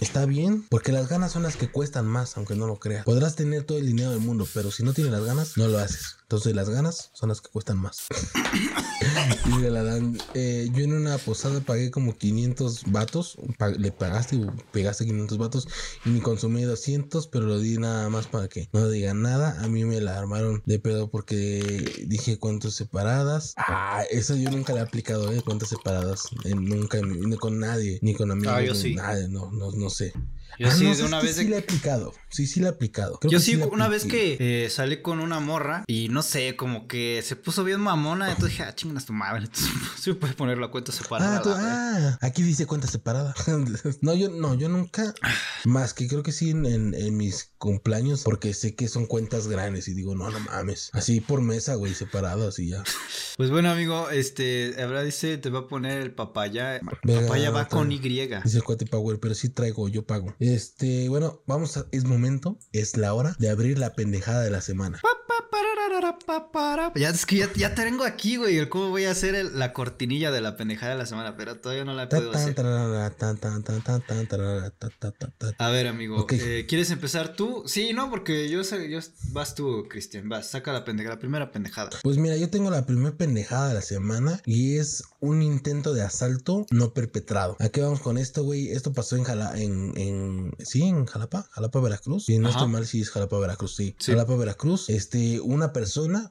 [0.00, 0.64] está bien.
[0.70, 3.04] Porque las ganas son las que cuestan más, aunque no lo creas.
[3.04, 5.78] Podrás tener todo el dinero del mundo, pero si no tienes las ganas, no lo
[5.78, 6.16] haces.
[6.22, 8.06] Entonces las ganas son las que cuestan más.
[9.70, 10.16] la dan.
[10.34, 13.36] eh, yo en una posada pagué como 500 vatos.
[13.58, 14.40] Pa- le pagaste,
[14.72, 15.68] pegaste 500 vatos
[16.04, 19.60] y me consumí 200, pero lo di nada más para que no digan nada.
[19.62, 23.54] A mí me la armaron de pedo porque dije cuentas separadas.
[23.56, 25.42] Ah, eso yo nunca le he aplicado, ¿eh?
[25.42, 26.22] Cuentas separadas.
[26.44, 28.54] Eh, nunca, ni con nadie, ni con amigos.
[28.54, 28.94] Ah, yo ni sí.
[28.94, 30.12] nada, no, no, no sé.
[30.58, 32.12] Yo Ah, sí, no, de ¿sabes una vez sí de- le he aplicado.
[32.28, 33.18] Sí, sí le he aplicado.
[33.18, 36.54] Creo Yo que sí, una vez que eh, salí con una morra y no sé,
[36.56, 40.34] como que se puso bien mamona, entonces dije, ah, chingas tu madre, entonces se puede
[40.34, 41.38] poner la cuenta separada.
[41.38, 43.34] Ah, tú- la ah, aquí dice cuenta separada.
[44.02, 45.14] no, yo no, yo nunca.
[45.64, 49.48] Más que creo que sí en, en- en mis cumpleaños, porque sé que son cuentas
[49.48, 50.90] grandes y digo, no, no mames.
[50.92, 52.82] Así por mesa, güey, separadas y ya.
[53.36, 56.80] Pues bueno, amigo, este, ahora dice, te va a poner el papaya.
[56.80, 57.98] Papaya va con Y.
[58.00, 60.34] Dice el cuate Power, pero sí traigo, yo pago.
[60.40, 64.62] Este, bueno, vamos a, es momento, es la hora de abrir la pendejada de la
[64.62, 64.98] semana.
[66.96, 69.72] Ya es que ya, ya tengo aquí, güey, el cómo voy a hacer el- la
[69.72, 72.54] cortinilla de la pendejada de la semana, pero todavía no la puedo hacer.
[75.58, 77.64] A ver, amigo, eh, ¿quieres empezar tú?
[77.66, 78.98] Sí, no, porque yo, sé- yo
[79.32, 81.90] vas tú, Cristian, vas, saca la pendejada, la primera pendejada.
[82.02, 86.02] Pues mira, yo tengo la primera pendejada de la semana y es un intento de
[86.02, 87.56] asalto no perpetrado.
[87.58, 88.70] ¿A qué vamos con esto, güey?
[88.70, 92.26] Esto pasó en Jala, en, en, sí, en Jalapa, Jalapa, Veracruz.
[92.26, 92.58] Si no Ajá.
[92.58, 93.94] estoy mal, sí es Jalapa, Veracruz, sí.
[93.98, 94.12] Sí.
[94.12, 94.88] Jalapa, Veracruz.
[94.88, 95.79] Este, una persona,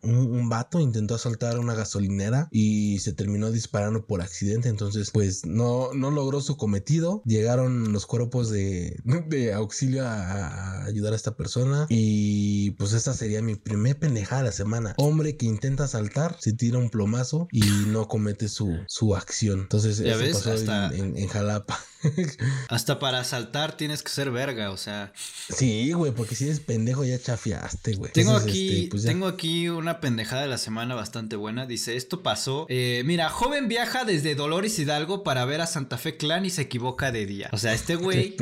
[0.03, 4.69] un, un vato intentó asaltar una gasolinera y se terminó disparando por accidente.
[4.69, 7.21] Entonces, pues no, no logró su cometido.
[7.25, 13.13] Llegaron los cuerpos de, de auxilio a, a ayudar a esta persona y pues esta
[13.13, 14.93] sería mi primer pendejada de la semana.
[14.97, 19.59] Hombre que intenta asaltar, se tira un plomazo y no comete su, su acción.
[19.61, 21.79] Entonces, ves, pasó en- hasta- en, en Jalapa.
[22.69, 25.11] Hasta para saltar tienes que ser verga, o sea.
[25.15, 28.11] sí, güey, porque si eres pendejo ya chafiaste, güey.
[28.11, 31.65] Tengo Entonces, aquí, este, pues tengo aquí una pendejada de la semana bastante buena.
[31.65, 32.65] Dice, esto pasó.
[32.69, 36.63] eh, mira, joven viaja desde Dolores Hidalgo para ver a Santa Fe Clan y se
[36.63, 37.49] equivoca de día.
[37.51, 38.35] O sea, este güey,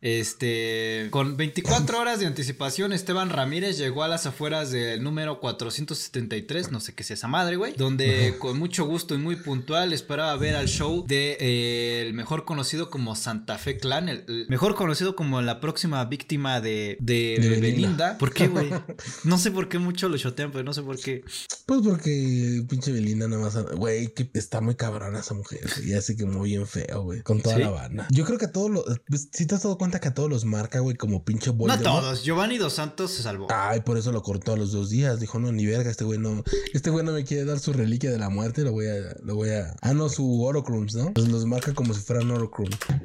[0.00, 6.70] este, con 24 horas de anticipación, Esteban Ramírez llegó a las afueras del número 473,
[6.70, 10.34] no sé qué es esa madre, güey, donde con mucho gusto y muy puntual esperaba
[10.36, 14.74] ver al show de eh, el mejor conocido como Santa Fe Clan, el, el mejor
[14.74, 17.60] conocido como la próxima víctima de, de, De de Belinda.
[17.60, 18.18] Belinda.
[18.18, 18.68] ¿Por qué, güey?
[19.22, 21.22] No sé por qué mucho lo chotean, pero no sé por qué.
[21.66, 26.02] Pues porque pinche Belinda nada más, güey, que está muy cabrona esa mujer, güey, ya
[26.02, 27.62] se quemó bien feo, güey, con toda ¿Sí?
[27.62, 28.08] la banda.
[28.10, 30.28] Yo creo que a todos los, pues, si te has dado cuenta que a todos
[30.28, 31.84] los marca, güey, como pinche No Voldemort.
[31.84, 32.24] todos.
[32.24, 33.46] Giovanni Dos Santos se salvó.
[33.50, 35.20] Ay, por eso lo cortó a los dos días.
[35.20, 36.42] Dijo, no, ni verga, este güey no,
[36.72, 39.36] este güey no me quiere dar su reliquia de la muerte, lo voy a, lo
[39.36, 41.12] voy a, ah, no, su Orocrums, ¿no?
[41.12, 42.47] Pues los marca como si fueran Orocrums.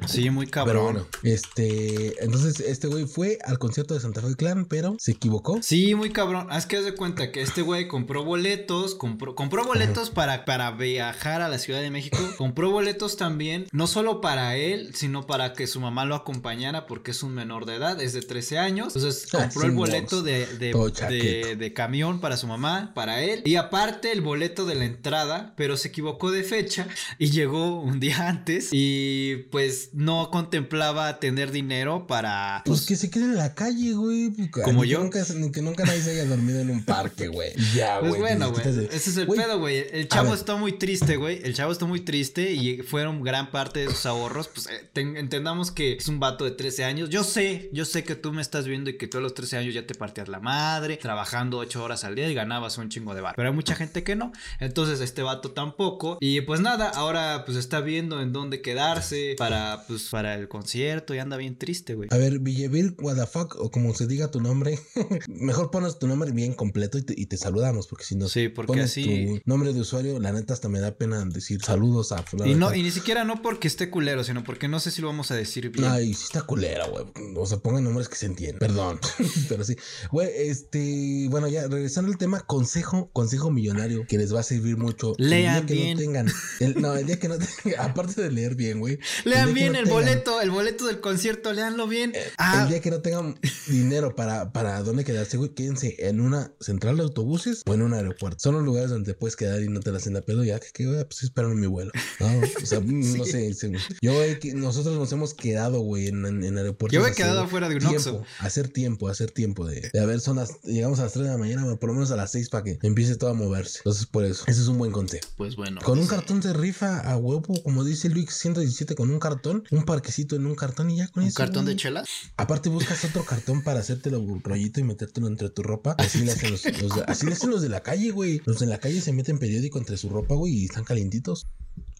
[0.06, 0.74] Sí, muy cabrón.
[0.74, 5.12] Pero bueno, este, entonces este güey fue al concierto de Santa Fe Clan, pero se
[5.12, 5.60] equivocó.
[5.62, 6.46] Sí, muy cabrón.
[6.50, 10.70] Haz que haz de cuenta que este güey compró boletos, compró, compró boletos para, para
[10.72, 12.18] viajar a la Ciudad de México.
[12.38, 17.10] Compró boletos también, no solo para él, sino para que su mamá lo acompañara porque
[17.10, 18.94] es un menor de edad, es de 13 años.
[18.96, 20.72] Entonces Ah, compró el boleto de, de,
[21.08, 23.42] de, de camión para su mamá, para él.
[23.44, 26.86] Y aparte el boleto de la entrada, pero se equivocó de fecha
[27.18, 32.62] y llegó un día antes y pues no contemplaba tener dinero para...
[32.64, 34.32] Pues que se quede en la calle, güey.
[34.50, 35.00] Como Ni que yo.
[35.02, 37.52] Nunca, ni que nunca nadie se haya dormido en un parque, güey.
[37.74, 38.20] Ya, Pues güey.
[38.22, 38.86] bueno, te güey.
[38.86, 39.84] Ese es el pedo, güey.
[39.92, 41.40] El chavo está muy triste, güey.
[41.42, 44.48] El chavo está muy triste y fueron gran parte de sus ahorros.
[44.48, 47.10] Pues eh, ten- entendamos que es un vato de 13 años.
[47.10, 49.56] Yo sé, yo sé que tú me estás viendo y que tú a los 13
[49.58, 53.14] años ya te partías la madre, trabajando 8 horas al día y ganabas un chingo
[53.14, 53.34] de bar.
[53.36, 54.32] Pero hay mucha gente que no.
[54.60, 56.18] Entonces este vato tampoco.
[56.20, 61.14] Y pues nada, ahora pues está viendo en dónde quedarse para, pues, para el concierto
[61.14, 62.08] y anda bien triste, güey.
[62.12, 64.78] A ver, Villevir, what the fuck, o como se diga tu nombre,
[65.28, 68.48] mejor pones tu nombre bien completo y te, y te saludamos, porque si no Sí,
[68.48, 72.12] porque pones así- tu nombre de usuario, la neta hasta me da pena decir saludos
[72.12, 74.90] a fulano Y no, y ni siquiera no porque esté culero, sino porque no sé
[74.90, 75.84] si lo vamos a decir bien.
[75.88, 77.04] Ay, sí está culera, güey.
[77.36, 78.58] O sea, pongan nombres que se entiendan.
[78.58, 78.98] Perdón.
[79.48, 79.76] Pero sí.
[80.10, 81.26] Güey, este.
[81.30, 85.14] Bueno, ya regresando al tema, consejo, consejo millonario que les va a servir mucho.
[85.18, 85.94] Lean el día que bien.
[85.96, 86.28] no tengan.
[86.60, 87.90] el- no, el día que no tengan.
[87.90, 88.98] Aparte de leer bien, güey.
[89.24, 92.14] El Lean bien no el tengan- boleto, el boleto del concierto, leanlo bien.
[92.14, 93.38] El Ah, día que no tengan
[93.68, 97.94] dinero para, para dónde quedarse, güey, quédense en una central de autobuses o en un
[97.94, 98.38] aeropuerto.
[98.40, 100.44] Son los lugares donde te puedes quedar y no te la hacen la pedo.
[100.44, 101.90] Ya que, que güey, pues esperan mi vuelo.
[102.20, 102.26] No,
[102.62, 103.54] o sea, no sé.
[103.54, 104.12] se- Yo,
[104.54, 106.94] nosotros nos hemos quedado, güey, en, en, en aeropuertos.
[106.94, 108.24] Yo me he quedado afuera de un tiempo, Oxxo.
[108.40, 111.30] Hacer tiempo, hacer tiempo de, de a ver, son las, llegamos a las 3 de
[111.32, 113.78] la mañana, por lo menos a las 6 para que empiece todo a moverse.
[113.78, 115.26] Entonces, por eso, ese es un buen consejo.
[115.36, 115.80] pues bueno.
[115.82, 119.84] Con un cartón se rifa a huevo, como dice Luis 117, con un cartón, un
[119.84, 121.36] parquecito en un cartón y ya con ¿Un eso.
[121.36, 122.08] cartón de chelas?
[122.36, 125.94] Aparte buscas otro cartón para hacértelo un rollito y metértelo entre tu ropa.
[125.98, 128.40] Así le hacen los, los de, así le hacen los de la calle, güey.
[128.44, 131.46] Los de la calle se meten periódico entre su ropa, güey, y están calientitos.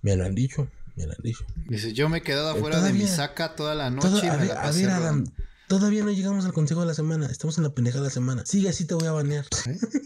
[0.03, 1.45] Me lo han dicho, me lo han dicho.
[1.69, 4.61] Dice, yo me he quedado afuera de mi saca toda la noche y me la
[4.61, 5.25] a pasé ver, Adam.
[5.69, 5.79] Robando".
[5.79, 7.27] Todavía no llegamos al consejo de la semana.
[7.27, 8.45] Estamos en la pendeja de la semana.
[8.47, 9.47] Sigue así, te voy a banear.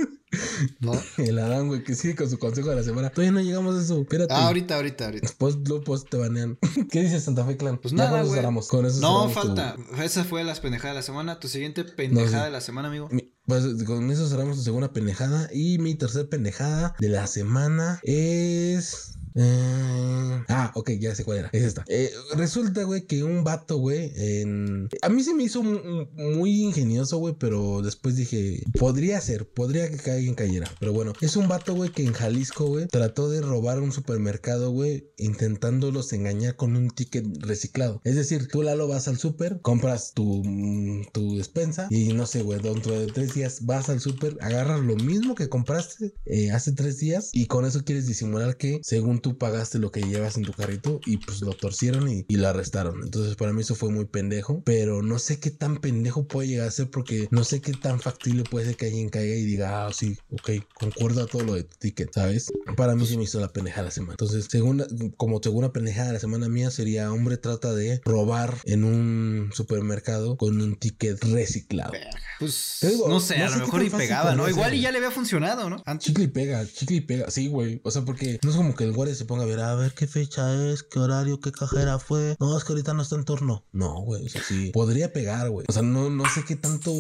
[0.81, 0.93] ¿No?
[1.17, 3.11] El Adán, güey, que sigue con su consejo de la semana.
[3.11, 4.01] Todavía no llegamos a eso.
[4.01, 4.35] Espérate.
[4.35, 5.27] Ah, ahorita, ahorita, ahorita.
[5.27, 6.59] Después, luego, pues te banean.
[6.91, 7.79] ¿Qué dice Santa Fe Clan?
[7.79, 8.35] Pues nada, güey.
[8.35, 9.77] cerramos, Con eso No, cerramos tu- falta.
[10.05, 11.41] Esa fue las pendejadas de la semana.
[11.41, 12.45] Tu siguiente pendejada sí.
[12.47, 13.09] de la semana, amigo.
[13.11, 15.49] Mi- Pues con eso cerramos tu segunda pendejada.
[15.53, 19.15] Y mi tercer pendejada de la semana es.
[19.39, 21.51] Eh, Ah, ok, ya sé cuál era.
[21.53, 21.85] Es esta.
[21.89, 24.89] Eh, resulta, güey, que un vato, güey, en...
[25.03, 29.91] A mí se me hizo mu- muy ingenioso, güey, pero después dije, podría ser, podría
[29.91, 30.71] que alguien cayera.
[30.81, 34.71] Pero bueno, es un vato, güey, que en Jalisco, güey, trató de robar un supermercado,
[34.71, 38.01] güey, intentándolos engañar con un ticket reciclado.
[38.05, 42.43] Es decir, tú, Lalo, vas al súper, compras tu, mm, tu despensa y no sé,
[42.43, 46.73] güey, dentro de tres días vas al súper, agarras lo mismo que compraste eh, hace
[46.73, 50.45] tres días y con eso quieres disimular que según tú pagaste lo que llevas en
[50.45, 53.03] tu carrito y pues lo torcieron y, y lo arrestaron.
[53.03, 56.69] Entonces para mí eso fue muy pendejo, pero no sé qué tan pendejo puede llegar
[56.69, 59.87] a ser porque no sé qué tan factible puede ser que alguien caiga y diga,
[59.87, 62.53] ah, sí, ok, concuerdo a todo lo de tu ticket, ¿sabes?
[62.77, 64.13] Para mí sí me hizo la pendeja de la semana.
[64.13, 68.85] Entonces, segunda, como segunda pendejada de la semana mía sería hombre trata de robar en
[68.85, 71.93] un supermercado con un ticket reciclado.
[72.39, 74.49] Pues digo, no sé, no a lo mejor y pegaba, ¿no?
[74.49, 75.83] Igual y ya le había funcionado, ¿no?
[75.87, 76.07] Antes.
[76.07, 77.81] Chicle y pega, chicle y pega, sí, güey.
[77.83, 79.93] O sea, porque no es como que el guardia se ponga a ver, a ver
[79.93, 82.37] qué fecha es, qué horario, qué cajera fue.
[82.41, 83.65] No, es que ahorita no está en turno.
[83.73, 84.71] No, güey, o sea, sí.
[84.73, 85.67] Podría pegar, güey.
[85.69, 86.93] O sea, no, no sé qué tanto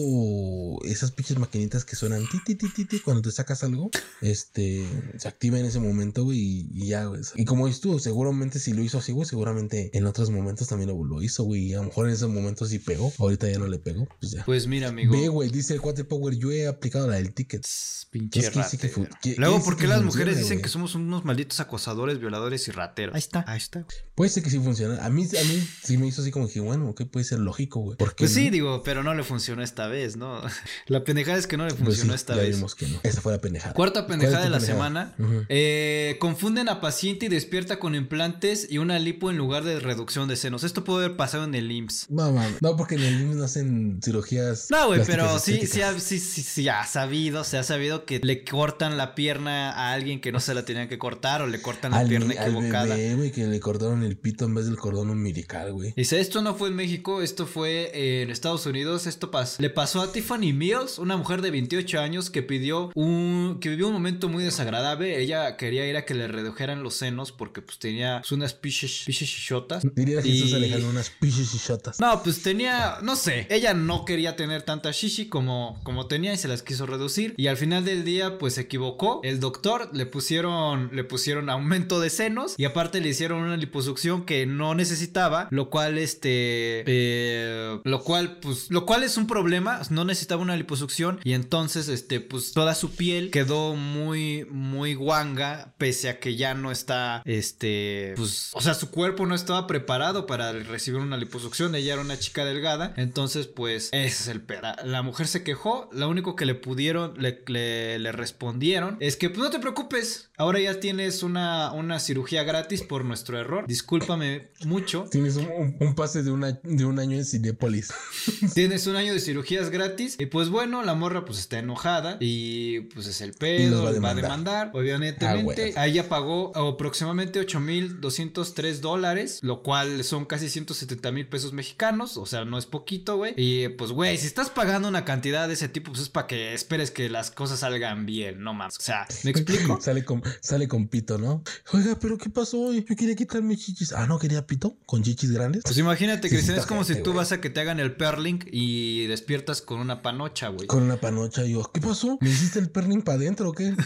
[0.84, 3.90] esas pinches maquinitas que suenan ti, ti, ti, ti, ti, cuando te sacas algo,
[4.20, 4.86] este,
[5.18, 7.22] se activa en ese momento, güey, y, y ya, güey.
[7.34, 10.90] Y como dices tú, seguramente si lo hizo así, güey, seguramente en otros momentos también
[10.90, 11.66] lo, lo hizo, güey.
[11.66, 13.12] Y a lo mejor en esos momentos sí pegó.
[13.18, 14.44] Ahorita ya no le pegó, pues ya.
[14.44, 15.12] Pues mira, amigo.
[15.12, 17.66] Ve, güey, dice el cuate Power, yo he aplicado la del ticket.
[18.10, 20.62] Pinche Es que sí que Luego, ¿por qué las mujeres dicen güey.
[20.62, 21.88] que somos unos malditos acosadores,
[22.18, 23.14] violadores y rateros?
[23.14, 23.84] Ahí está, ahí está.
[24.14, 24.98] Puede ser que sí funcione.
[25.00, 27.80] A mí, a mí sí me hizo así como que, bueno, ok, puede ser lógico,
[27.80, 27.96] güey.
[27.96, 30.40] Porque Pues sí, digo, pero no le funcionó esta vez, ¿no?
[30.86, 32.56] La pendejada es que no le pues funcionó sí, esta ya vez.
[32.56, 32.98] vimos que no.
[33.02, 33.74] Esa fue la pendejada.
[33.74, 35.14] Cuarta ¿Cuál es pendejada de la pendejada?
[35.16, 35.44] semana.
[35.48, 40.28] Eh, confunden a paciente y despierta con implantes y una lipo en lugar de reducción
[40.28, 40.64] de senos.
[40.64, 42.10] Esto puede haber pasado en el IMSS.
[42.10, 42.28] No.
[42.60, 44.66] No, porque en el IMSS no hacen cirugías.
[44.70, 48.44] No, güey, pero sí, sí, sí, sí, sí, ha sabido, se ha sabido que le
[48.44, 51.87] cortan la pierna a alguien que no se la tenían que cortar o le cortan
[51.90, 52.94] la Al, pierna al equivocada.
[52.96, 55.92] bebé, güey, que le cortaron el pito en vez del cordón umbilical, güey.
[55.96, 60.00] Dice, esto no fue en México, esto fue en Estados Unidos, esto pas le pasó
[60.02, 64.28] a Tiffany Mills, una mujer de 28 años que pidió un, que vivió un momento
[64.28, 68.32] muy desagradable, ella quería ir a que le redujeran los senos porque pues tenía pues,
[68.32, 69.82] unas piches, piches chichotas.
[69.94, 71.58] Diría Jesús Y- Alejandro, unas piches y.
[72.00, 76.36] No, pues tenía, no sé, ella no quería tener tanta shishi como, como tenía y
[76.38, 79.20] se las quiso reducir y al final del día pues se equivocó.
[79.22, 84.24] El doctor le pusieron, le pusieron aumento de senos y aparte le hicieron una liposucción
[84.24, 89.80] que no necesitaba, lo cual este, eh, lo cual pues, lo cual es un problema,
[89.90, 95.74] no necesitaba una liposucción y entonces este pues toda su piel quedó muy, muy guanga
[95.78, 100.26] pese a que ya no está, este, pues, o sea, su cuerpo no estaba preparado
[100.26, 101.74] para recibir una liposucción.
[101.74, 102.94] Ella era una chica delgada.
[102.96, 104.62] Entonces, pues, ese es el pedo.
[104.62, 105.88] La, la mujer se quejó.
[105.92, 110.30] Lo único que le pudieron, le, le- le respondieron es que, pues, no te preocupes.
[110.36, 113.66] Ahora ya tienes una, una cirugía gratis por nuestro error.
[113.66, 115.06] Discúlpame mucho.
[115.10, 117.92] Tienes un, pase de, una, de un año en Cinépolis.
[118.54, 120.16] Tienes un año de cirugías gratis.
[120.18, 122.16] Y pues bueno, la morra pues está enojada.
[122.20, 123.84] Y pues es el pedo.
[123.84, 124.70] va a Va a demandar.
[124.74, 125.26] Obviamente.
[125.26, 129.40] Ah, a ella pagó aproximadamente 8.203 dólares.
[129.42, 132.16] Lo cual son casi 170 mil pesos mexicanos.
[132.16, 133.34] O sea, no es poquito, güey.
[133.36, 136.54] Y pues, güey, si estás pagando una cantidad de ese tipo, pues es para que
[136.54, 138.42] esperes que las cosas salgan bien.
[138.42, 138.76] No más.
[138.78, 139.80] O sea, ¿me explico?
[139.80, 141.42] sale, con, sale con pito, ¿no?
[141.72, 142.84] Oiga, pero ¿qué pasó hoy?
[142.88, 143.92] Yo quería quitarme chichis.
[143.92, 145.62] Ah, no quería pito con chichis grandes.
[145.64, 147.94] Pues imagínate, Sí, Cristian, sí es como si tú vas a que te hagan el
[147.96, 150.66] perlink y despiertas con una panocha, güey.
[150.66, 152.18] Con una panocha yo, ¿qué pasó?
[152.20, 153.74] ¿Me hiciste el perning para adentro o qué?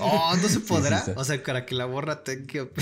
[0.00, 1.04] Oh, no se Sí, podrá.
[1.04, 2.64] sí o sea, para que la borra tenga que.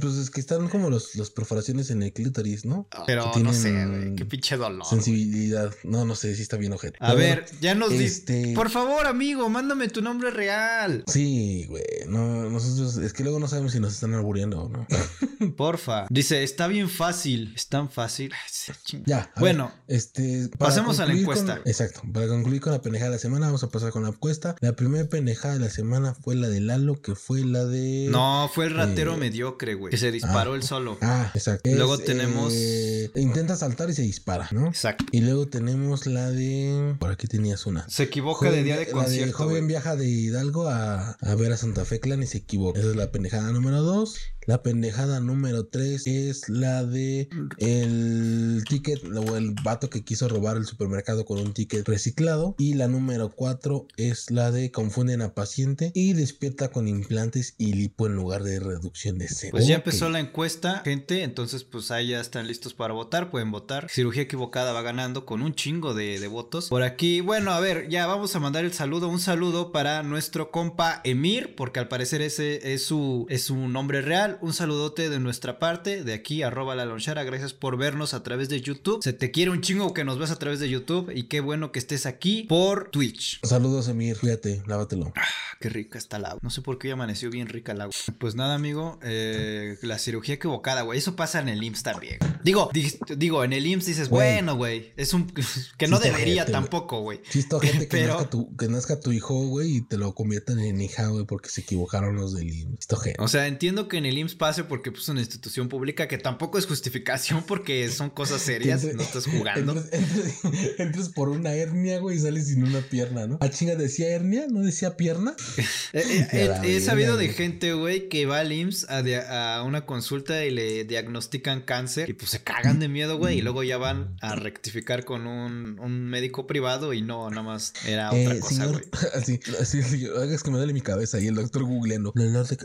[0.00, 2.88] Pues es que están como los, las perforaciones en el clítoris, ¿no?
[3.06, 4.14] Pero Que no sé, güey.
[4.16, 4.84] Qué pinche dolor.
[4.84, 5.72] Sensibilidad.
[5.84, 6.96] No, no sé si está bien ojete.
[7.00, 11.04] A Pero ver, ya nos este- Por favor, amigo, mándame tu nombre real.
[11.06, 11.84] Sí, güey.
[12.08, 14.86] No, nosotros, es que luego no sabemos si nos están albureando o no.
[15.56, 16.06] Porfa.
[16.10, 17.52] Dice, está bien fácil.
[17.56, 18.32] Es tan fácil.
[18.32, 19.02] Ay.
[19.06, 19.30] Ya.
[19.38, 20.48] Bueno, ver, este.
[20.58, 21.60] pasemos a la con- encuesta.
[21.64, 22.02] exacto.
[22.12, 24.56] Para concluir con la pendejada de la semana, vamos a pasar con la encuesta.
[24.60, 28.08] La primera pendejada de la semana fue la de Lalo, que fue la de.
[28.10, 29.90] no, fue el ratero Eh, mediocre, güey.
[29.90, 30.56] Que se disparó ah.
[30.56, 30.98] él solo.
[31.00, 31.70] Ah, exacto.
[31.72, 34.66] Luego Es, tenemos- eh, intenta saltar y se dispara, ¿no?
[34.68, 35.04] Exacto.
[35.12, 36.96] Y luego tenemos la de.
[36.98, 37.88] Por aquí tenías una.
[37.88, 39.26] Se equivoca de día de la concierto.
[39.26, 42.80] de joven viaja de Hidalgo a, a ver a Santa Fe Clan y se equivoca.
[42.80, 44.18] Esa es la pendejada número dos.
[44.50, 47.28] La pendejada número 3 es la de
[47.58, 52.56] el ticket o el vato que quiso robar el supermercado con un ticket reciclado.
[52.58, 57.74] Y la número 4 es la de confunden a paciente y despierta con implantes y
[57.74, 59.52] lipo en lugar de reducción de seno.
[59.52, 63.52] Pues ya empezó la encuesta, gente, entonces pues ahí ya están listos para votar, pueden
[63.52, 63.88] votar.
[63.88, 66.70] Cirugía equivocada va ganando con un chingo de, de votos.
[66.70, 70.50] Por aquí, bueno, a ver, ya vamos a mandar el saludo, un saludo para nuestro
[70.50, 74.38] compa Emir, porque al parecer ese es su, es su nombre real.
[74.42, 78.48] Un saludote de nuestra parte, de aquí, arroba la lonchera, gracias por vernos a través
[78.48, 79.02] de YouTube.
[79.02, 81.72] Se te quiere un chingo que nos ves a través de YouTube y qué bueno
[81.72, 83.40] que estés aquí por Twitch.
[83.44, 84.16] Saludos, Emir.
[84.18, 85.12] Cuídate, lávatelo.
[85.16, 85.22] Ah,
[85.60, 86.38] qué rica está el agua.
[86.42, 87.94] No sé por qué hoy amaneció bien rica el agua.
[88.18, 88.98] Pues nada, amigo.
[89.02, 90.98] eh, la cirugía equivocada, güey.
[90.98, 92.18] Eso pasa en el IMSS también.
[92.42, 94.32] Digo, di- digo, en el IMSS dices, Güey.
[94.34, 94.92] bueno, güey.
[94.96, 95.30] Es un.
[95.78, 97.20] Que no Sí debería tampoco, güey.
[97.30, 100.58] Chisto gente que, Pero- nazca tu, que nazca tu hijo, güey, y te lo conviertan
[100.60, 102.78] en hija, güey, porque se equivocaron los del IMSS.
[102.78, 103.22] Chisto gente.
[103.22, 106.18] O sea, entiendo que en el IMSS pase porque pues, es una institución pública que
[106.18, 109.74] tampoco es justificación porque son cosas serias, no estás jugando.
[110.78, 113.38] Entres por una hernia, güey, y sales sin una pierna, ¿no?
[113.40, 114.46] ¿A chinga decía hernia?
[114.48, 115.34] ¿No decía pierna?
[115.92, 119.62] Eh, eh, la he, he sabido de gente, güey, que va al IMSS a, a
[119.64, 123.64] una consulta y le diagnostican cáncer y pues se cagan de miedo, güey, y luego
[123.64, 128.34] ya van a rectificar con un, un médico privado y no, nada más era otra
[128.34, 128.84] Eh, cosa, güey.
[129.14, 132.12] así, así, es que me duele mi cabeza y el doctor googleando.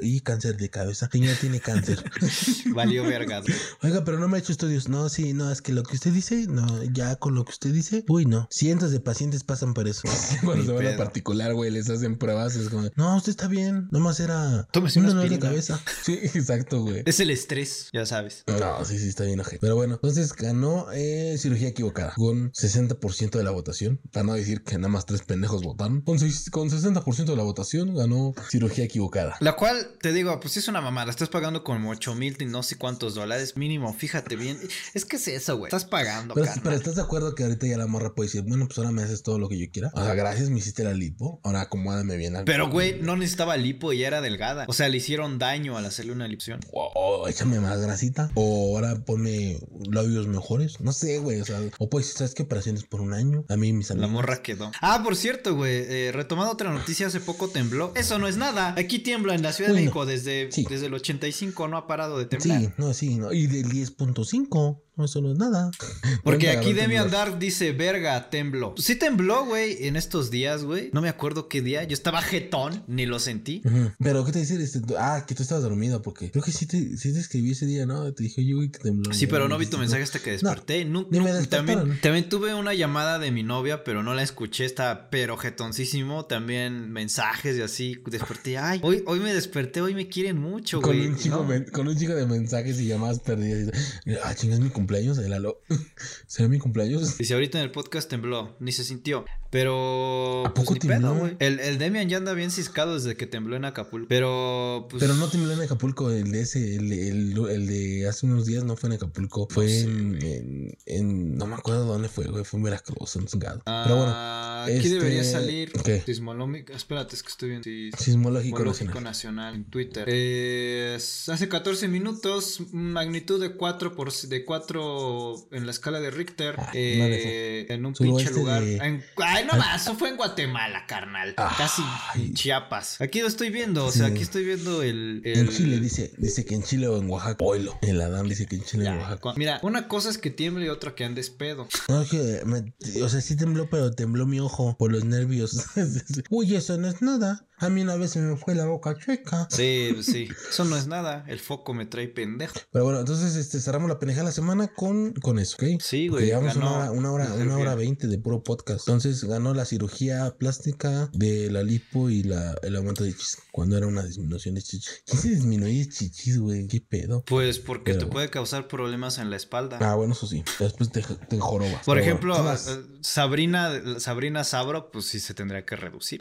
[0.02, 1.10] Y cáncer de cabeza.
[1.12, 2.04] Señor tiene cáncer.
[2.74, 3.44] Valió verga.
[3.84, 4.90] Oiga, pero no me ha hecho estudios.
[4.90, 7.72] No, sí, no, es que lo que usted dice, no, ya con lo que usted
[7.72, 8.48] dice, uy, no.
[8.50, 10.02] Cientos de pacientes pasan por eso.
[10.44, 13.88] Cuando se van a particular, güey, les hacen pruebas, es como, no, usted está bien,
[13.92, 15.80] nomás era Tómese un una dolor de cabeza.
[16.04, 17.04] Sí, exacto, güey.
[17.06, 18.44] Es el estrés, ya sabes.
[18.48, 19.60] No, sí, sí, está bien ojete.
[19.62, 24.00] Pero bueno, entonces ganó eh, cirugía equivocada con 60% de la votación.
[24.12, 26.02] Para no decir que nada más tres pendejos votaron.
[26.02, 29.36] Con, seis- con 60% de la votación ganó cirugía equivocada.
[29.40, 31.10] La cual, te digo, pues es una mamada.
[31.12, 33.94] Estás pagando como 8 mil y no sé cuántos dólares mínimo.
[33.94, 34.58] Fíjate bien.
[34.94, 35.68] Es que es eso, güey.
[35.70, 36.64] Estás pagando, Pero, carnal.
[36.64, 39.04] pero estás de acuerdo que ahorita ya la morra puede decir, bueno, pues ahora me
[39.04, 39.92] haces todo lo que yo quiera.
[39.94, 41.40] O sea, gracias, me hiciste la lipo.
[41.44, 42.46] Ahora acomódame bien al.
[42.46, 44.66] Pero, güey, no necesitaba lipo y ya era delgada.
[44.70, 46.62] O sea, le hicieron daño al hacerle una lipción.
[46.72, 48.32] O, o échame más grasita.
[48.36, 49.60] O ahora ponme
[49.92, 50.80] labios mejores.
[50.80, 51.42] No sé, güey.
[51.42, 53.44] O sea, o pues, ¿sabes qué operaciones por un año?
[53.50, 54.12] A mí mis La amigos.
[54.12, 54.72] morra quedó.
[54.82, 55.74] Ah, por cierto, güey.
[55.88, 57.92] eh, retomando otra noticia, hace poco tembló.
[57.96, 58.74] Eso no es nada.
[58.78, 60.66] Aquí tiembla en la Ciudad de México desde, sí.
[60.70, 60.94] desde el
[61.26, 61.68] 85.
[61.68, 62.62] No ha parado de temblar.
[62.62, 63.34] Sí, no, sí, no.
[63.34, 64.82] Y del 10.5.
[64.98, 65.72] No, eso no es nada.
[66.24, 67.06] Porque aquí agarrar Demi temblor.
[67.22, 68.76] Andar dice, verga, tembló.
[68.78, 70.90] Sí tembló, güey, en estos días, güey.
[70.94, 71.84] No me acuerdo qué día.
[71.84, 73.62] Yo estaba jetón, ni lo sentí.
[74.00, 74.56] Pero, ¿qué te dice?
[74.62, 77.66] Este, ah, que tú estabas dormido, porque creo que sí te, sí te escribí ese
[77.66, 78.12] día, ¿no?
[78.14, 79.14] Te dije, oye, güey, que tembló.
[79.14, 80.86] Sí, pero no vi tu mensaje hasta que desperté.
[80.86, 81.08] Nu-
[81.50, 84.66] también, tuve una llamada de mi novia, pero no la escuché.
[84.66, 86.26] Estaba pero jetoncísimo.
[86.26, 87.98] También mensajes y así.
[88.06, 88.58] Desperté.
[88.58, 89.82] Ay, hoy, hoy me desperté.
[89.82, 91.08] Hoy me quieren mucho, Con güey.
[91.08, 91.44] un, chico No.
[91.44, 93.70] men- con un chico de mensajes y llamadas perdidas.
[94.06, 95.62] y- Ah, chinga, es mi cumpleaños, el alo.
[96.28, 97.18] ¿Será mi cumpleaños?
[97.18, 99.26] Dice, ahorita en el podcast tembló, ni se sintió.
[99.56, 100.46] Pero.
[100.46, 101.14] ¿A pues, poco ni tembló?
[101.14, 101.36] pedo.
[101.40, 104.08] El, el Demian ya anda bien ciscado desde que tembló en Acapulco.
[104.10, 104.88] Pero.
[104.90, 108.46] Pues, Pero no tembló en Acapulco, el de ese, el, el, el de hace unos
[108.46, 112.26] días no fue en Acapulco, fue sé, en, en, en- no me acuerdo dónde fue,
[112.26, 113.62] güey, fue en Veracruz, en Chingado.
[113.66, 115.72] Pero bueno, Ah, aquí este, debería salir.
[115.86, 116.02] ¿qué?
[116.06, 116.74] Sismolómico.
[116.74, 117.64] Espérate, es que estoy viendo.
[117.64, 119.04] Sis- Sismológico Sismológico Nacional.
[119.06, 120.04] Nacional en Twitter.
[120.10, 126.56] Eh, hace 14 minutos, magnitud de 4 por de 4 en la escala de Richter.
[126.58, 128.62] Ah, eh, en un pinche lugar.
[128.62, 131.34] de- En- ay, no más, eso fue en Guatemala, carnal.
[131.38, 131.56] Ay.
[131.58, 131.82] Casi
[132.16, 133.00] en Chiapas.
[133.02, 134.12] Aquí lo estoy viendo, o sea, Sí.
[134.14, 135.22] aquí estoy viendo el.
[135.24, 137.44] En el- Chile dice, dice que en Chile o en Oaxaca.
[137.44, 137.78] Oilo.
[137.82, 139.34] El Adán dice que en Chile o en Oaxaca.
[139.38, 141.68] Mira, una cosa es que tiemble y otra que andes pedo.
[141.88, 145.66] No, es que, me- o sea, sí tembló, pero tembló mi ojo por los nervios.
[146.30, 147.46] Uy, eso no es nada.
[147.58, 149.48] A mí una vez se me fue la boca chueca.
[149.50, 150.28] Sí, pues sí.
[150.50, 151.24] Eso no es nada.
[151.28, 152.54] El foco me trae pendejo.
[152.72, 155.80] Pero bueno, entonces este, cerramos la pendeja de la semana con, con eso, ¿ok?
[155.82, 156.26] Sí, Porque güey.
[156.26, 158.88] llevamos una ganó una hora, una hora veinte de puro podcast.
[158.88, 163.38] Entonces ganó la cirugía plástica de la lipo y la, el aumento de chichis.
[163.52, 165.04] Cuando era una disminución de chichis.
[165.06, 166.68] ¿Quién se disminuye chichis, güey?
[166.68, 167.24] ¿Qué pedo?
[167.26, 169.78] Pues porque Pero- te puede causar problemas en la espalda.
[169.82, 170.44] Ah, bueno, eso sí.
[170.60, 171.86] Después te, te jorobas.
[171.86, 172.68] Por Pero ejemplo, bueno, ¿qué más?
[172.68, 176.20] eh, Sabrina, Sabrina Sabro, pues sí se tendría que reducir.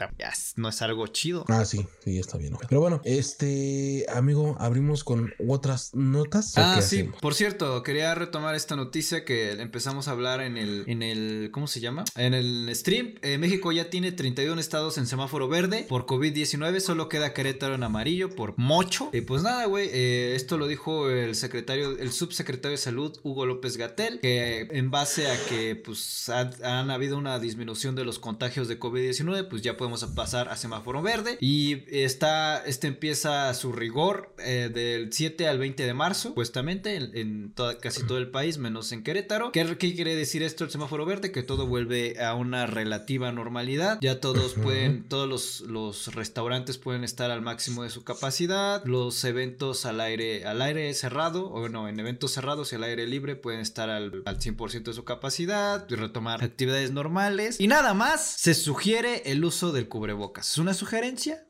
[0.55, 1.24] No es algo chido.
[1.47, 2.55] Ah, sí, sí, está bien.
[2.69, 6.57] Pero bueno, este, amigo, abrimos con otras notas.
[6.57, 7.19] ¿o Ah, sí, hacemos?
[7.21, 11.67] por cierto, quería retomar esta noticia que empezamos a hablar en el, en el, ¿cómo
[11.67, 12.05] se llama?
[12.15, 13.15] En el stream.
[13.21, 17.83] Eh, México ya tiene 31 estados en semáforo verde por COVID-19, solo queda Querétaro en
[17.83, 19.09] amarillo por mocho.
[19.13, 23.45] Y pues nada, güey, eh, esto lo dijo el secretario, el subsecretario de salud, Hugo
[23.45, 28.19] López Gatel, que en base a que pues ha- han habido una disminución de los
[28.19, 31.14] contagios de COVID-19, pues ya podemos pasar a semáforo verde.
[31.15, 36.95] Verde y está, este empieza su rigor eh, del 7 al 20 de marzo, supuestamente,
[36.95, 39.51] en, en toda- casi todo el país, menos en Querétaro.
[39.51, 41.31] ¿Qué, qué quiere decir esto el semáforo verde?
[41.31, 43.97] Que todo vuelve a una relativa normalidad.
[44.01, 48.83] Ya todos pueden, todos los, los restaurantes pueden estar al máximo de su capacidad.
[48.85, 53.07] Los eventos al aire, al aire cerrado, o no, en eventos cerrados y al aire
[53.07, 57.59] libre pueden estar al, al 100% de su capacidad y retomar actividades normales.
[57.59, 60.51] Y nada más, se sugiere el uso del cubrebocas.
[60.51, 61.04] ¿Es una sugerencia?
[61.05, 61.45] referencia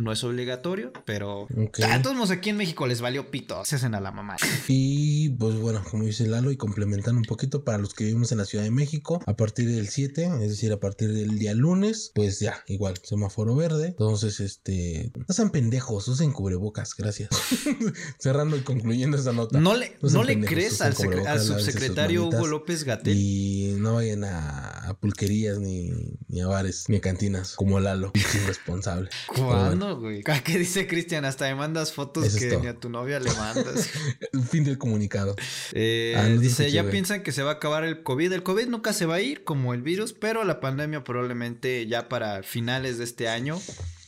[0.00, 1.46] No es obligatorio, pero
[1.86, 3.62] a todos aquí en México les valió pito.
[3.66, 4.36] Se hacen a la mamá.
[4.68, 8.38] Y pues bueno, como dice Lalo, y complementando un poquito para los que vivimos en
[8.38, 12.12] la Ciudad de México, a partir del 7, es decir, a partir del día lunes,
[12.14, 13.88] pues ya, igual, semáforo verde.
[13.88, 17.28] Entonces, este, no sean pendejos, usen cubrebocas, gracias.
[18.18, 19.60] Cerrando y concluyendo esa nota.
[19.60, 20.94] No le, No le pendejos, crees al,
[21.26, 22.46] al subsecretario Hugo.
[22.46, 23.16] López Gatel.
[23.16, 25.90] Y no vayan a, a pulquerías ni,
[26.28, 29.10] ni a bares ni a cantinas como Lalo, irresponsable.
[29.34, 29.89] Pero
[30.44, 31.24] ¿Qué dice Cristian?
[31.24, 33.90] Hasta me mandas fotos Eso que ni a tu novia le mandas.
[34.50, 35.36] fin del comunicado.
[35.72, 38.32] Eh, Ah, no dice, ya piensan que se va a acabar el COVID.
[38.32, 42.08] El COVID nunca se va a ir como el virus, pero la pandemia probablemente ya
[42.08, 43.60] para finales de este año,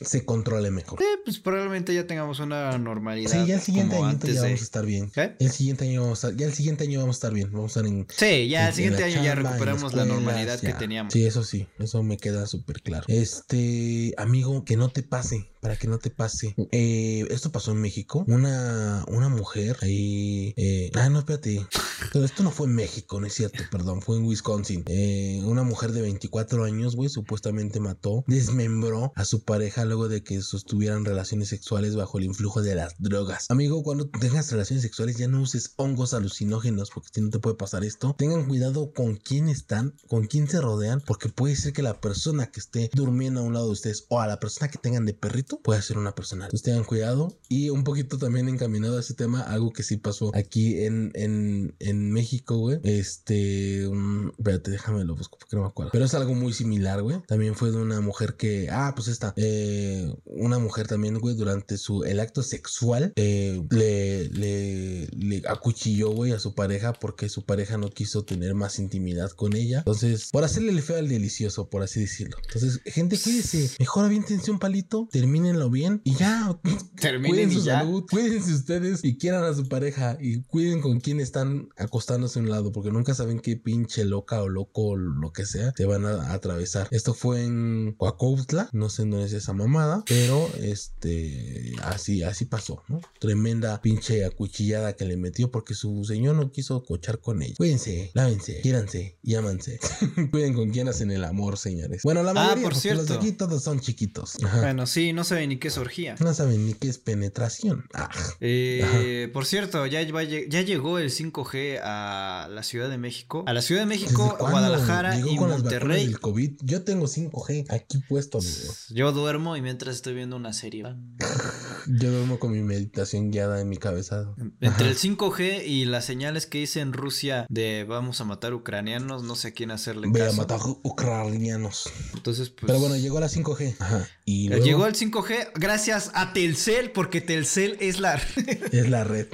[0.05, 1.01] Se controle mejor.
[1.03, 3.31] eh, pues probablemente ya tengamos una normalidad.
[3.31, 5.11] Sí, ya el siguiente año ya de- vamos a estar bien.
[5.39, 7.51] El siguiente año vamos a estar, ya el siguiente año vamos a estar bien.
[7.53, 10.61] Vamos a estar en, Sí, ya el en siguiente año ya chamba, recuperamos la normalidad
[10.61, 11.13] que teníamos.
[11.13, 13.05] Sí, eso sí, eso me queda súper claro.
[13.09, 16.55] Este, amigo, que no te pase, para que no te pase.
[16.73, 18.25] Eh, esto pasó en México.
[18.29, 20.55] Una, una mujer ahí.
[20.57, 21.67] eh, ah, no, espérate.
[22.13, 24.83] Pero esto no fue en México, no es cierto, perdón, fue en Wisconsin.
[24.87, 30.22] Eh, una mujer de 24 años, güey, supuestamente mató, desmembró a su pareja luego de
[30.22, 33.45] que sostuvieran relaciones sexuales bajo el influjo de las drogas.
[33.51, 37.57] Amigo, cuando tengas relaciones sexuales ya no uses hongos alucinógenos porque si no te puede
[37.57, 38.14] pasar esto.
[38.16, 42.47] Tengan cuidado con quién están, con quién se rodean, porque puede ser que la persona
[42.47, 45.12] que esté durmiendo a un lado de ustedes o a la persona que tengan de
[45.12, 46.47] perrito puede ser una persona.
[46.47, 50.30] Entonces tengan cuidado y un poquito también encaminado a ese tema, algo que sí pasó
[50.34, 52.80] aquí en, en, en México, güey.
[52.82, 55.93] Este, mm, espérate, déjame lo busco porque no me acuerdo.
[55.93, 57.20] Pero es algo muy similar, güey.
[57.26, 59.82] También fue de una mujer que, ah, pues esta, eh,
[60.24, 66.33] una mujer también, güey, durante su, el acto sexual, eh, le, le, le acuchilló, güey,
[66.33, 69.79] a su pareja porque su pareja no quiso tener más intimidad con ella.
[69.79, 72.37] Entonces, por hacerle el feo al delicioso, por así decirlo.
[72.45, 73.71] Entonces, gente, cuídese.
[73.79, 76.59] Mejor aviéntense un palito, termínenlo bien y ya.
[77.01, 77.81] Terminen su ya.
[77.81, 82.43] salud, cuídense ustedes y quieran a su pareja y cuiden con quién están acostándose a
[82.43, 85.85] un lado porque nunca saben qué pinche loca o loco o lo que sea te
[85.85, 86.89] van a, atravesar.
[86.91, 92.83] Esto fue en Coacautla, no sé dónde es esa mamada, pero este así así pasó,
[92.89, 93.01] ¿no?
[93.19, 97.55] Tremenda pinche acuchillada que le metió porque su señor no quiso cochar con ella.
[97.57, 99.79] Cuídense, lávense, quiéranse y ámanse.
[100.31, 102.03] Cuiden con quién hacen el amor, señores.
[102.05, 103.15] Bueno, la Ah, mayoría, por porque los de cierto.
[103.15, 104.37] aquí todos son chiquitos.
[104.45, 104.61] Ajá.
[104.61, 106.17] Bueno, sí, no saben ni qué es orgía.
[106.21, 107.85] No saben ni qué es penetración.
[107.95, 108.11] Ah.
[108.41, 113.45] Eh, por cierto, ya, llegó el 5G a la Ciudad de México.
[113.47, 116.13] A la Ciudad de México, ¿Desde cuándo Guadalajara llegó y con Monterrey.
[116.13, 116.53] COVID?
[116.63, 118.73] Yo tengo 5G aquí puesto, amigo.
[118.91, 120.83] Yo duermo y mientras estoy viendo una serie.
[121.87, 124.35] Yo duermo con mi meditación guiada en mi cabeza.
[124.61, 129.22] Entre el 5G y las señales que hice en Rusia de vamos a matar ucranianos,
[129.22, 130.37] no sé a quién hacerle Voy a caso.
[130.37, 131.91] matar ucranianos.
[132.14, 132.66] Entonces, pues.
[132.66, 133.76] Pero bueno, llegó la 5G.
[133.78, 134.09] Ajá.
[134.24, 138.14] Y luego Llegó el 5G gracias a Telcel, porque Telcel es la.
[138.72, 139.26] es la red.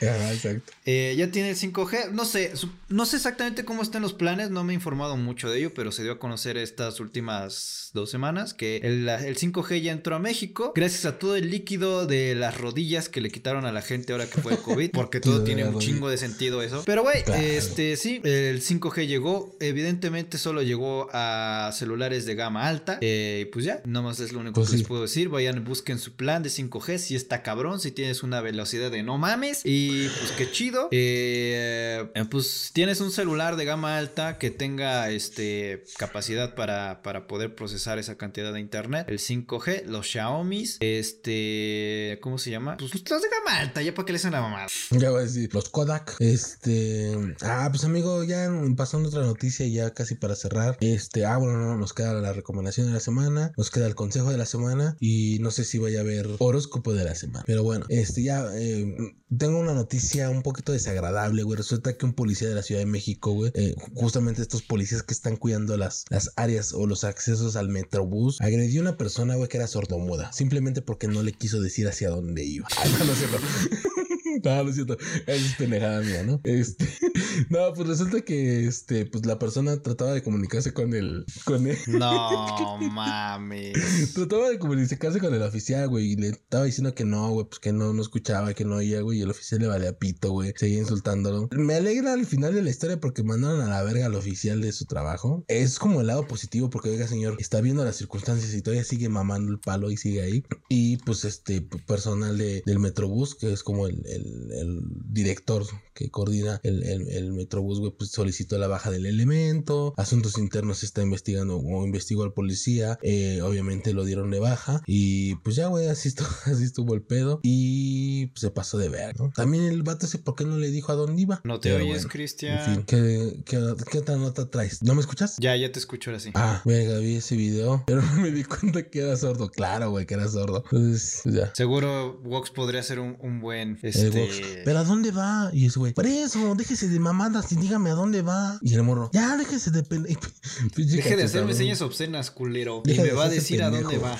[0.00, 0.72] Ajá, exacto.
[0.84, 2.10] Eh, ya tiene el 5G.
[2.12, 2.52] No sé,
[2.88, 5.92] no sé exactamente cómo están los planes, no me he informado mucho de ello, pero
[5.92, 10.18] se dio a conocer estas últimas dos semanas que el, el 5G ya entró a
[10.20, 14.12] México gracias a todo el líquido de las rodillas que le quitaron a la gente
[14.12, 16.82] ahora que fue el COVID, porque todo tiene un chingo de sentido eso.
[16.86, 17.42] Pero güey, Claro.
[17.42, 23.44] este sí, el 5G llegó, evidentemente solo llegó a celulares de gama alta, eh, y
[23.46, 26.42] pues ya, nomás es lo único Pues que les puedo decir, vayan, busquen su plan
[26.42, 30.50] de 5G, si está cabrón, si tienes una velocidad de no mames, y pues qué
[30.50, 30.88] chido.
[30.92, 37.54] Eh, pues tienes un celular de gama alta que tenga este capacidad para, para poder
[37.54, 42.76] procesar esa cantidad de internet, el 5G, los Xiaomi, este, ¿cómo se llama?
[42.76, 44.68] Pues, los de gama alta, ya para que les hacen la mamada.
[44.90, 46.16] Ya voy a decir, los Kodak.
[46.18, 47.36] Este.
[47.42, 50.76] Ah, pues amigo, ya pasando otra noticia, ya casi para cerrar.
[50.80, 54.30] Este, ah, bueno, no, nos queda la recomendación de la semana, nos queda el consejo
[54.30, 57.44] de la semana y no sé si vaya a haber horóscopo de la semana.
[57.46, 58.96] Pero bueno, este, ya eh,
[59.36, 61.56] tengo una noticia un poquito desagradable, güey.
[61.56, 65.14] Resulta que un policía de la Ciudad de México, güey, eh, justamente estos policías que
[65.14, 69.48] están cuidando las, las áreas o los accesos al metrobús, agredió a una persona, güey,
[69.48, 72.68] que era sordomuda, simplemente porque no le quiso decir hacia dónde iba.
[73.00, 74.09] No, no no,
[74.44, 74.96] no cierto.
[75.26, 76.40] Esa es pendejada mía, ¿no?
[76.44, 76.86] Este,
[77.50, 81.78] no, pues resulta que este, pues la persona trataba de comunicarse con el, con él.
[81.88, 84.12] No mames.
[84.14, 87.60] Trataba de comunicarse con el oficial, güey, y le estaba diciendo que no, güey, pues
[87.60, 90.52] que no, no escuchaba, que no oía, güey, y el oficial le valía pito, güey.
[90.56, 91.48] Seguía insultándolo.
[91.52, 94.72] Me alegra al final de la historia porque mandaron a la verga al oficial de
[94.72, 95.44] su trabajo.
[95.48, 99.08] Es como el lado positivo porque, oiga, señor, está viendo las circunstancias y todavía sigue
[99.08, 100.44] mamando el palo y sigue ahí.
[100.68, 104.80] Y pues este personal de, del Metrobús, que es como el, el, el
[105.12, 105.64] director
[106.00, 109.92] que coordina el, el, el Metrobús, güey, pues solicitó la baja del elemento.
[109.98, 112.98] Asuntos internos está investigando o investigó al policía.
[113.02, 114.80] Eh, obviamente lo dieron de baja.
[114.86, 117.40] Y pues ya, güey, así estuvo, así estuvo el pedo.
[117.42, 119.30] Y pues, se pasó de ver, ¿no?
[119.34, 121.42] También el vato ese, ¿por qué no le dijo a dónde iba?
[121.44, 122.58] No te Pero oyes, bueno, Cristian.
[122.58, 124.82] En fin, ¿qué, qué, qué otra nota traes?
[124.82, 125.36] ¿No me escuchas?
[125.38, 126.30] Ya, ya te escucho ahora sí.
[126.34, 129.50] Ah, venga, vi ese video, pero me di cuenta que era sordo.
[129.50, 130.64] Claro, güey, que era sordo.
[130.64, 131.54] Entonces, pues ya.
[131.54, 133.78] Seguro Vox podría ser un, un buen.
[133.82, 134.08] Este...
[134.08, 135.50] Vox, Pero ¿a dónde va?
[135.52, 138.58] Y ese güey, por eso, déjese de mamadas y dígame a dónde va.
[138.62, 139.82] Y el morro, ya déjese de
[140.76, 142.82] Deje de hacerme señas obscenas, culero.
[142.84, 144.18] Deja y me va a decir a dónde va.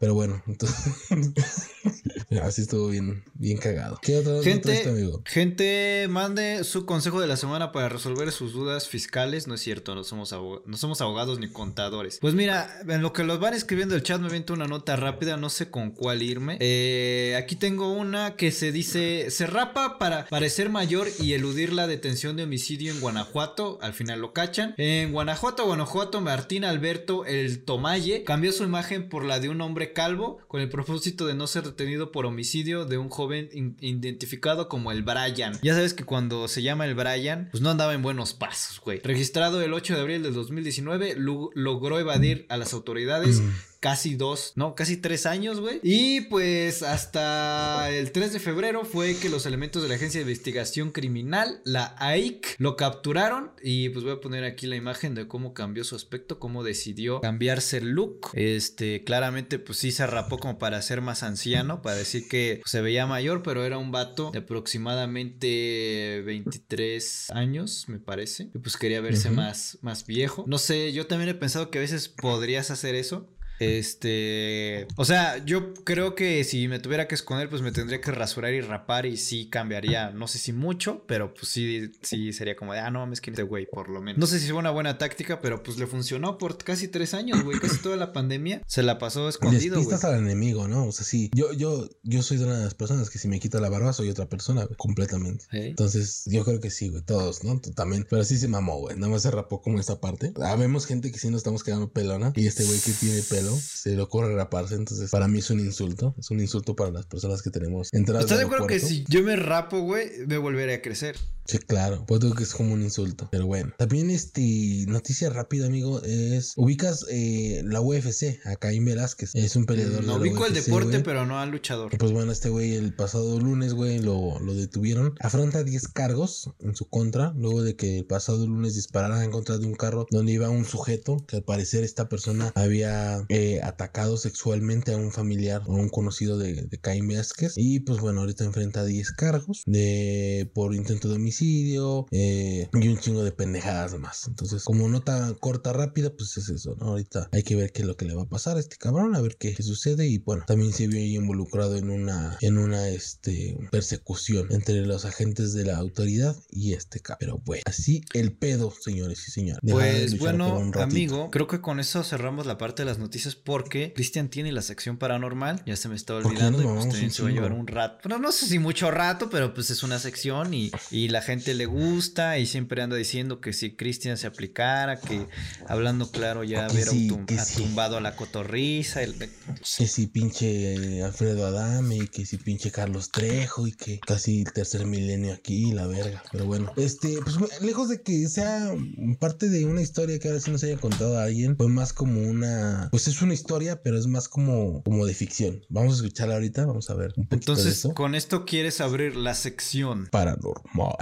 [0.00, 0.94] Pero bueno, entonces.
[2.42, 3.98] Así estuvo bien, bien cagado.
[4.02, 5.22] ¿Qué tú, Gente, amigo?
[5.24, 9.46] gente, mande su consejo de la semana para resolver sus dudas fiscales.
[9.46, 12.18] No es cierto, no somos, no somos abogados ni contadores.
[12.20, 15.36] Pues mira, en lo que los van escribiendo el chat me viento una nota rápida,
[15.36, 16.58] no sé con cuál irme.
[16.60, 21.86] Eh, aquí tengo una que se dice, se rapa para parecer mayor y eludir la
[21.86, 23.78] detención de homicidio en Guanajuato.
[23.80, 24.74] Al final lo cachan.
[24.76, 29.77] En Guanajuato, Guanajuato, Martín Alberto el Tomalle cambió su imagen por la de un hombre
[29.92, 33.48] calvo con el propósito de no ser detenido por homicidio de un joven
[33.80, 35.58] identificado como el Brian.
[35.62, 39.00] Ya sabes que cuando se llama el Brian, pues no andaba en buenos pasos, güey.
[39.02, 43.50] Registrado el 8 de abril del 2019, lu- logró evadir a las autoridades Mm.
[43.80, 45.80] Casi dos, no, casi tres años, güey.
[45.82, 50.22] Y pues hasta el 3 de febrero fue que los elementos de la Agencia de
[50.22, 53.52] Investigación Criminal, la AIC, lo capturaron.
[53.62, 57.20] Y pues voy a poner aquí la imagen de cómo cambió su aspecto, cómo decidió
[57.20, 58.30] cambiarse el look.
[58.34, 62.80] Este, claramente, pues sí se rapó como para ser más anciano, para decir que se
[62.80, 68.50] veía mayor, pero era un vato de aproximadamente 23 años, me parece.
[68.54, 70.44] Y pues quería verse más, más viejo.
[70.46, 73.28] No sé, yo también he pensado que a veces podrías hacer eso.
[73.58, 78.12] Este, o sea, yo creo que si me tuviera que esconder, pues me tendría que
[78.12, 82.56] rasurar y rapar y sí cambiaría, no sé si mucho, pero pues sí, sí sería
[82.56, 84.18] como de, ah, no mames, que este güey, por lo menos.
[84.18, 87.42] No sé si fue una buena táctica, pero pues le funcionó por casi tres años,
[87.42, 89.98] güey, casi toda la pandemia se la pasó escondido, güey.
[90.02, 90.86] Al enemigo, ¿no?
[90.86, 91.30] O sea, sí.
[91.34, 93.92] Yo, yo, yo soy de una de las personas que si me quito la barba
[93.92, 95.44] soy otra persona, güey, completamente.
[95.52, 95.68] ¿Eh?
[95.68, 97.60] Entonces, yo creo que sí, güey, todos, ¿no?
[97.60, 98.06] Tú también.
[98.08, 98.96] Pero sí se mamó, güey.
[98.96, 100.32] Nada más se rapó como esta parte.
[100.42, 102.32] Habemos gente que sí nos estamos quedando pelona.
[102.36, 104.74] Y este güey que tiene pelo, se le ocurre raparse.
[104.74, 106.14] Entonces, para mí es un insulto.
[106.18, 109.22] Es un insulto para las personas que tenemos entradas ¿Estás de acuerdo que si yo
[109.22, 111.16] me rapo, güey, me volveré a crecer?
[111.48, 112.04] Sí, claro.
[112.06, 113.28] Pues digo que es como un insulto.
[113.32, 113.72] Pero bueno.
[113.78, 116.52] También, este, noticia rápida, amigo, es...
[116.56, 119.34] Ubicas eh, la UFC, a Caín Velázquez.
[119.34, 121.02] Es un peleador No de la ubico el UFC, deporte, güey.
[121.02, 121.96] pero no al luchador.
[121.96, 125.14] Pues bueno, este güey el pasado lunes, güey, lo, lo detuvieron.
[125.20, 129.56] Afronta 10 cargos en su contra, luego de que el pasado lunes dispararan en contra
[129.56, 134.18] de un carro donde iba un sujeto que al parecer esta persona había eh, atacado
[134.18, 137.54] sexualmente a un familiar o un conocido de, de Caín Vázquez.
[137.56, 142.98] Y pues bueno, ahorita enfrenta 10 cargos de por intento de homicidio eh, y un
[142.98, 144.26] chingo de pendejadas más.
[144.26, 146.88] Entonces, como nota corta, rápida, pues es eso, ¿no?
[146.88, 149.14] Ahorita hay que ver qué es lo que le va a pasar a este cabrón,
[149.14, 150.06] a ver qué sucede.
[150.06, 155.04] Y bueno, también se vio ahí involucrado en una, en una este, persecución entre los
[155.04, 157.18] agentes de la autoridad y este cabrón.
[157.20, 159.60] Pero bueno, así el pedo, señores y señores.
[159.62, 164.28] Pues bueno, amigo, creo que con eso cerramos la parte de las noticias porque Cristian
[164.28, 167.22] tiene la sección paranormal, ya se me está ¿Por qué olvidando y pues también se
[167.22, 168.08] va a llevar un rato.
[168.08, 171.52] Bueno, no sé si mucho rato, pero pues es una sección y, y la gente
[171.54, 175.26] le gusta y siempre anda diciendo que si Cristian se aplicara, que
[175.66, 177.10] hablando claro ya Que sí,
[177.44, 177.62] sí.
[177.62, 179.02] tumbado a la cotorriza.
[179.02, 184.40] el- Que si pinche Alfredo Adame y que si pinche Carlos Trejo y que casi
[184.42, 186.22] el tercer milenio aquí, la verga.
[186.32, 188.72] Pero bueno, este, pues lejos de que sea
[189.20, 192.20] parte de una historia que ahora sí nos haya contado a alguien, fue más como
[192.22, 195.60] una, pues es una historia, pero es más como, como de ficción.
[195.68, 197.94] Vamos a escucharla ahorita, vamos a ver un de Entonces, eso.
[197.94, 200.08] con esto quieres abrir la sección.
[200.10, 200.94] Paranormal.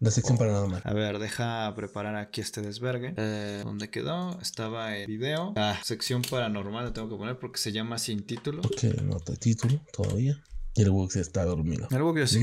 [0.00, 0.82] La sección paranormal.
[0.84, 3.14] A ver, deja preparar aquí este desvergue.
[3.16, 4.38] Eh, ¿Dónde quedó?
[4.40, 5.52] Estaba el video.
[5.56, 8.62] Ah, sección paranormal lo tengo que poner porque se llama sin título.
[8.80, 10.40] Que no te título todavía.
[10.74, 11.88] Y el Wox está dormido.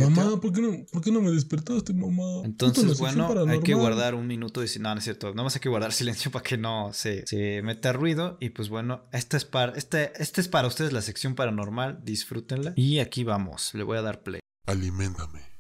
[0.10, 2.42] Mamá, ¿por qué, no, ¿por qué no me despertaste, mamá?
[2.44, 5.30] Entonces, bueno, hay que guardar un minuto de si- No, no es cierto.
[5.32, 8.36] Nada más hay que guardar silencio para que no se, se meta ruido.
[8.42, 12.02] Y pues bueno, esta es para, este, este es para ustedes la sección paranormal.
[12.04, 12.74] Disfrútenla.
[12.76, 13.74] Y aquí vamos.
[13.74, 14.42] Le voy a dar play.
[14.66, 15.55] Aliméntame.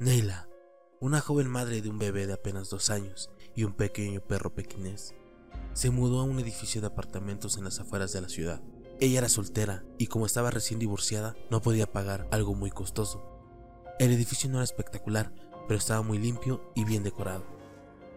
[0.00, 0.48] Neila,
[0.98, 5.14] una joven madre de un bebé de apenas dos años y un pequeño perro pequinés,
[5.72, 8.60] se mudó a un edificio de apartamentos en las afueras de la ciudad.
[8.98, 13.22] Ella era soltera y como estaba recién divorciada no podía pagar algo muy costoso.
[14.00, 15.32] El edificio no era espectacular,
[15.68, 17.46] pero estaba muy limpio y bien decorado.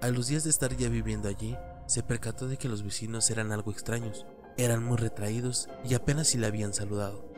[0.02, 1.56] A los días de estar ya viviendo allí,
[1.86, 4.26] se percató de que los vecinos eran algo extraños,
[4.58, 7.32] eran muy retraídos y apenas si le habían saludado.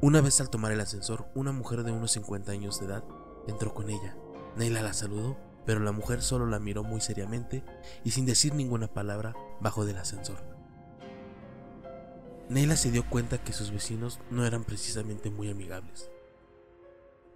[0.00, 3.04] Una vez al tomar el ascensor, una mujer de unos 50 años de edad
[3.46, 4.16] entró con ella.
[4.56, 5.36] Neila la saludó,
[5.66, 7.64] pero la mujer solo la miró muy seriamente
[8.04, 10.38] y sin decir ninguna palabra bajó del ascensor.
[12.48, 16.10] Neila se dio cuenta que sus vecinos no eran precisamente muy amigables.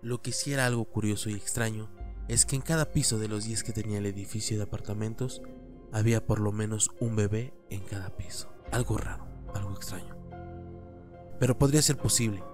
[0.02, 1.90] Lo que sí era algo curioso y extraño
[2.28, 5.42] es que en cada piso de los 10 que tenía el edificio de apartamentos
[5.92, 8.52] había por lo menos un bebé en cada piso.
[8.70, 10.16] Algo raro, algo extraño.
[11.40, 12.44] Pero podría ser posible.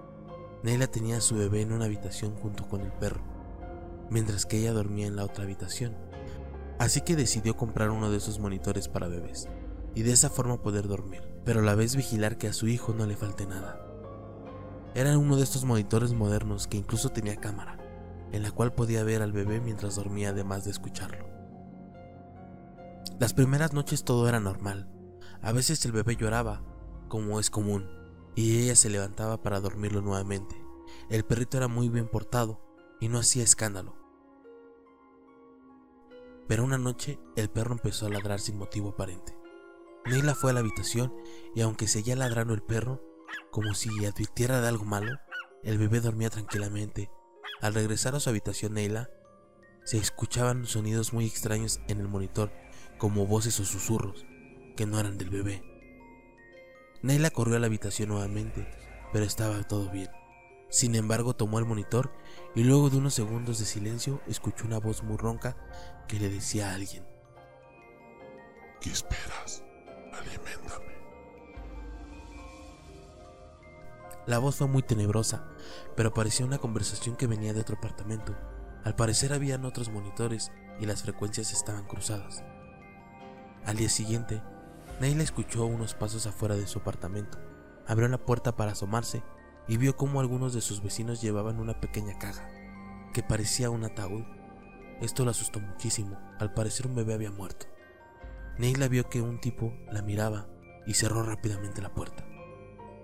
[0.63, 3.21] Neila tenía a su bebé en una habitación junto con el perro,
[4.09, 5.95] mientras que ella dormía en la otra habitación.
[6.79, 9.47] Así que decidió comprar uno de esos monitores para bebés,
[9.95, 12.93] y de esa forma poder dormir, pero a la vez vigilar que a su hijo
[12.93, 13.81] no le falte nada.
[14.93, 17.77] Era uno de estos monitores modernos que incluso tenía cámara,
[18.31, 21.25] en la cual podía ver al bebé mientras dormía además de escucharlo.
[23.19, 24.87] Las primeras noches todo era normal.
[25.41, 26.63] A veces el bebé lloraba,
[27.07, 27.89] como es común,
[28.35, 30.55] y ella se levantaba para dormirlo nuevamente.
[31.09, 32.66] El perrito era muy bien portado
[32.99, 33.95] y no hacía escándalo.
[36.47, 39.37] Pero una noche el perro empezó a ladrar sin motivo aparente.
[40.05, 41.13] Neila fue a la habitación
[41.53, 43.03] y aunque seguía ladrando el perro,
[43.51, 45.19] como si advirtiera de algo malo,
[45.63, 47.11] el bebé dormía tranquilamente.
[47.61, 49.09] Al regresar a su habitación Neila,
[49.83, 52.51] se escuchaban sonidos muy extraños en el monitor,
[52.97, 54.25] como voces o susurros,
[54.75, 55.63] que no eran del bebé.
[57.01, 58.67] Neila corrió a la habitación nuevamente,
[59.11, 60.09] pero estaba todo bien.
[60.69, 62.11] Sin embargo, tomó el monitor
[62.57, 65.55] y luego de unos segundos de silencio escuchó una voz muy ronca
[66.07, 67.05] que le decía a alguien.
[68.81, 69.63] ¿Qué esperas?
[70.11, 70.97] Aliméntame.
[74.25, 75.47] La voz fue muy tenebrosa,
[75.95, 78.35] pero parecía una conversación que venía de otro apartamento.
[78.83, 82.43] Al parecer habían otros monitores y las frecuencias estaban cruzadas.
[83.67, 84.41] Al día siguiente,
[84.99, 87.37] Neila escuchó unos pasos afuera de su apartamento.
[87.85, 89.21] Abrió la puerta para asomarse
[89.67, 92.49] y vio cómo algunos de sus vecinos llevaban una pequeña caja,
[93.13, 94.23] que parecía un ataúd.
[95.01, 97.67] Esto la asustó muchísimo, al parecer un bebé había muerto.
[98.57, 100.47] Neila vio que un tipo la miraba
[100.87, 102.25] y cerró rápidamente la puerta.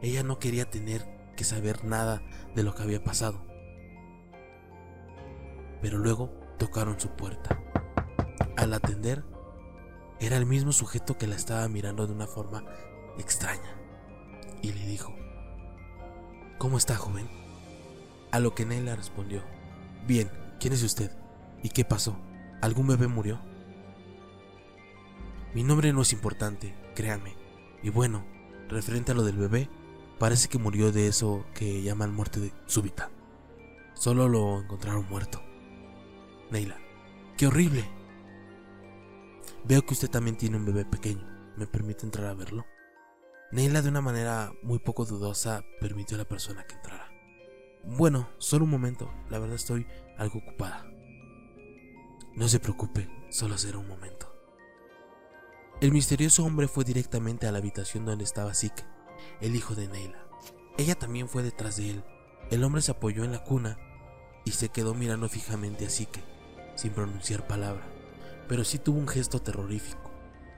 [0.01, 2.21] Ella no quería tener que saber nada
[2.55, 3.45] de lo que había pasado.
[5.81, 7.59] Pero luego tocaron su puerta.
[8.55, 9.23] Al atender,
[10.19, 12.65] era el mismo sujeto que la estaba mirando de una forma
[13.17, 13.77] extraña.
[14.61, 15.13] Y le dijo,
[16.63, 17.27] ¿Cómo está, joven?
[18.31, 19.43] A lo que Neila respondió,
[20.07, 20.31] Bien,
[20.61, 21.11] ¿quién es usted?
[21.61, 22.17] ¿Y qué pasó?
[22.61, 23.37] ¿Algún bebé murió?
[25.53, 27.35] Mi nombre no es importante, créame.
[27.81, 28.23] Y bueno,
[28.69, 29.67] referente a lo del bebé,
[30.19, 33.11] parece que murió de eso que llaman muerte súbita.
[33.93, 35.43] Solo lo encontraron muerto.
[36.49, 36.77] Neila,
[37.35, 37.83] qué horrible.
[39.65, 41.27] Veo que usted también tiene un bebé pequeño.
[41.57, 42.65] ¿Me permite entrar a verlo?
[43.53, 47.09] Neila de una manera muy poco dudosa permitió a la persona que entrara.
[47.85, 49.13] Bueno, solo un momento.
[49.29, 50.85] La verdad estoy algo ocupada.
[52.35, 54.35] No se preocupe, solo será un momento.
[55.81, 58.73] El misterioso hombre fue directamente a la habitación donde estaba Sik,
[59.39, 60.27] el hijo de Neila.
[60.77, 62.03] Ella también fue detrás de él.
[62.49, 63.77] El hombre se apoyó en la cuna
[64.45, 66.23] y se quedó mirando fijamente a Sike,
[66.75, 67.93] sin pronunciar palabra
[68.47, 70.11] pero sí tuvo un gesto terrorífico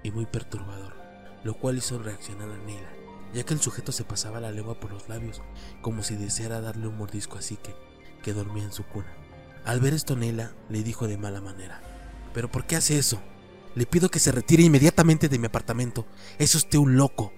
[0.03, 0.95] y muy perturbador,
[1.45, 2.89] lo cual hizo reaccionar a Neila,
[3.31, 5.43] ya que el sujeto se pasaba la lengua por los labios,
[5.84, 7.76] como si deseara darle un mordisco a Sique,
[8.23, 9.15] que dormía en su cuna.
[9.63, 11.81] Al ver esto, Neila le dijo de mala manera:
[12.34, 13.22] ¿Pero por qué hace eso?
[13.76, 16.07] Le pido que se retire inmediatamente de mi apartamento.
[16.39, 17.31] Es usted un loco.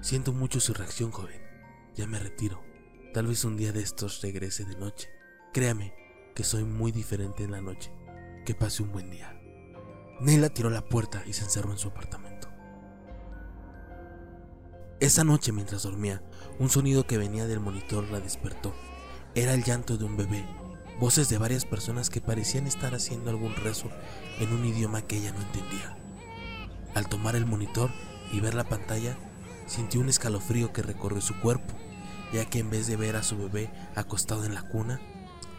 [0.00, 1.42] Siento mucho su reacción, joven.
[1.96, 2.62] Ya me retiro.
[3.12, 5.08] Tal vez un día de estos regrese de noche.
[5.52, 5.92] Créame
[6.36, 7.90] que soy muy diferente en la noche.
[8.44, 9.36] Que pase un buen día.
[10.20, 12.29] Neila tiró la puerta y se encerró en su apartamento.
[15.00, 16.20] Esa noche mientras dormía,
[16.58, 18.74] un sonido que venía del monitor la despertó.
[19.34, 20.44] Era el llanto de un bebé,
[20.98, 23.88] voces de varias personas que parecían estar haciendo algún rezo
[24.40, 25.96] en un idioma que ella no entendía.
[26.94, 27.90] Al tomar el monitor
[28.30, 29.16] y ver la pantalla,
[29.66, 31.74] sintió un escalofrío que recorrió su cuerpo,
[32.34, 35.00] ya que en vez de ver a su bebé acostado en la cuna,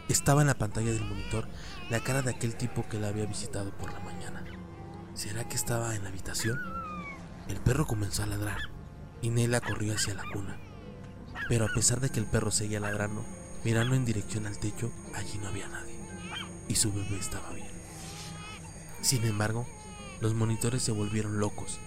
[0.08, 1.48] estaba en la pantalla del monitor
[1.90, 4.44] la cara de aquel tipo que la había visitado por la mañana.
[5.14, 6.60] ¿Será que estaba en la habitación?
[7.48, 8.71] El perro comenzó a ladrar
[9.22, 10.58] y Nela corrió hacia la cuna.
[11.48, 13.24] Pero a pesar de que el perro seguía ladrando,
[13.64, 15.94] Mirando en dirección al techo, allí no había nadie.
[16.68, 17.70] Y su bebé estaba bien.
[19.02, 19.66] Sin embargo,
[20.20, 21.78] los monitores se volvieron locos.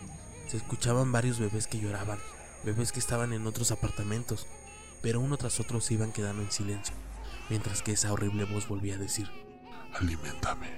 [0.48, 2.20] Se escuchaban varios bebés que lloraban,
[2.64, 4.48] bebés que estaban en otros apartamentos,
[5.02, 6.96] pero uno tras otro se iban quedando en silencio,
[7.50, 9.30] mientras que esa horrible voz volvía a decir,
[9.94, 10.70] Aliméntame.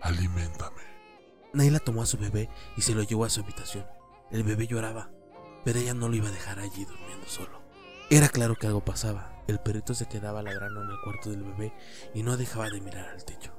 [0.00, 0.82] Aliméntame.
[1.52, 3.84] Naila tomó a su bebé y se lo llevó a su habitación.
[4.30, 5.10] El bebé lloraba,
[5.64, 7.62] pero ella no lo iba a dejar allí durmiendo solo.
[8.10, 9.42] Era claro que algo pasaba.
[9.46, 11.74] El perrito se quedaba ladrando en el cuarto del bebé
[12.14, 13.52] y no dejaba de mirar al techo.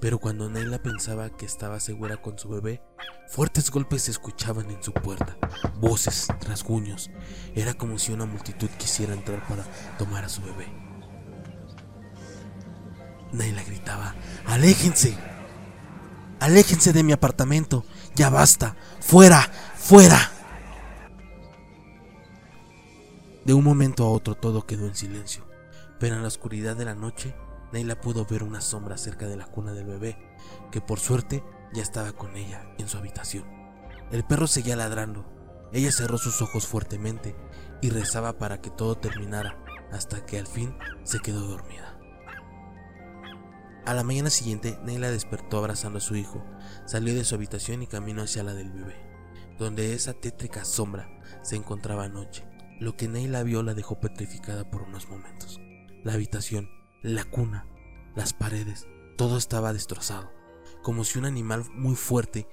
[0.00, 2.82] Pero cuando Naila pensaba que estaba segura con su bebé,
[3.26, 5.36] fuertes golpes se escuchaban en su puerta,
[5.80, 7.10] voces, rasguños.
[7.56, 9.64] Era como si una multitud quisiera entrar para
[9.98, 10.66] tomar a su bebé.
[13.32, 14.14] Naila gritaba,
[14.46, 15.16] ¡Aléjense!
[16.40, 17.84] ¡Aléjense de mi apartamento!
[18.14, 18.76] ¡Ya basta!
[19.00, 19.42] ¡Fuera!
[19.76, 20.37] ¡Fuera!
[23.48, 25.48] De un momento a otro todo quedó en silencio,
[25.98, 27.34] pero en la oscuridad de la noche,
[27.72, 30.18] Neila pudo ver una sombra cerca de la cuna del bebé,
[30.70, 31.42] que por suerte
[31.72, 33.46] ya estaba con ella en su habitación.
[34.12, 35.24] El perro seguía ladrando.
[35.72, 37.34] Ella cerró sus ojos fuertemente
[37.80, 41.98] y rezaba para que todo terminara, hasta que al fin se quedó dormida.
[43.86, 46.44] A la mañana siguiente, Neila despertó abrazando a su hijo,
[46.84, 48.96] salió de su habitación y caminó hacia la del bebé,
[49.58, 51.08] donde esa tétrica sombra
[51.40, 52.44] se encontraba anoche.
[52.80, 55.60] Lo que Neila vio la dejó petrificada por unos momentos.
[56.04, 56.70] La habitación,
[57.02, 57.66] la cuna,
[58.14, 58.86] las paredes,
[59.16, 60.32] todo estaba destrozado,
[60.82, 62.46] como si un animal muy fuerte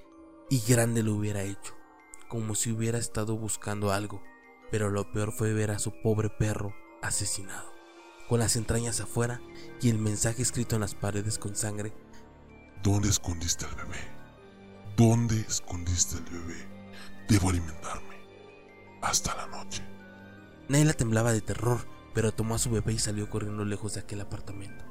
[0.50, 1.74] y grande lo hubiera hecho,
[2.28, 4.22] como si hubiera estado buscando algo,
[4.70, 7.72] pero lo peor fue ver a su pobre perro asesinado,
[8.28, 9.40] con las entrañas afuera
[9.80, 11.92] y el mensaje escrito en las paredes con sangre.
[12.82, 13.98] ¿Dónde escondiste al bebé?
[14.96, 16.68] ¿Dónde escondiste al bebé?
[17.28, 18.16] Debo alimentarme.
[19.02, 19.95] Hasta la noche.
[20.68, 24.20] Neila temblaba de terror, pero tomó a su bebé y salió corriendo lejos de aquel
[24.20, 24.84] apartamento.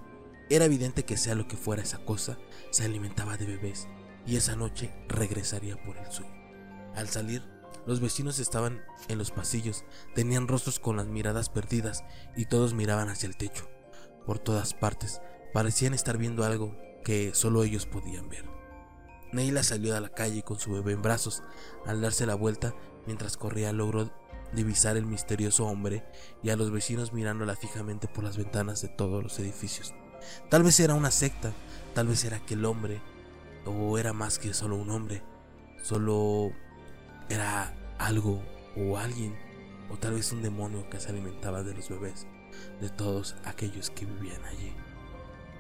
[0.49, 2.37] Era evidente que sea lo que fuera esa cosa,
[2.69, 3.87] se alimentaba de bebés
[4.25, 6.29] y esa noche regresaría por el suyo.
[6.95, 7.43] Al salir,
[7.85, 9.83] los vecinos estaban en los pasillos,
[10.13, 12.03] tenían rostros con las miradas perdidas
[12.35, 13.67] y todos miraban hacia el techo.
[14.25, 15.21] Por todas partes,
[15.53, 18.45] parecían estar viendo algo que solo ellos podían ver.
[19.31, 21.43] Neila salió a la calle con su bebé en brazos.
[21.85, 22.73] Al darse la vuelta,
[23.05, 24.11] mientras corría, logró
[24.53, 26.03] divisar el misterioso hombre
[26.43, 29.93] y a los vecinos mirándola fijamente por las ventanas de todos los edificios.
[30.49, 31.53] Tal vez era una secta,
[31.93, 33.01] tal vez era aquel hombre,
[33.65, 35.23] o era más que solo un hombre,
[35.83, 36.51] solo
[37.29, 38.41] era algo
[38.75, 39.35] o alguien,
[39.89, 42.27] o tal vez un demonio que se alimentaba de los bebés,
[42.81, 44.73] de todos aquellos que vivían allí.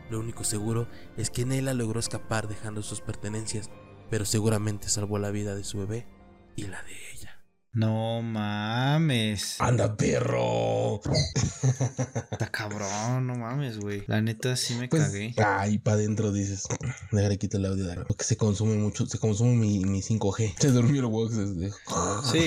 [0.09, 0.87] Lo único seguro
[1.17, 3.69] es que Nela logró escapar dejando sus pertenencias,
[4.09, 6.05] pero seguramente salvó la vida de su bebé
[6.55, 7.24] y la de ella.
[7.75, 9.57] No mames.
[9.59, 11.01] ¡Anda, perro!
[12.31, 14.03] Está cabrón, no mames, güey.
[14.07, 15.33] La neta sí me Pues, cagué.
[15.45, 16.63] Ay, para adentro dices.
[17.11, 17.85] Déjale quito el audio.
[18.07, 19.05] Porque se consume mucho.
[19.07, 20.55] Se consume mi, mi 5G.
[20.59, 21.35] Se durmió el Wox.
[21.35, 21.71] desde-
[22.31, 22.39] Sí,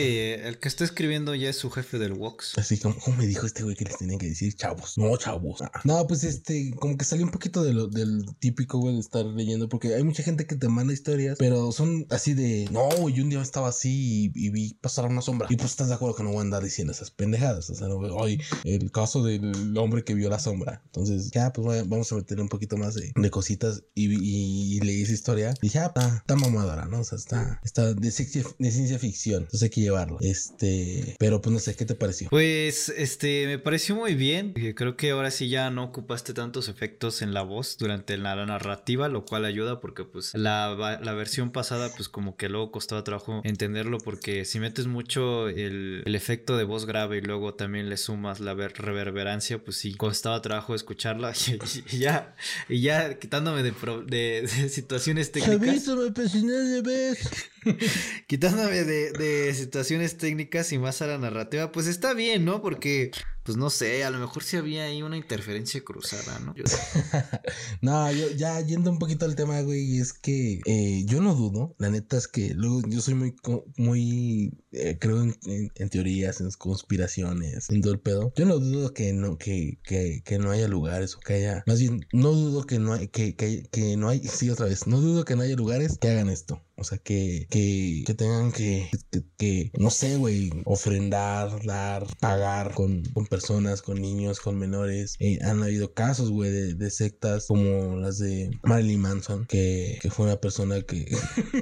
[0.46, 2.56] el que está escribiendo ya es su jefe del Vox.
[2.56, 4.96] Así como, ¿cómo me dijo este güey que les tenían que decir chavos?
[4.96, 5.60] No, chavos.
[5.84, 9.26] No, pues este, como que salió un poquito de lo, del típico, güey, de estar
[9.26, 13.22] leyendo, porque hay mucha gente que te manda historias, pero son así de, no, yo
[13.22, 15.48] un día estaba así y, y vi pasar una sombra.
[15.50, 17.70] Y pues estás de acuerdo que no voy a andar diciendo esas pendejadas.
[17.70, 20.82] O sea, hoy el caso del hombre que vio la sombra.
[20.86, 25.12] Entonces, ya, pues vamos a meter un poquito más de, de cositas y, leí esa
[25.12, 25.54] historia.
[25.60, 27.00] Dije, ah, está, mamadora, ¿no?
[27.00, 29.42] O sea, está, está de, ciencia, de ciencia ficción.
[29.42, 30.18] Entonces hay que llevarlo.
[30.20, 32.28] Este, pero pues no sé, ¿qué te pareció?
[32.30, 34.52] Pues, este, me pareció muy bien.
[34.56, 38.46] Eh, Creo que ahora sí ya no ocupaste tantos efectos en la voz durante la
[38.46, 43.04] narrativa, lo cual ayuda porque, pues, la, la versión pasada, pues, como que luego costaba
[43.04, 45.07] trabajo entenderlo porque si metes mucho
[45.48, 49.76] el, el efecto de voz grave y luego también le sumas la ver- reverberancia, pues
[49.78, 51.58] sí, costaba trabajo escucharla y,
[51.96, 52.34] y ya,
[52.68, 55.60] y ya quitándome de, pro- de- de situaciones técnicas.
[55.96, 57.28] me pesiné de vez.
[58.26, 62.62] Quitándome de, de situaciones técnicas y más a la narrativa, pues está bien, ¿no?
[62.62, 63.10] Porque,
[63.48, 66.54] pues no sé, a lo mejor sí había ahí una interferencia cruzada, ¿no?
[66.54, 66.64] Yo-
[67.80, 71.74] No, yo ya yendo un poquito al tema, güey, es que eh, yo no dudo,
[71.78, 73.34] la neta es que luego yo soy muy,
[73.78, 78.34] muy, eh, creo en, en- en teorías, en conspiraciones, en todo el pedo.
[78.36, 81.80] Yo no dudo que no, que, que, que no haya lugares o que haya, más
[81.80, 85.00] bien, no dudo que no hay, que, que, que no hay, sí, otra vez, no
[85.00, 86.62] dudo que no haya lugares que hagan esto.
[86.78, 92.74] O sea, que, que, que tengan que, que, que, no sé, güey, ofrendar, dar, pagar
[92.74, 95.16] con, con personas con niños, con menores.
[95.18, 100.10] Eh, han habido casos, güey, de, de, sectas como las de Marilyn Manson, que, que
[100.10, 101.06] fue una persona que...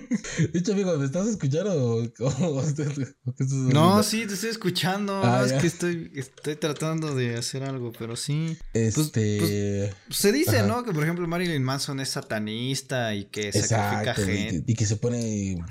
[0.53, 2.63] Dicho amigo, ¿me estás escuchando o, o,
[3.73, 5.21] No, sí, te estoy escuchando.
[5.25, 8.57] Ah, es que estoy, estoy tratando de hacer algo, pero sí.
[8.73, 9.95] Pues, pues, este...
[10.07, 10.85] Pues, se dice, ¿no?
[10.85, 14.65] Que por ejemplo Marilyn Manson es satanista y que sacrifica gente.
[14.67, 15.65] Y que, se pone...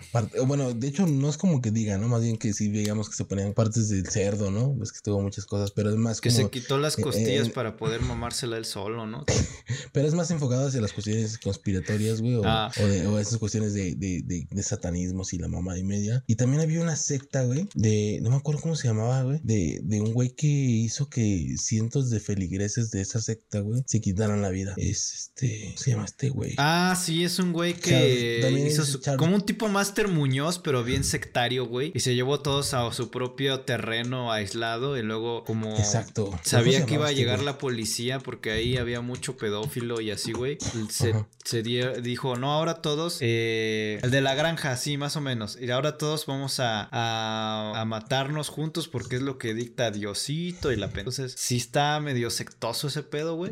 [0.46, 2.08] Bueno, de hecho no es como que diga, ¿no?
[2.08, 4.78] Más bien que sí veíamos que se ponían partes del cerdo, ¿no?
[4.82, 7.52] Es que tuvo muchas cosas, pero es más Que se quitó las eh, costillas eh,
[7.52, 9.26] para poder mamársela él solo, ¿no?
[9.92, 12.72] pero es más enfocado hacia las cuestiones conspiratorias, güey, o, ah.
[13.10, 16.24] o, esas cuestiones de, de, de, de, satanismos y la mamá y media.
[16.28, 18.20] Y también había una secta, güey, de...
[18.22, 22.10] No me acuerdo cómo se llamaba, güey, de, de un güey que hizo que cientos
[22.10, 24.74] de feligreses de esa secta, güey, se quitaran la vida.
[24.78, 25.76] Es este...
[25.78, 26.56] Se llama este güey.
[26.58, 28.86] Ah, sí, es un güey que hizo
[29.26, 31.92] como un tipo Master Muñoz, pero bien sectario, güey.
[31.96, 35.76] Y se llevó todos a su propio terreno aislado y luego como...
[35.78, 36.30] Exacto.
[36.44, 40.60] Sabía que iba a llegar la policía porque ahí había mucho pedófilo y así, güey.
[40.90, 43.18] Se, se dijo, no, ahora todos...
[43.22, 45.58] Eh, el de la granja, sí, más o menos.
[45.60, 50.76] Y ahora todos vamos a, a, matarnos juntos porque es lo que dicta Diosito y
[50.76, 51.02] la pena.
[51.02, 53.52] Entonces, sí está medio sectoso ese pedo, güey.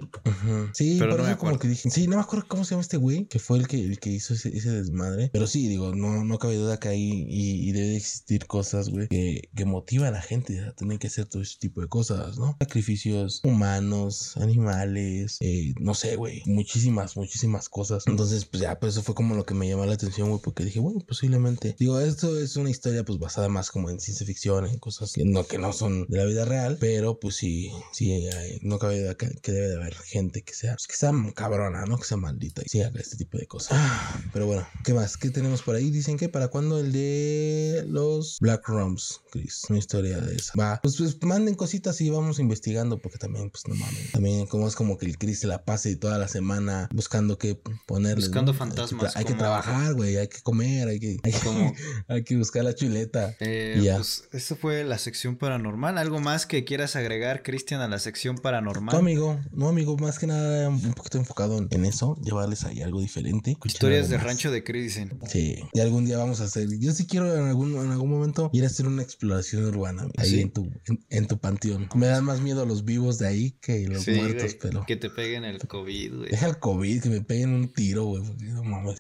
[0.74, 1.58] Sí, pero no me acuerdo.
[1.58, 1.90] que dije.
[1.90, 4.10] Sí, no me acuerdo cómo se llama este güey, que fue el que, el que
[4.10, 5.30] hizo ese, desmadre.
[5.32, 9.50] Pero sí, digo, no, no cabe duda que ahí y, debe existir cosas, güey, que,
[9.56, 12.56] que motiva a la gente a tener que hacer todo ese tipo de cosas, ¿no?
[12.60, 18.04] Sacrificios humanos, animales, eh, no sé, güey, muchísimas, muchísimas cosas.
[18.08, 20.66] Entonces, pues ya, pues eso fue como lo que me llamó la atención, güey, porque
[20.66, 21.76] dije, bueno, posiblemente.
[21.80, 25.26] Digo, esto es una historia, pues basada más como en ciencia ficción, en cosas que
[25.26, 28.28] no, que no son de la vida real, pero pues sí, sí,
[28.62, 31.98] no cabe duda que, debe de haber gente que sea, pues, que sea cabrona, ¿no?
[31.98, 33.78] Que sea maldita y sí haga este tipo de cosas.
[33.80, 35.18] Ah, pero bueno, ¿qué más?
[35.18, 35.92] ¿Qué tenemos por ahí?
[35.92, 40.54] Dicen que para cuando el de los Black Rooms, Chris, una historia de esa.
[40.60, 44.12] Va, pues, pues manden cositas y vamos investigando porque también, pues no mames.
[44.12, 47.60] También como es como que el Chris se la pase toda la semana buscando qué
[47.88, 48.24] ponerle.
[48.24, 49.16] Buscando fantasmas.
[49.16, 51.18] Hay que, trabajar, güey, hay que comer, hay que,
[52.08, 53.36] hay que, buscar la chuleta.
[53.40, 53.96] Eh, ya.
[53.96, 55.98] Pues eso fue la sección paranormal.
[55.98, 58.94] ¿Algo más que quieras agregar, Cristian, a la sección paranormal?
[58.94, 63.02] No, amigo, no, amigo, más que nada un poquito enfocado en eso, llevarles ahí algo
[63.02, 63.58] diferente.
[63.64, 65.18] Historias de rancho de Cristian.
[65.28, 66.68] Sí, y algún día vamos a hacer.
[66.78, 70.22] Yo sí quiero en algún, en algún momento ir a hacer una exploración urbana ¿Ah,
[70.22, 70.70] ahí en, tu,
[71.10, 71.88] en, tu panteón.
[71.96, 74.86] Me dan más miedo los vivos de ahí que los muertos, pero.
[74.86, 76.30] Que te peguen el COVID, güey.
[76.30, 78.24] Deja el COVID, que me peguen un tiro, güey.
[78.40, 78.98] No mames.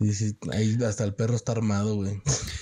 [0.51, 2.21] Ahí hasta el perro está armado, güey.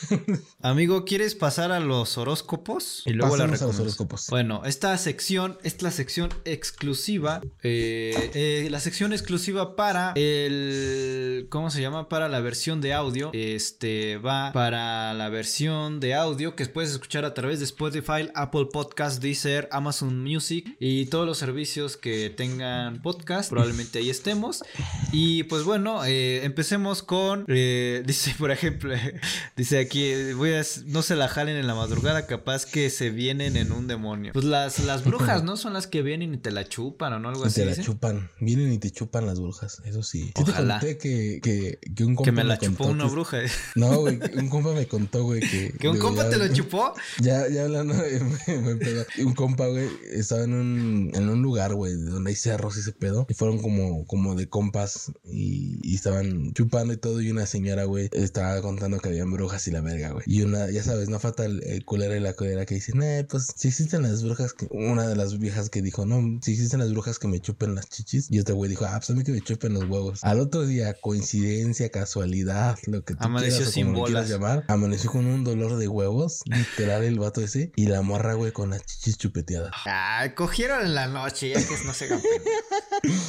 [0.62, 3.04] Amigo, ¿quieres pasar a los horóscopos?
[3.06, 4.28] Y luego la a los horóscopos.
[4.30, 7.42] Bueno, esta sección es la sección exclusiva.
[7.64, 11.48] Eh, eh, la sección exclusiva para el.
[11.50, 12.10] ¿Cómo se llama?
[12.10, 13.30] Para la versión de audio.
[13.34, 18.68] Este va para la versión de audio que puedes escuchar a través de Spotify, Apple
[18.72, 23.50] Podcast, Deezer, Amazon Music y todos los servicios que tengan podcast.
[23.50, 24.64] Probablemente ahí estemos.
[25.12, 27.46] Y pues bueno, eh, empecemos con.
[27.48, 28.94] dice, por ejemplo,
[29.58, 33.58] dice aquí, voy a, no se la jalen en la madrugada, capaz que se vienen
[33.58, 34.34] en un demonio.
[34.34, 35.58] Pues las, las brujas, ¿no?
[35.58, 37.62] Son las que vienen y te la chupan o no algo así.
[37.62, 40.32] Te la chupan, vienen y te chupan las brujas, eso sí.
[40.36, 40.80] Ojalá.
[40.80, 43.40] te conté que, que, un compa Que me la chupó una bruja.
[43.76, 45.74] No, güey, un compa me contó, güey, que...
[45.80, 46.94] ¿Que un compa te lo chupó?
[47.20, 47.94] Ya, ya hablando,
[49.20, 52.92] un compa, güey, estaba en un, en un lugar, güey, donde hay cerros y ese
[52.92, 57.46] pedo, y fueron como, como de compas y, y estaban chupando y todo, y una
[57.46, 60.24] señora, güey, estaba contando que habían brujas y la verga, güey.
[60.28, 63.48] Y una, ya sabes, no falta el, culero y la culera que dicen, eh, pues
[63.56, 66.92] si existen las brujas, que, una de las viejas que dijo, no, si existen las
[66.92, 68.28] brujas que me chupen las chichis.
[68.30, 70.24] Y este güey dijo, ah, pues a mí que me chupen los huevos.
[70.24, 74.30] Al otro día, coincidencia, casualidad, lo que tú Amaneció sin bolas.
[74.30, 78.52] llamar, amaneció con un dolor de huevos, literal el vato ese, y la morra, güey,
[78.52, 79.72] con las chichis chupeteadas.
[79.86, 82.10] Ah, cogieron en la noche, ya que no se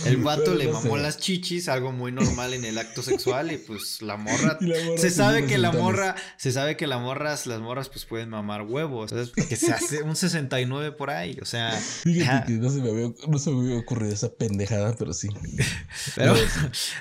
[0.07, 4.03] El vato le mamó las chichis, algo muy normal en el acto sexual, y pues
[4.03, 4.59] la morra,
[4.97, 8.63] se sabe que la morra, se sabe que la morras, las morras pues pueden mamar
[8.63, 9.13] huevos.
[9.13, 14.13] Entonces, que se hace un 69 por ahí, o sea, no se, me había, ocurrido
[14.13, 15.29] esa pendejada, pero sí.
[16.17, 16.35] pero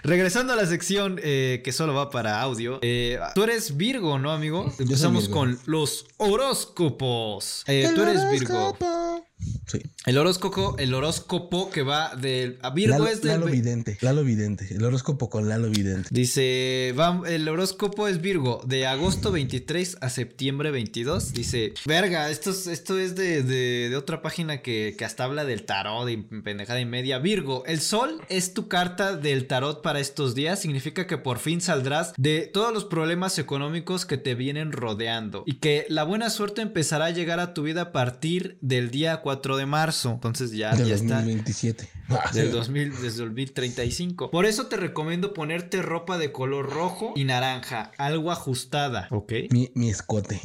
[0.04, 4.32] regresando a la sección eh, que solo va para audio, eh, tú eres Virgo, ¿no,
[4.32, 4.72] amigo?
[4.78, 6.91] Empezamos con los horóscopos.
[7.68, 8.76] Eh, tú eres Virgo.
[10.06, 14.68] El horóscopo, el horóscopo que va del a Virgo es del Lalo Vidente, Lalo Vidente,
[14.72, 16.10] el horóscopo con Lalo Vidente.
[16.12, 21.34] Dice, va, el horóscopo es Virgo de agosto 23 a septiembre 22.
[21.34, 25.64] Dice, verga, esto es, esto es de, de, otra página que, que, hasta habla del
[25.64, 27.20] tarot de pendejada y media.
[27.20, 30.60] Virgo, el sol es tu carta del tarot para estos días.
[30.60, 35.60] Significa que por fin saldrás de todos los problemas económicos que te vienen rodeando y
[35.60, 39.31] que la buena suerte empezará a llegar a tu vida a partir del día 4
[39.32, 40.12] 4 de marzo.
[40.12, 41.16] Entonces ya, Del ya está.
[41.16, 41.90] 2027.
[42.34, 44.32] Del 2000, desde 2035.
[44.32, 49.34] Por eso te recomiendo ponerte ropa de color rojo y naranja, algo ajustada, ¿ok?
[49.52, 50.42] Mi, mi escote.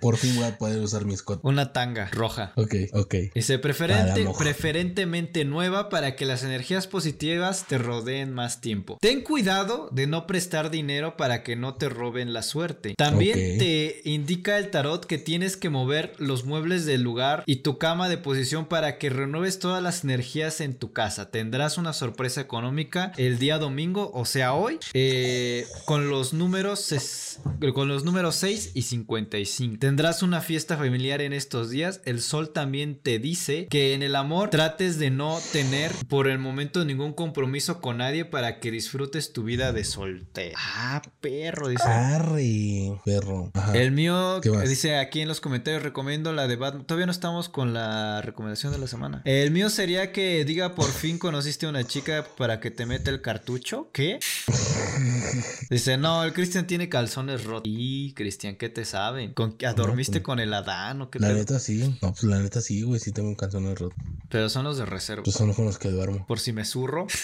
[0.00, 1.40] Por fin voy a poder usar mi escote.
[1.46, 2.52] Una tanga roja.
[2.56, 3.14] Ok, ok.
[3.34, 8.98] Dice preferente, preferentemente nueva para que las energías positivas te rodeen más tiempo.
[9.00, 12.94] Ten cuidado de no prestar dinero para que no te roben la suerte.
[12.96, 13.58] También Ok.
[13.58, 17.99] te indica el tarot que tienes que mover los muebles del lugar y tu cama
[18.08, 21.30] de posición para que renueves todas las energías en tu casa.
[21.30, 27.38] Tendrás una sorpresa económica el día domingo, o sea hoy, eh, con los números ses-
[27.72, 29.76] con los números 6 y 55.
[29.78, 32.00] Tendrás una fiesta familiar en estos días.
[32.04, 36.38] El sol también te dice que en el amor trates de no tener por el
[36.38, 40.56] momento ningún compromiso con nadie para que disfrutes tu vida de soltero.
[40.58, 41.82] Ah, perro, dice.
[41.84, 43.50] Arre, perro.
[43.54, 43.76] Ajá.
[43.76, 46.84] El mío dice aquí en los comentarios recomiendo la de Batman.
[46.86, 47.79] Todavía no estamos con la
[48.22, 49.22] recomendación de la semana.
[49.24, 53.10] El mío sería que diga por fin conociste a una chica para que te meta
[53.10, 53.90] el cartucho.
[53.92, 54.18] ¿Qué?
[55.70, 57.62] Dice, no, el Cristian tiene calzones rotos.
[57.72, 59.32] Y Cristian, ¿qué te saben?
[59.34, 61.38] ¿Con, qué- ¿Dormiste pues, con el Adán o qué La pedo?
[61.38, 61.96] neta sí.
[62.02, 63.00] No, pues la neta sí, güey.
[63.00, 63.94] Sí tengo un calzón en roto.
[64.28, 65.22] Pero son los de reserva.
[65.22, 66.26] Pues son con los que duermo.
[66.26, 67.06] Por si me zurro.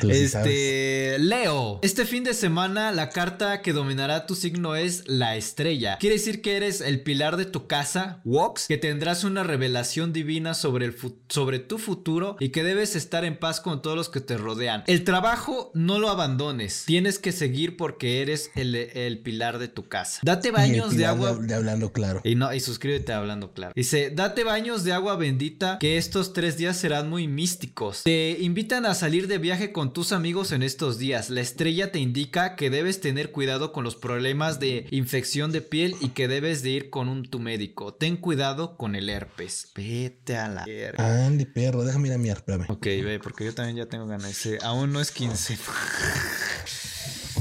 [0.00, 0.46] Tú sí sabes.
[0.52, 5.96] Este, Leo, este fin de semana la carta que dominará tu signo es la estrella.
[5.98, 10.54] Quiere decir que eres el pilar de tu casa, Wox, que tendrás una revelación divina
[10.54, 10.96] sobre, el
[11.28, 14.82] sobre tu futuro y que debes estar en paz con todos los que te rodean.
[14.86, 19.86] El trabajo no lo abandones, tienes que seguir porque eres el, el pilar de tu
[19.86, 20.20] casa.
[20.22, 21.34] Date baños de agua.
[21.34, 22.22] De, hablando claro.
[22.24, 23.74] Y no, y suscríbete a hablando claro.
[23.76, 28.04] Dice, date baños de agua bendita, que estos tres días serán muy místicos.
[28.04, 31.28] Te invitan a salir de viaje con tus amigos en estos días.
[31.28, 35.94] La estrella te indica que debes tener cuidado con los problemas de infección de piel
[36.00, 37.92] y que debes de ir con un tu médico.
[37.92, 39.72] Ten cuidado con el herpes.
[39.74, 41.26] Vete a la verga.
[41.26, 41.84] Andy, perro.
[41.84, 42.64] Déjame ir a mirar, espérame.
[42.70, 44.48] Ok, ve, porque yo también ya tengo ganas.
[44.62, 45.58] Aún no es 15.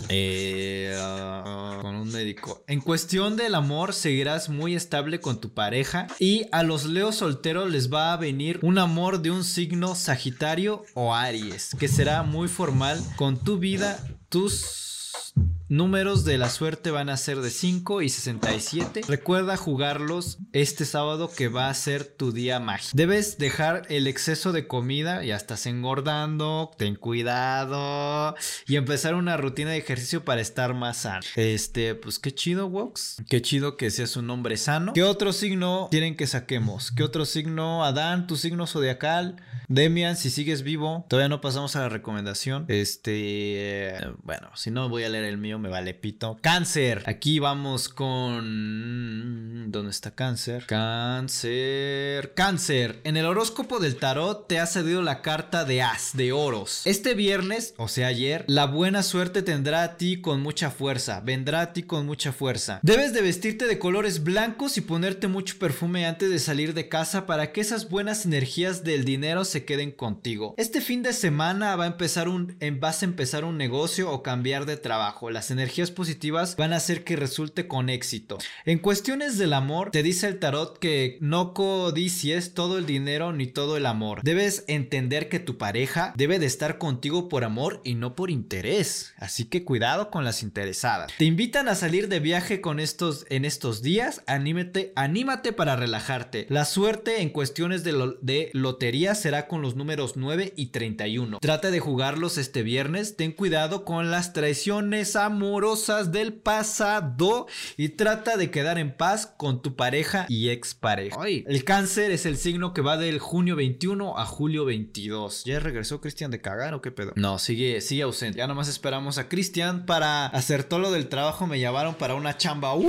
[0.09, 2.64] Eh, ah, con un médico.
[2.68, 6.07] En cuestión del amor, seguirás muy estable con tu pareja.
[6.19, 10.85] Y a los leos solteros les va a venir un amor de un signo Sagitario
[10.93, 13.99] o Aries, que será muy formal con tu vida,
[14.30, 15.34] tus.
[15.69, 19.02] Números de la suerte van a ser de 5 y 67.
[19.06, 22.95] Recuerda jugarlos este sábado que va a ser tu día mágico.
[22.95, 28.34] Debes dejar el exceso de comida, ya estás engordando, ten cuidado
[28.65, 31.26] y empezar una rutina de ejercicio para estar más sano.
[31.35, 33.18] Este, pues qué chido, Wox.
[33.27, 34.94] Qué chido que seas un hombre sano.
[34.94, 36.94] ¿Qué otro signo quieren que saquemos?
[36.94, 37.84] ¿Qué otro signo?
[37.84, 39.35] Adán, tu signo zodiacal.
[39.69, 42.64] Demian, si sigues vivo, todavía no pasamos a la recomendación.
[42.69, 46.38] Este, bueno, si no voy a leer el mío, me vale pito.
[46.41, 49.69] Cáncer, aquí vamos con...
[49.69, 50.65] ¿Dónde está cáncer?
[50.68, 52.34] Cáncer.
[52.34, 56.84] Cáncer, en el horóscopo del tarot te ha cedido la carta de As, de oros.
[56.85, 61.60] Este viernes, o sea ayer, la buena suerte tendrá a ti con mucha fuerza, vendrá
[61.60, 62.80] a ti con mucha fuerza.
[62.84, 67.26] Debes de vestirte de colores blancos y ponerte mucho perfume antes de salir de casa
[67.26, 70.54] para que esas buenas energías del dinero se queden contigo.
[70.58, 74.66] Este fin de semana va a empezar un, vas a empezar un negocio o cambiar
[74.66, 75.30] de trabajo.
[75.30, 78.38] Las energías positivas van a hacer que resulte con éxito.
[78.66, 83.48] En cuestiones del amor, te dice el tarot que no codicies todo el dinero ni
[83.48, 84.22] todo el amor.
[84.24, 89.14] Debes entender que tu pareja debe de estar contigo por amor y no por interés.
[89.18, 91.12] Así que cuidado con las interesadas.
[91.18, 94.22] Te invitan a salir de viaje con estos en estos días.
[94.28, 96.46] Anímate, anímate para relajarte.
[96.50, 101.40] La suerte en cuestiones de, de lotería será con los números 9 y 31.
[101.40, 103.15] Trata de jugarlos este viernes.
[103.15, 107.48] Ten cuidado con las traiciones amorosas del pasado
[107.78, 111.18] y trata de quedar en paz con tu pareja y expareja.
[111.19, 115.44] Ay, el cáncer es el signo que va del junio 21 a julio 22.
[115.45, 117.14] ¿Ya regresó Cristian de cagar o qué pedo?
[117.15, 118.38] No, sigue, sigue ausente.
[118.38, 121.48] Ya nomás esperamos a Cristian para hacer todo lo del trabajo.
[121.48, 122.76] Me llamaron para una chamba.
[122.76, 122.88] ¡Uh!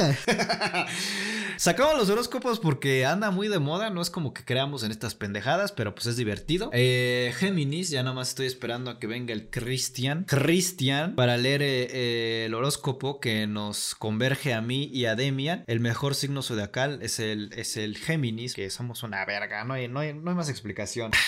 [1.60, 3.90] Sacamos los horóscopos porque anda muy de moda.
[3.90, 6.70] No es como que creamos en estas pendejadas, pero pues es divertido.
[6.72, 10.24] Eh, Géminis, ya nomás estoy esperando a que venga el Cristian.
[10.24, 15.64] Cristian, para leer eh, eh, el horóscopo que nos converge a mí y a Demian.
[15.66, 19.62] El mejor signo zodiacal es el, es el Géminis, que somos una verga.
[19.64, 21.12] No hay, no hay, no hay más explicación.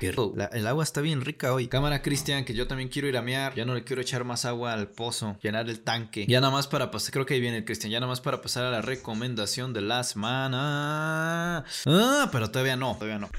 [0.00, 1.68] El agua está bien rica hoy.
[1.68, 3.54] Cámara, Cristian, que yo también quiero ir a mear.
[3.54, 5.38] Ya no le quiero echar más agua al pozo.
[5.42, 6.26] Llenar el tanque.
[6.28, 7.12] Ya nada más para pasar.
[7.12, 7.90] Creo que ahí viene el Cristian.
[7.90, 11.64] Ya nada más para pasar a la recomendación de la semana.
[11.86, 12.94] Ah, pero todavía no.
[12.94, 13.30] Todavía no.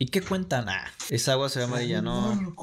[0.00, 0.68] ¿Y qué cuentan?
[0.68, 2.54] Ah, esa agua se ve amarilla, ¿no?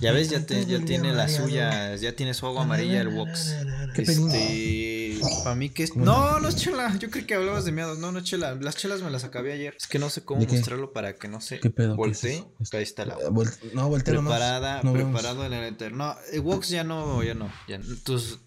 [0.00, 1.96] Ya ves, ya, te- ya tiene la suya.
[1.96, 3.54] Ya tiene su agua amarilla el Wox.
[3.94, 4.32] ¿Qué pedimos?
[4.32, 5.20] Este.
[5.42, 5.96] Para mí que es.
[5.96, 6.94] No, no es chela.
[6.98, 7.98] Yo creo que hablabas de miados.
[7.98, 8.54] No, no es chela.
[8.54, 9.74] Las chelas me las acabé ayer.
[9.76, 10.54] Es que no sé cómo ¿De qué?
[10.56, 11.94] mostrarlo para que no se ¿Qué pedo?
[11.94, 12.36] ¿Qué voltee.
[12.60, 12.76] eso?
[12.76, 13.14] Ahí está la.
[13.14, 14.14] Eh, vol- no, voltea.
[14.14, 15.92] Preparada, No preparado en el enter.
[15.92, 17.50] No, eh, Vox ya no, ya no.
[17.66, 17.80] Ya,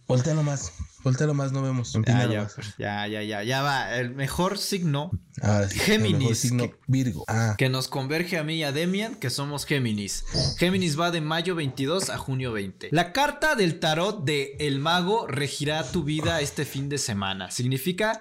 [0.08, 0.72] Voltea nomás.
[1.04, 1.92] Voltea nomás, no vemos.
[1.94, 2.48] ya, Empina ya,
[2.78, 3.96] ya, ya, ya, ya va.
[3.98, 5.12] El mejor signo
[5.42, 5.78] Ahora sí.
[5.80, 7.26] el Géminis, mejor signo que- Virgo.
[7.28, 10.24] Ah, que nos converge a mí y a Demian, que somos Géminis.
[10.58, 12.90] Géminis va de mayo 22 a junio 20.
[12.92, 17.52] La carta del tarot de El Mago regirá tu vida este fin de semana.
[17.52, 18.20] Significa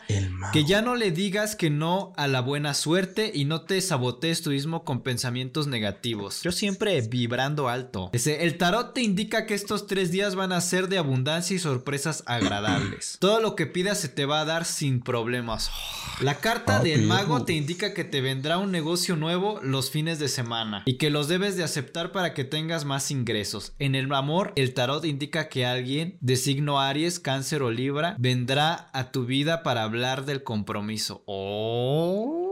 [0.53, 4.43] que ya no le digas que no a la buena suerte y no te sabotees
[4.43, 6.41] tú mismo con pensamientos negativos.
[6.43, 8.11] Yo siempre vibrando alto.
[8.13, 11.59] Ese, el tarot te indica que estos tres días van a ser de abundancia y
[11.59, 12.72] sorpresas agradables.
[13.19, 15.71] Todo lo que pidas se te va a dar sin problemas.
[16.21, 20.29] La carta del mago te indica que te vendrá un negocio nuevo los fines de
[20.29, 23.73] semana y que los debes de aceptar para que tengas más ingresos.
[23.79, 28.91] En el amor, el tarot indica que alguien de signo Aries, Cáncer o Libra vendrá
[28.93, 31.23] a tu vida para hablar del compromiso.
[31.27, 32.52] Oh.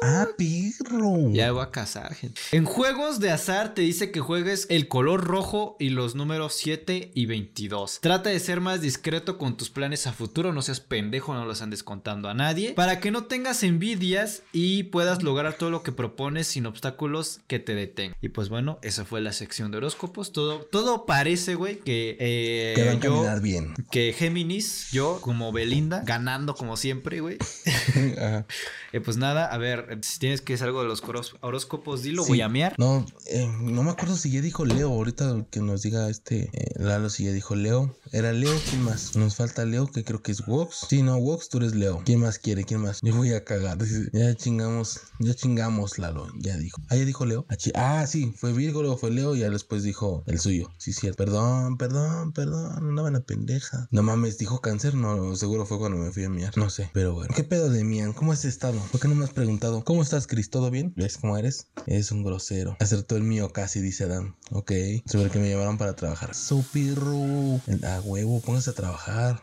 [0.00, 1.32] Ah, perro.
[1.32, 2.40] Ya voy a casar, gente.
[2.52, 7.10] En juegos de azar te dice que juegues el color rojo y los números 7
[7.14, 7.98] y 22.
[8.00, 11.62] Trata de ser más discreto con tus planes a futuro, no seas pendejo, no los
[11.62, 15.90] andes contando a nadie, para que no tengas envidias y puedas lograr todo lo que
[15.90, 18.16] propones sin obstáculos que te detengan.
[18.20, 20.32] Y pues bueno, esa fue la sección de horóscopos.
[20.32, 23.74] Todo, todo parece, güey, que eh, Que van a yo, caminar bien.
[23.90, 27.38] que Géminis, yo como Belinda, ganando como siempre, güey.
[28.92, 31.02] Eh, pues nada, a ver, si tienes que decir algo de los
[31.40, 32.28] horóscopos, dilo, Sí.
[32.30, 32.74] voy a mear.
[32.78, 34.88] No, eh, no me acuerdo si ya dijo Leo.
[34.90, 37.96] Ahorita que nos diga este eh, Lalo si ya dijo Leo.
[38.12, 39.16] Era Leo, ¿quién más?
[39.16, 40.86] Nos falta Leo, que creo que es Wox.
[40.88, 42.02] Sí, no, Wox, tú eres Leo.
[42.04, 42.64] ¿Quién más quiere?
[42.64, 43.00] ¿Quién más?
[43.02, 43.78] Yo voy a cagar.
[44.12, 46.26] Ya chingamos, ya chingamos, Lalo.
[46.38, 46.80] Ya dijo.
[46.88, 47.46] Ah, ya dijo Leo.
[47.48, 47.56] Ah,
[48.00, 50.70] Ah, sí, fue Virgo, luego fue Leo y ya después dijo el suyo.
[50.78, 51.16] Sí, cierto.
[51.16, 52.84] Perdón, perdón, perdón.
[52.84, 53.88] Una buena pendeja.
[53.90, 54.94] No mames, dijo cáncer.
[54.94, 56.56] No, seguro fue cuando me fui a miar.
[56.56, 57.32] No sé, pero bueno.
[57.34, 58.12] ¿Qué pedo de Mian?
[58.12, 58.78] ¿Cómo has estado?
[58.90, 59.77] ¿Por qué no me has preguntado?
[59.84, 60.50] ¿Cómo estás, Chris?
[60.50, 60.92] ¿Todo bien?
[60.96, 61.68] ¿Ves cómo eres?
[61.86, 62.76] Es un grosero.
[62.80, 64.36] Acertó el mío casi, dice Adam.
[64.50, 64.72] Ok.
[65.06, 66.34] Sobre que me llamaron para trabajar.
[66.34, 67.60] Supirru.
[67.84, 69.40] A huevo, póngase a trabajar.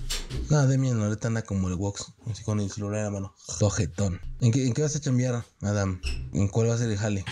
[0.49, 2.13] No, Demian ahorita anda como el Wox.
[2.29, 3.35] Así con el celular en la mano.
[3.59, 4.19] Tojetón.
[4.41, 6.01] ¿En qué, ¿En qué vas a chambear, Adam?
[6.33, 7.23] ¿En cuál va a ser el jale?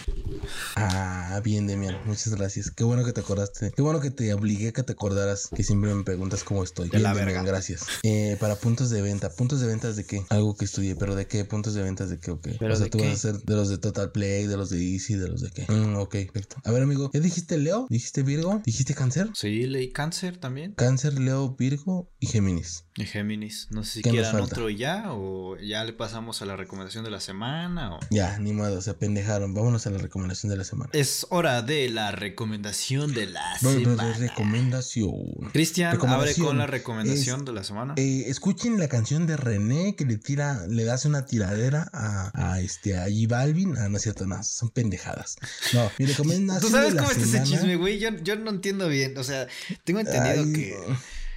[0.75, 1.97] Ah, bien, Demian.
[2.05, 2.71] Muchas gracias.
[2.71, 3.71] Qué bueno que te acordaste.
[3.75, 5.49] Qué bueno que te obligué a que te acordaras.
[5.55, 6.85] Que siempre me preguntas cómo estoy.
[6.89, 7.43] De Bien, la Demian, verga.
[7.43, 7.85] gracias.
[8.03, 9.29] Eh, para puntos de venta.
[9.29, 10.23] ¿Puntos de ventas de qué?
[10.29, 10.95] Algo que estudié.
[10.95, 11.45] ¿Pero de qué?
[11.45, 12.55] ¿Puntos de ventas de qué o qué?
[12.59, 13.09] ¿Pero o sea, de tú qué?
[13.09, 15.49] vas a ser de los de Total Play, de los de Easy, de los de
[15.51, 15.71] qué.
[15.71, 16.57] Mm, ok, perfecto.
[16.63, 17.11] A ver, amigo.
[17.13, 17.87] ¿Ya dijiste Leo?
[17.89, 18.61] ¿Dijiste Virgo?
[18.65, 19.29] ¿Dijiste Cáncer?
[19.33, 20.73] Sí, leí cáncer también.
[20.73, 22.85] Cáncer, Leo, Virgo y Géminis.
[22.95, 23.67] Y Géminis.
[23.71, 27.03] No sé si ¿Qué nos quieran otro ya o ya le pasamos a la recomendación
[27.03, 27.99] de la semana o...
[28.09, 29.53] Ya, ni modo, se pendejaron.
[29.53, 30.89] Vámonos a la recomendación de la semana.
[30.93, 34.13] Es hora de la recomendación de la de semana.
[34.17, 35.13] recomendación.
[35.51, 37.93] Cristian, abre con la recomendación es- de la semana.
[37.97, 42.59] Eh, escuchen la canción de René que le tira, le das una tiradera a, a
[42.61, 43.77] este a J Balvin.
[43.77, 45.37] Ah, no es cierto, nada, son pendejadas.
[45.73, 46.61] No, mi recomendación.
[46.61, 47.99] ¿Tú sabes de la cómo está ese chisme, güey?
[47.99, 49.17] Yo, yo no entiendo bien.
[49.17, 49.47] O sea,
[49.83, 50.77] tengo entendido Ay, que...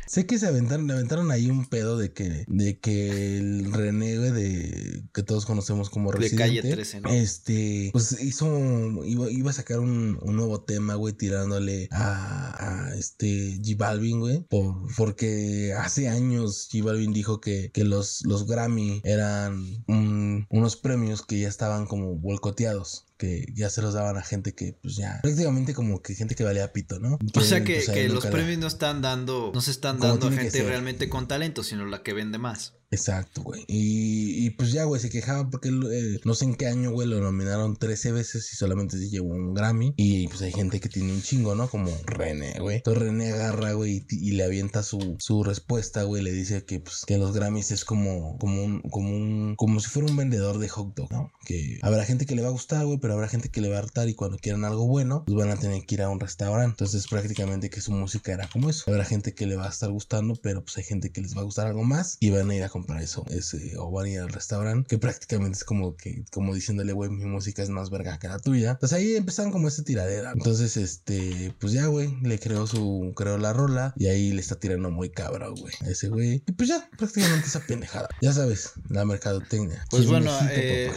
[0.06, 4.30] Sé que se aventaron, aventaron ahí un pedo de que, de que el René, güey,
[4.30, 6.60] de que todos conocemos como De Residente.
[6.60, 7.08] Calle 13, ¿no?
[7.10, 12.94] Este, pues hizo, iba, iba a sacar un, un nuevo tema, güey, tirándole a, a
[12.94, 18.46] este J Balvin, güey, por, porque hace años J Balvin dijo que, que los, los
[18.46, 23.02] Grammy eran un- unos premios que ya estaban como boicoteados.
[23.18, 26.44] Que ya se los daban a gente que, pues ya, prácticamente como que gente que
[26.44, 27.18] valía pito, ¿no?
[27.34, 30.10] O sea que, pues, que los la- premios no están dando, no se están Como
[30.10, 32.74] dando a gente realmente con talento, sino la que vende más.
[32.96, 33.64] Exacto, güey.
[33.68, 37.76] Y, pues ya, güey, se quejaba porque no sé en qué año, güey, lo nominaron
[37.76, 39.92] 13 veces y solamente se llevó un Grammy.
[39.96, 41.68] Y pues hay gente que tiene un chingo, ¿no?
[41.68, 42.78] Como René, güey.
[42.78, 46.22] Entonces René agarra, güey, y, y le avienta su, su respuesta, güey.
[46.22, 49.88] Le dice que, pues, que los Grammys es como, como un, como un, como si
[49.88, 51.30] fuera un vendedor de hot dog, ¿no?
[51.44, 53.76] Que habrá gente que le va a gustar, güey, pero habrá gente que le va
[53.76, 56.20] a hartar y cuando quieran algo bueno, pues van a tener que ir a un
[56.20, 56.70] restaurante.
[56.70, 58.84] Entonces prácticamente que su música era como eso.
[58.90, 61.42] Habrá gente que le va a estar gustando, pero pues hay gente que les va
[61.42, 64.08] a gustar algo más y van a ir a comprar eso, ese, o van a
[64.08, 67.90] ir al restaurante, que prácticamente es como que, como diciéndole, güey, mi música es más
[67.90, 68.72] verga que la tuya.
[68.72, 70.32] Entonces ahí empezaron como esa tiradera.
[70.32, 74.56] Entonces, este, pues ya, güey, le creó su, creó la rola y ahí le está
[74.56, 76.42] tirando muy cabrón, güey, a ese güey.
[76.46, 78.08] Y pues ya, prácticamente esa pendejada.
[78.20, 79.84] Ya sabes, la mercadotecnia.
[79.90, 80.92] Pues bueno, eh,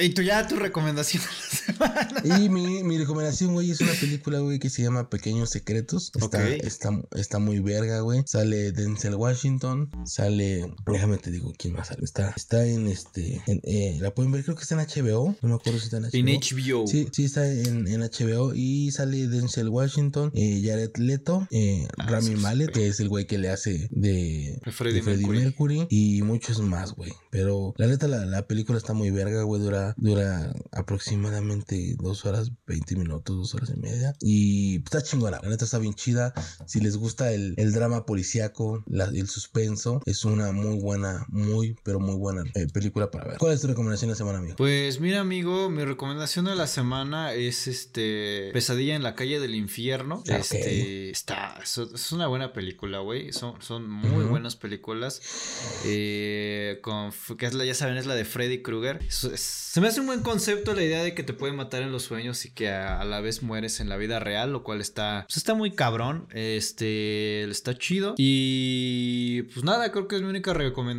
[0.00, 2.42] y tú ya tu recomendación de la semana.
[2.42, 6.12] Y mi, mi recomendación, güey, es una película, güey, que se llama Pequeños Secretos.
[6.14, 8.22] Está, está, está muy verga, güey.
[8.26, 9.90] Sale Denzel Washington.
[10.04, 10.74] Sale.
[10.86, 12.04] Déjame déjame te digo quién más sale.
[12.04, 13.40] Está, está en este.
[13.46, 15.36] En, eh, la pueden ver, creo que está en HBO.
[15.42, 16.10] No me acuerdo si está en HBO.
[16.18, 16.86] En HBO.
[16.86, 18.54] Sí, sí, está en, en HBO.
[18.54, 23.26] Y sale Denzel Washington, eh, Jared Leto, eh, Ah, Rami Malek, que es el güey
[23.26, 25.78] que le hace de, De Freddie de Freddie Mercury.
[25.78, 25.86] Mercury.
[25.90, 27.12] Y muchos más, güey.
[27.30, 29.60] Pero la neta, la, la película está muy verga, güey.
[29.62, 34.14] Dura, dura aproximadamente dos horas, 20 minutos, dos horas y media.
[34.20, 35.40] Y está chingona.
[35.42, 36.32] La neta está bien chida.
[36.66, 41.76] Si les gusta el, el drama policíaco, la- el suspenso, es una muy buena, muy,
[41.82, 43.38] pero muy buena eh, película para ver.
[43.38, 44.56] ¿Cuál es tu recomendación de la semana, amigo?
[44.56, 49.54] Pues mira, amigo, mi recomendación de la semana es este Pesadilla en la calle del
[49.54, 50.22] infierno.
[50.30, 53.32] Ah, Este está es, una buena película, güey.
[53.32, 55.20] Son, son muy buenas películas.
[55.86, 58.98] Eh, con que es la, ya saben, es la de Freddy Krueger.
[59.06, 59.40] Es- es-
[59.72, 62.02] se me hace un buen concepto la idea de que te pueden matar en los
[62.02, 65.24] sueños y que a, a la vez mueres en la vida real, lo cual está
[65.26, 66.26] pues está muy cabrón.
[66.32, 68.14] Este está chido.
[68.18, 70.91] Y pues nada, creo que es mi única recomendación.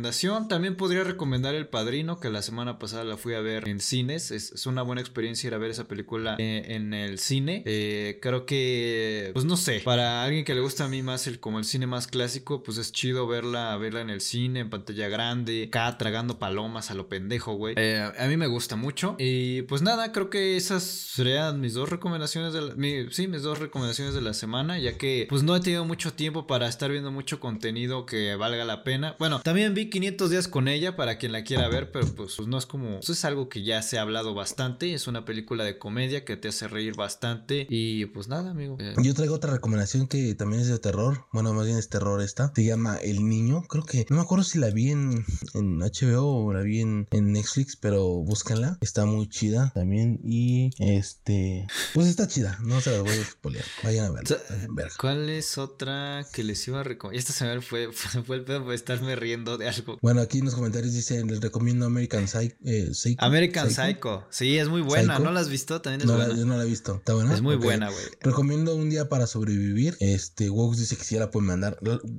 [0.48, 4.30] También podría recomendar El Padrino, que la semana pasada la fui a ver en cines.
[4.30, 7.62] Es, una buena experiencia ir a ver esa película eh, en el cine.
[7.66, 11.38] Eh, creo que, pues no sé, para alguien que le gusta a mí más el
[11.38, 15.08] como el cine más clásico, pues es chido verla, verla en el cine, en pantalla
[15.08, 17.74] grande, acá tragando palomas a lo pendejo, güey.
[17.76, 19.16] Eh, a mí me gusta mucho.
[19.18, 24.14] Y pues nada, creo que esas serían mis dos recomendaciones de sí, mis dos recomendaciones
[24.14, 27.40] de la semana, ya que pues no he tenido mucho tiempo para estar viendo mucho
[27.40, 29.16] contenido que valga la pena.
[29.18, 32.48] Bueno, también vi 500 días con ella para quien la quiera ver, pero pues, pues,
[32.48, 35.64] no es como, pues, es algo que ya se ha hablado bastante, es una película
[35.64, 38.76] de comedia que te hace reír bastante y pues nada, amigo.
[38.80, 41.26] Eh, Yo traigo otra recomendación que también es de terror.
[41.32, 42.52] Bueno, más bien es terror esta.
[42.54, 43.62] Se llama El Niño.
[43.68, 45.24] Creo que no me acuerdo si la vi en,
[45.54, 48.78] en HBO o la vi en, en Netflix, pero búsquenla.
[48.80, 50.20] Está muy chida también.
[50.24, 52.58] Y este, pues está chida.
[52.62, 53.64] No se las voy a spoilear.
[53.82, 54.38] Vayan a verla.
[54.70, 54.94] Verga.
[54.98, 57.18] ¿Cuál es otra que les iba a recomendar?
[57.18, 59.68] Esta semana fue, fue, fue el pedo por estarme riendo de
[60.02, 62.54] Bueno, aquí en los comentarios dicen, les recomiendo American Psycho.
[62.64, 63.24] eh, Psycho.
[63.24, 63.82] American Psycho.
[63.84, 64.24] Psycho.
[64.30, 65.14] Sí, es muy buena.
[65.14, 65.24] Psycho.
[65.24, 65.80] ¿No la has visto?
[65.80, 66.38] También es No la, buena.
[66.40, 66.96] yo no la he visto.
[66.96, 67.34] ¿Está buena?
[67.34, 68.04] Es muy buena, güey.
[68.20, 69.96] Recomiendo un día para sobrevivir.
[70.00, 71.78] Este, Wox dice que si ya la pueden mandar.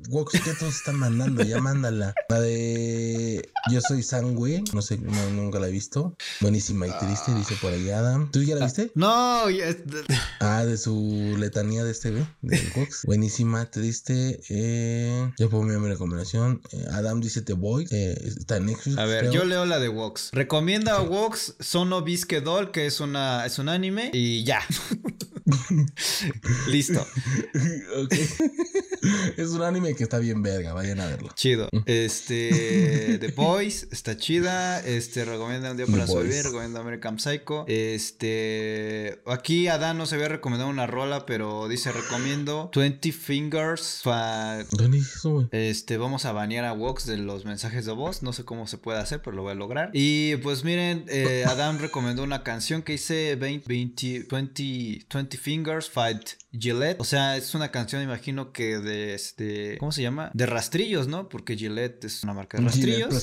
[0.10, 1.44] Wox, ¿qué todos están mandando?
[1.44, 2.14] Ya mándala.
[2.30, 4.64] La de Yo soy Sam, güey.
[4.74, 6.16] No sé, no, nunca la he visto.
[6.42, 8.32] Buenísima y triste, dice por ahí Adam.
[8.32, 8.92] ¿Tú ya la viste?
[8.96, 9.78] No, ya es-
[10.40, 12.26] Ah, de su letanía de este, güey.
[12.42, 13.04] De Wox.
[13.06, 14.40] Buenísima, triste.
[14.50, 16.62] Eh, yo pongo mi recomendación.
[16.72, 17.88] Eh, Adam dice The Boy.
[17.92, 18.98] Eh, está en Netflix.
[18.98, 19.34] A ver, creo.
[19.34, 20.30] yo leo la de Vox.
[20.34, 24.62] Recomienda a Vox Sono Bisque Doll, que es una es un anime y ya.
[26.68, 27.06] Listo.
[29.38, 30.74] Es un anime que está bien verga.
[30.74, 31.30] Vayan a verlo.
[31.36, 31.70] Chido.
[31.86, 34.80] Este The Boys está chida.
[34.80, 36.12] Este recomienda un día para Boys.
[36.12, 37.66] sobrevivir, recomienda American Psycho.
[37.68, 44.66] Este aquí Adán nos había recomendado una rola, pero dice recomiendo 20 Fingers fa-.
[45.52, 48.24] Este, vamos a banear a Vox de los mensajes de voz.
[48.24, 49.90] No sé cómo se puede hacer, pero lo voy a lograr.
[49.94, 55.90] Y pues miren, eh, Adam recomendó una canción que dice 20, 20, 20, 20 Fingers
[55.90, 56.30] Fight
[56.60, 57.00] Gillette.
[57.00, 59.78] O sea, es una canción, imagino que de este.
[59.80, 60.32] ¿Cómo se llama?
[60.34, 61.30] De rastrillos, ¿no?
[61.30, 63.14] Porque Gillette es una marca de Gillette rastrillos.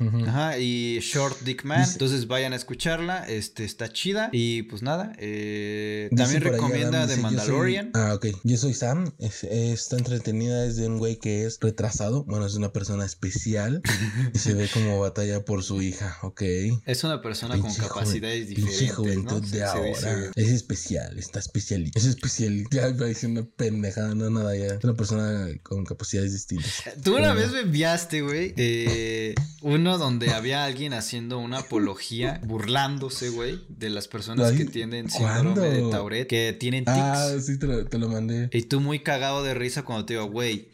[0.00, 0.24] Ujú.
[0.26, 1.80] Ajá, y Short Dick Man.
[1.80, 3.26] Dice- Entonces vayan a escucharla.
[3.28, 4.30] Este está chida.
[4.32, 5.12] Y pues nada.
[5.18, 7.90] eh, también recomienda Adam, The Mandalorian.
[7.94, 8.26] Ah, ok.
[8.44, 9.12] Yo soy Sam.
[9.18, 10.64] Es- está entretenida.
[10.66, 12.24] Es de un güey que es retrasado.
[12.24, 13.82] Bueno, es una persona especial.
[14.34, 16.16] y se ve como batalla por su hija.
[16.22, 16.42] Ok.
[16.86, 18.78] Es una persona con capacidades diferentes.
[18.78, 19.48] Pinche juventud ¿no?
[19.48, 20.30] de Se- ahora.
[20.34, 21.18] Es especial.
[21.18, 21.90] Está especial.
[21.94, 22.64] Es especial.
[22.70, 24.14] Ya iba a decir una pendejada.
[24.14, 24.56] No, nada.
[24.56, 24.66] Ya.
[24.74, 26.82] Es una persona con capacidades distintas.
[27.02, 32.40] Tú una Pero- vez me enviaste, güey, eh, uno donde había alguien haciendo una apología,
[32.44, 35.60] burlándose, güey, de las personas que tienen síndrome ¿cuándo?
[35.62, 36.96] de Tourette, que tienen tics.
[36.96, 38.48] Ah, sí, te lo, te lo mandé.
[38.52, 40.68] Y tú muy cagado de risa cuando te digo, güey,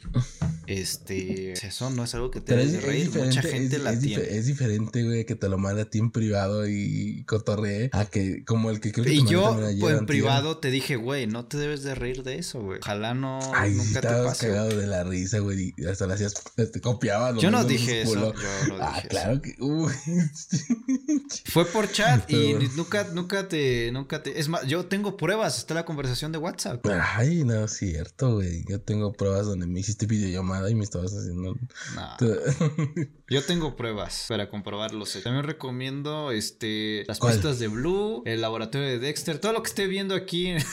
[0.66, 4.00] este, eso no es algo que te debes de reír, mucha gente es, la es
[4.00, 4.22] tiene.
[4.22, 8.44] es diferente, güey, que te lo mande a ti en privado y cotorree a que
[8.44, 10.96] como el que creo que te Y yo, también ayer, pues, en privado te dije,
[10.96, 12.80] güey, no te debes de reír de eso, güey.
[12.82, 14.48] Ojalá no, Ay, nunca te estabas pase.
[14.48, 17.34] cagado de la risa, güey, y hasta lo hacías, te copiabas.
[17.34, 18.34] lo Yo no dije eso, yo
[18.68, 19.08] no Ah, dije eso.
[19.08, 19.92] claro que, uy.
[21.46, 24.38] Fue por chat y nunca, nunca te, nunca te.
[24.40, 26.84] Es más, yo tengo pruebas, está la conversación de WhatsApp.
[26.86, 28.64] Ay, no es cierto, güey.
[28.68, 31.54] Yo tengo pruebas donde me hiciste videollamada y me estabas haciendo.
[31.94, 32.16] No,
[33.28, 35.06] yo tengo pruebas para comprobarlo.
[35.06, 35.20] sé.
[35.22, 37.34] También recomiendo este las ¿Cuál?
[37.34, 40.54] pistas de Blue, el laboratorio de Dexter, todo lo que esté viendo aquí.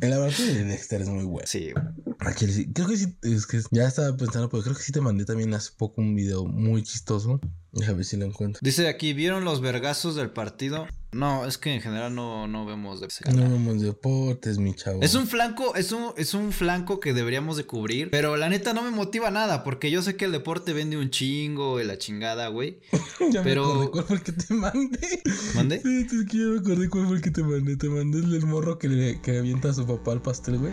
[0.00, 1.46] El laboratorio de Dexter es muy bueno.
[1.46, 1.84] sí, güey.
[2.20, 2.72] A Chile sí.
[2.72, 5.52] Creo que sí, es que ya estaba pensando, pero creo que sí te mandé también
[5.54, 7.40] hace poco un video muy chistoso.
[7.72, 8.60] Déjame ver si lo encuentro.
[8.62, 10.86] Dice aquí, ¿vieron los vergazos del partido?
[11.10, 15.00] No, es que en general no, no vemos de No vemos deportes, mi chavo.
[15.02, 18.74] Es un flanco, es un, es un flanco que deberíamos de cubrir, pero la neta
[18.74, 21.96] no me motiva nada, porque yo sé que el deporte vende un chingo y la
[21.96, 22.80] chingada, güey.
[23.32, 25.22] ya pero- me acordé cuál fue el que te mandé.
[25.54, 25.80] ¿Mande?
[25.80, 27.76] Sí, es que ya me acordé cuál fue el que te mandé.
[27.76, 30.72] Te mandé el del morro que, le, que avienta a su papá al pastel, güey.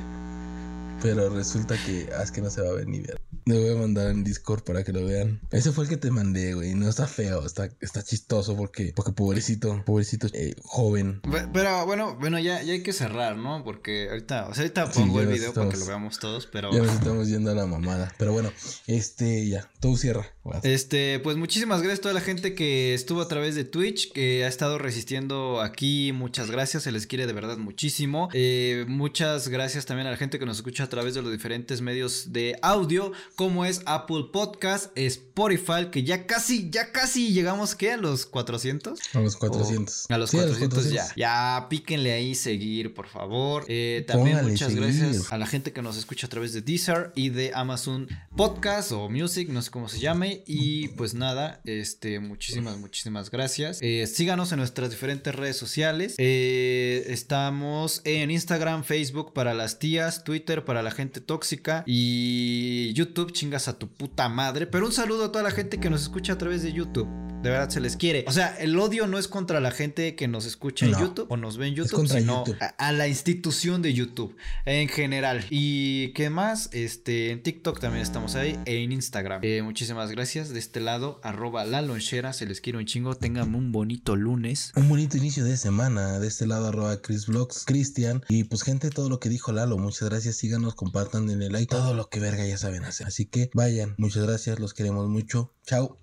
[1.02, 3.20] Pero resulta que, es que no se va a ver ni ver.
[3.48, 5.40] Le voy a mandar en Discord para que lo vean.
[5.52, 6.74] Ese fue el que te mandé, güey.
[6.74, 11.22] No está feo, está, está chistoso porque, porque pobrecito, pobrecito eh, joven.
[11.22, 13.64] Pe- Pero bueno, bueno, ya, ya hay que cerrar, ¿no?
[13.64, 16.72] Porque ahorita, o sea, ahorita pongo el video para que lo veamos todos, pero...
[16.72, 18.12] Ya nos estamos yendo a la mamada.
[18.18, 18.52] Pero bueno,
[18.88, 20.26] este, ya, tú cierra.
[20.64, 24.46] Este, pues muchísimas gracias a toda la gente que estuvo a través de Twitch, que
[24.46, 26.12] ha estado resistiendo aquí.
[26.14, 28.30] Muchas gracias, se les quiere de verdad muchísimo.
[28.34, 31.82] Eh, muchas gracias también a la gente que nos escucha a través de los diferentes
[31.82, 37.94] medios de audio, como es Apple Podcast, Spotify, que ya casi, ya casi llegamos, ¿qué?
[37.94, 39.00] A los 400.
[39.14, 40.06] A los 400.
[40.10, 41.08] O- a los Sí, 400, ya.
[41.16, 43.66] Ya píquenle ahí seguir, por favor.
[43.68, 44.84] Eh, también Póngale muchas seguir.
[44.84, 48.92] gracias a la gente que nos escucha a través de Deezer y de Amazon Podcast
[48.92, 50.35] o Music, no sé cómo se llame.
[50.46, 53.80] Y pues nada, este, muchísimas, muchísimas gracias.
[53.82, 56.16] Eh, síganos en nuestras diferentes redes sociales.
[56.18, 63.32] Eh, estamos en Instagram, Facebook para las tías, Twitter para la gente tóxica y YouTube,
[63.32, 64.68] chingas a tu puta madre.
[64.68, 67.25] Pero un saludo a toda la gente que nos escucha a través de YouTube.
[67.42, 68.26] De verdad se les quiere.
[68.28, 70.96] O sea, el odio no es contra la gente que nos escucha en.
[70.96, 72.58] YouTube o nos ve en YouTube, sino YouTube.
[72.62, 74.36] A, a la institución de YouTube
[74.66, 75.46] en general.
[75.50, 76.70] ¿Y qué más?
[76.72, 79.42] Este, en TikTok también estamos ahí, e en Instagram.
[79.44, 80.50] Eh, muchísimas gracias.
[80.50, 82.34] De este lado, arroba la lonchera.
[82.34, 83.16] Se les quiere un chingo.
[83.16, 84.72] Tengan un bonito lunes.
[84.76, 86.20] Un bonito inicio de semana.
[86.20, 88.24] De este lado, arroba Chris Vlogs, Cristian.
[88.30, 89.78] Y pues, gente, todo lo que dijo Lalo.
[89.78, 90.38] Muchas gracias.
[90.38, 91.70] Síganos, compartan, denle like.
[91.70, 93.08] Todo lo que verga ya saben hacer.
[93.08, 93.94] Así que vayan.
[93.98, 94.60] Muchas gracias.
[94.60, 95.54] Los queremos mucho.
[95.66, 96.00] Chao.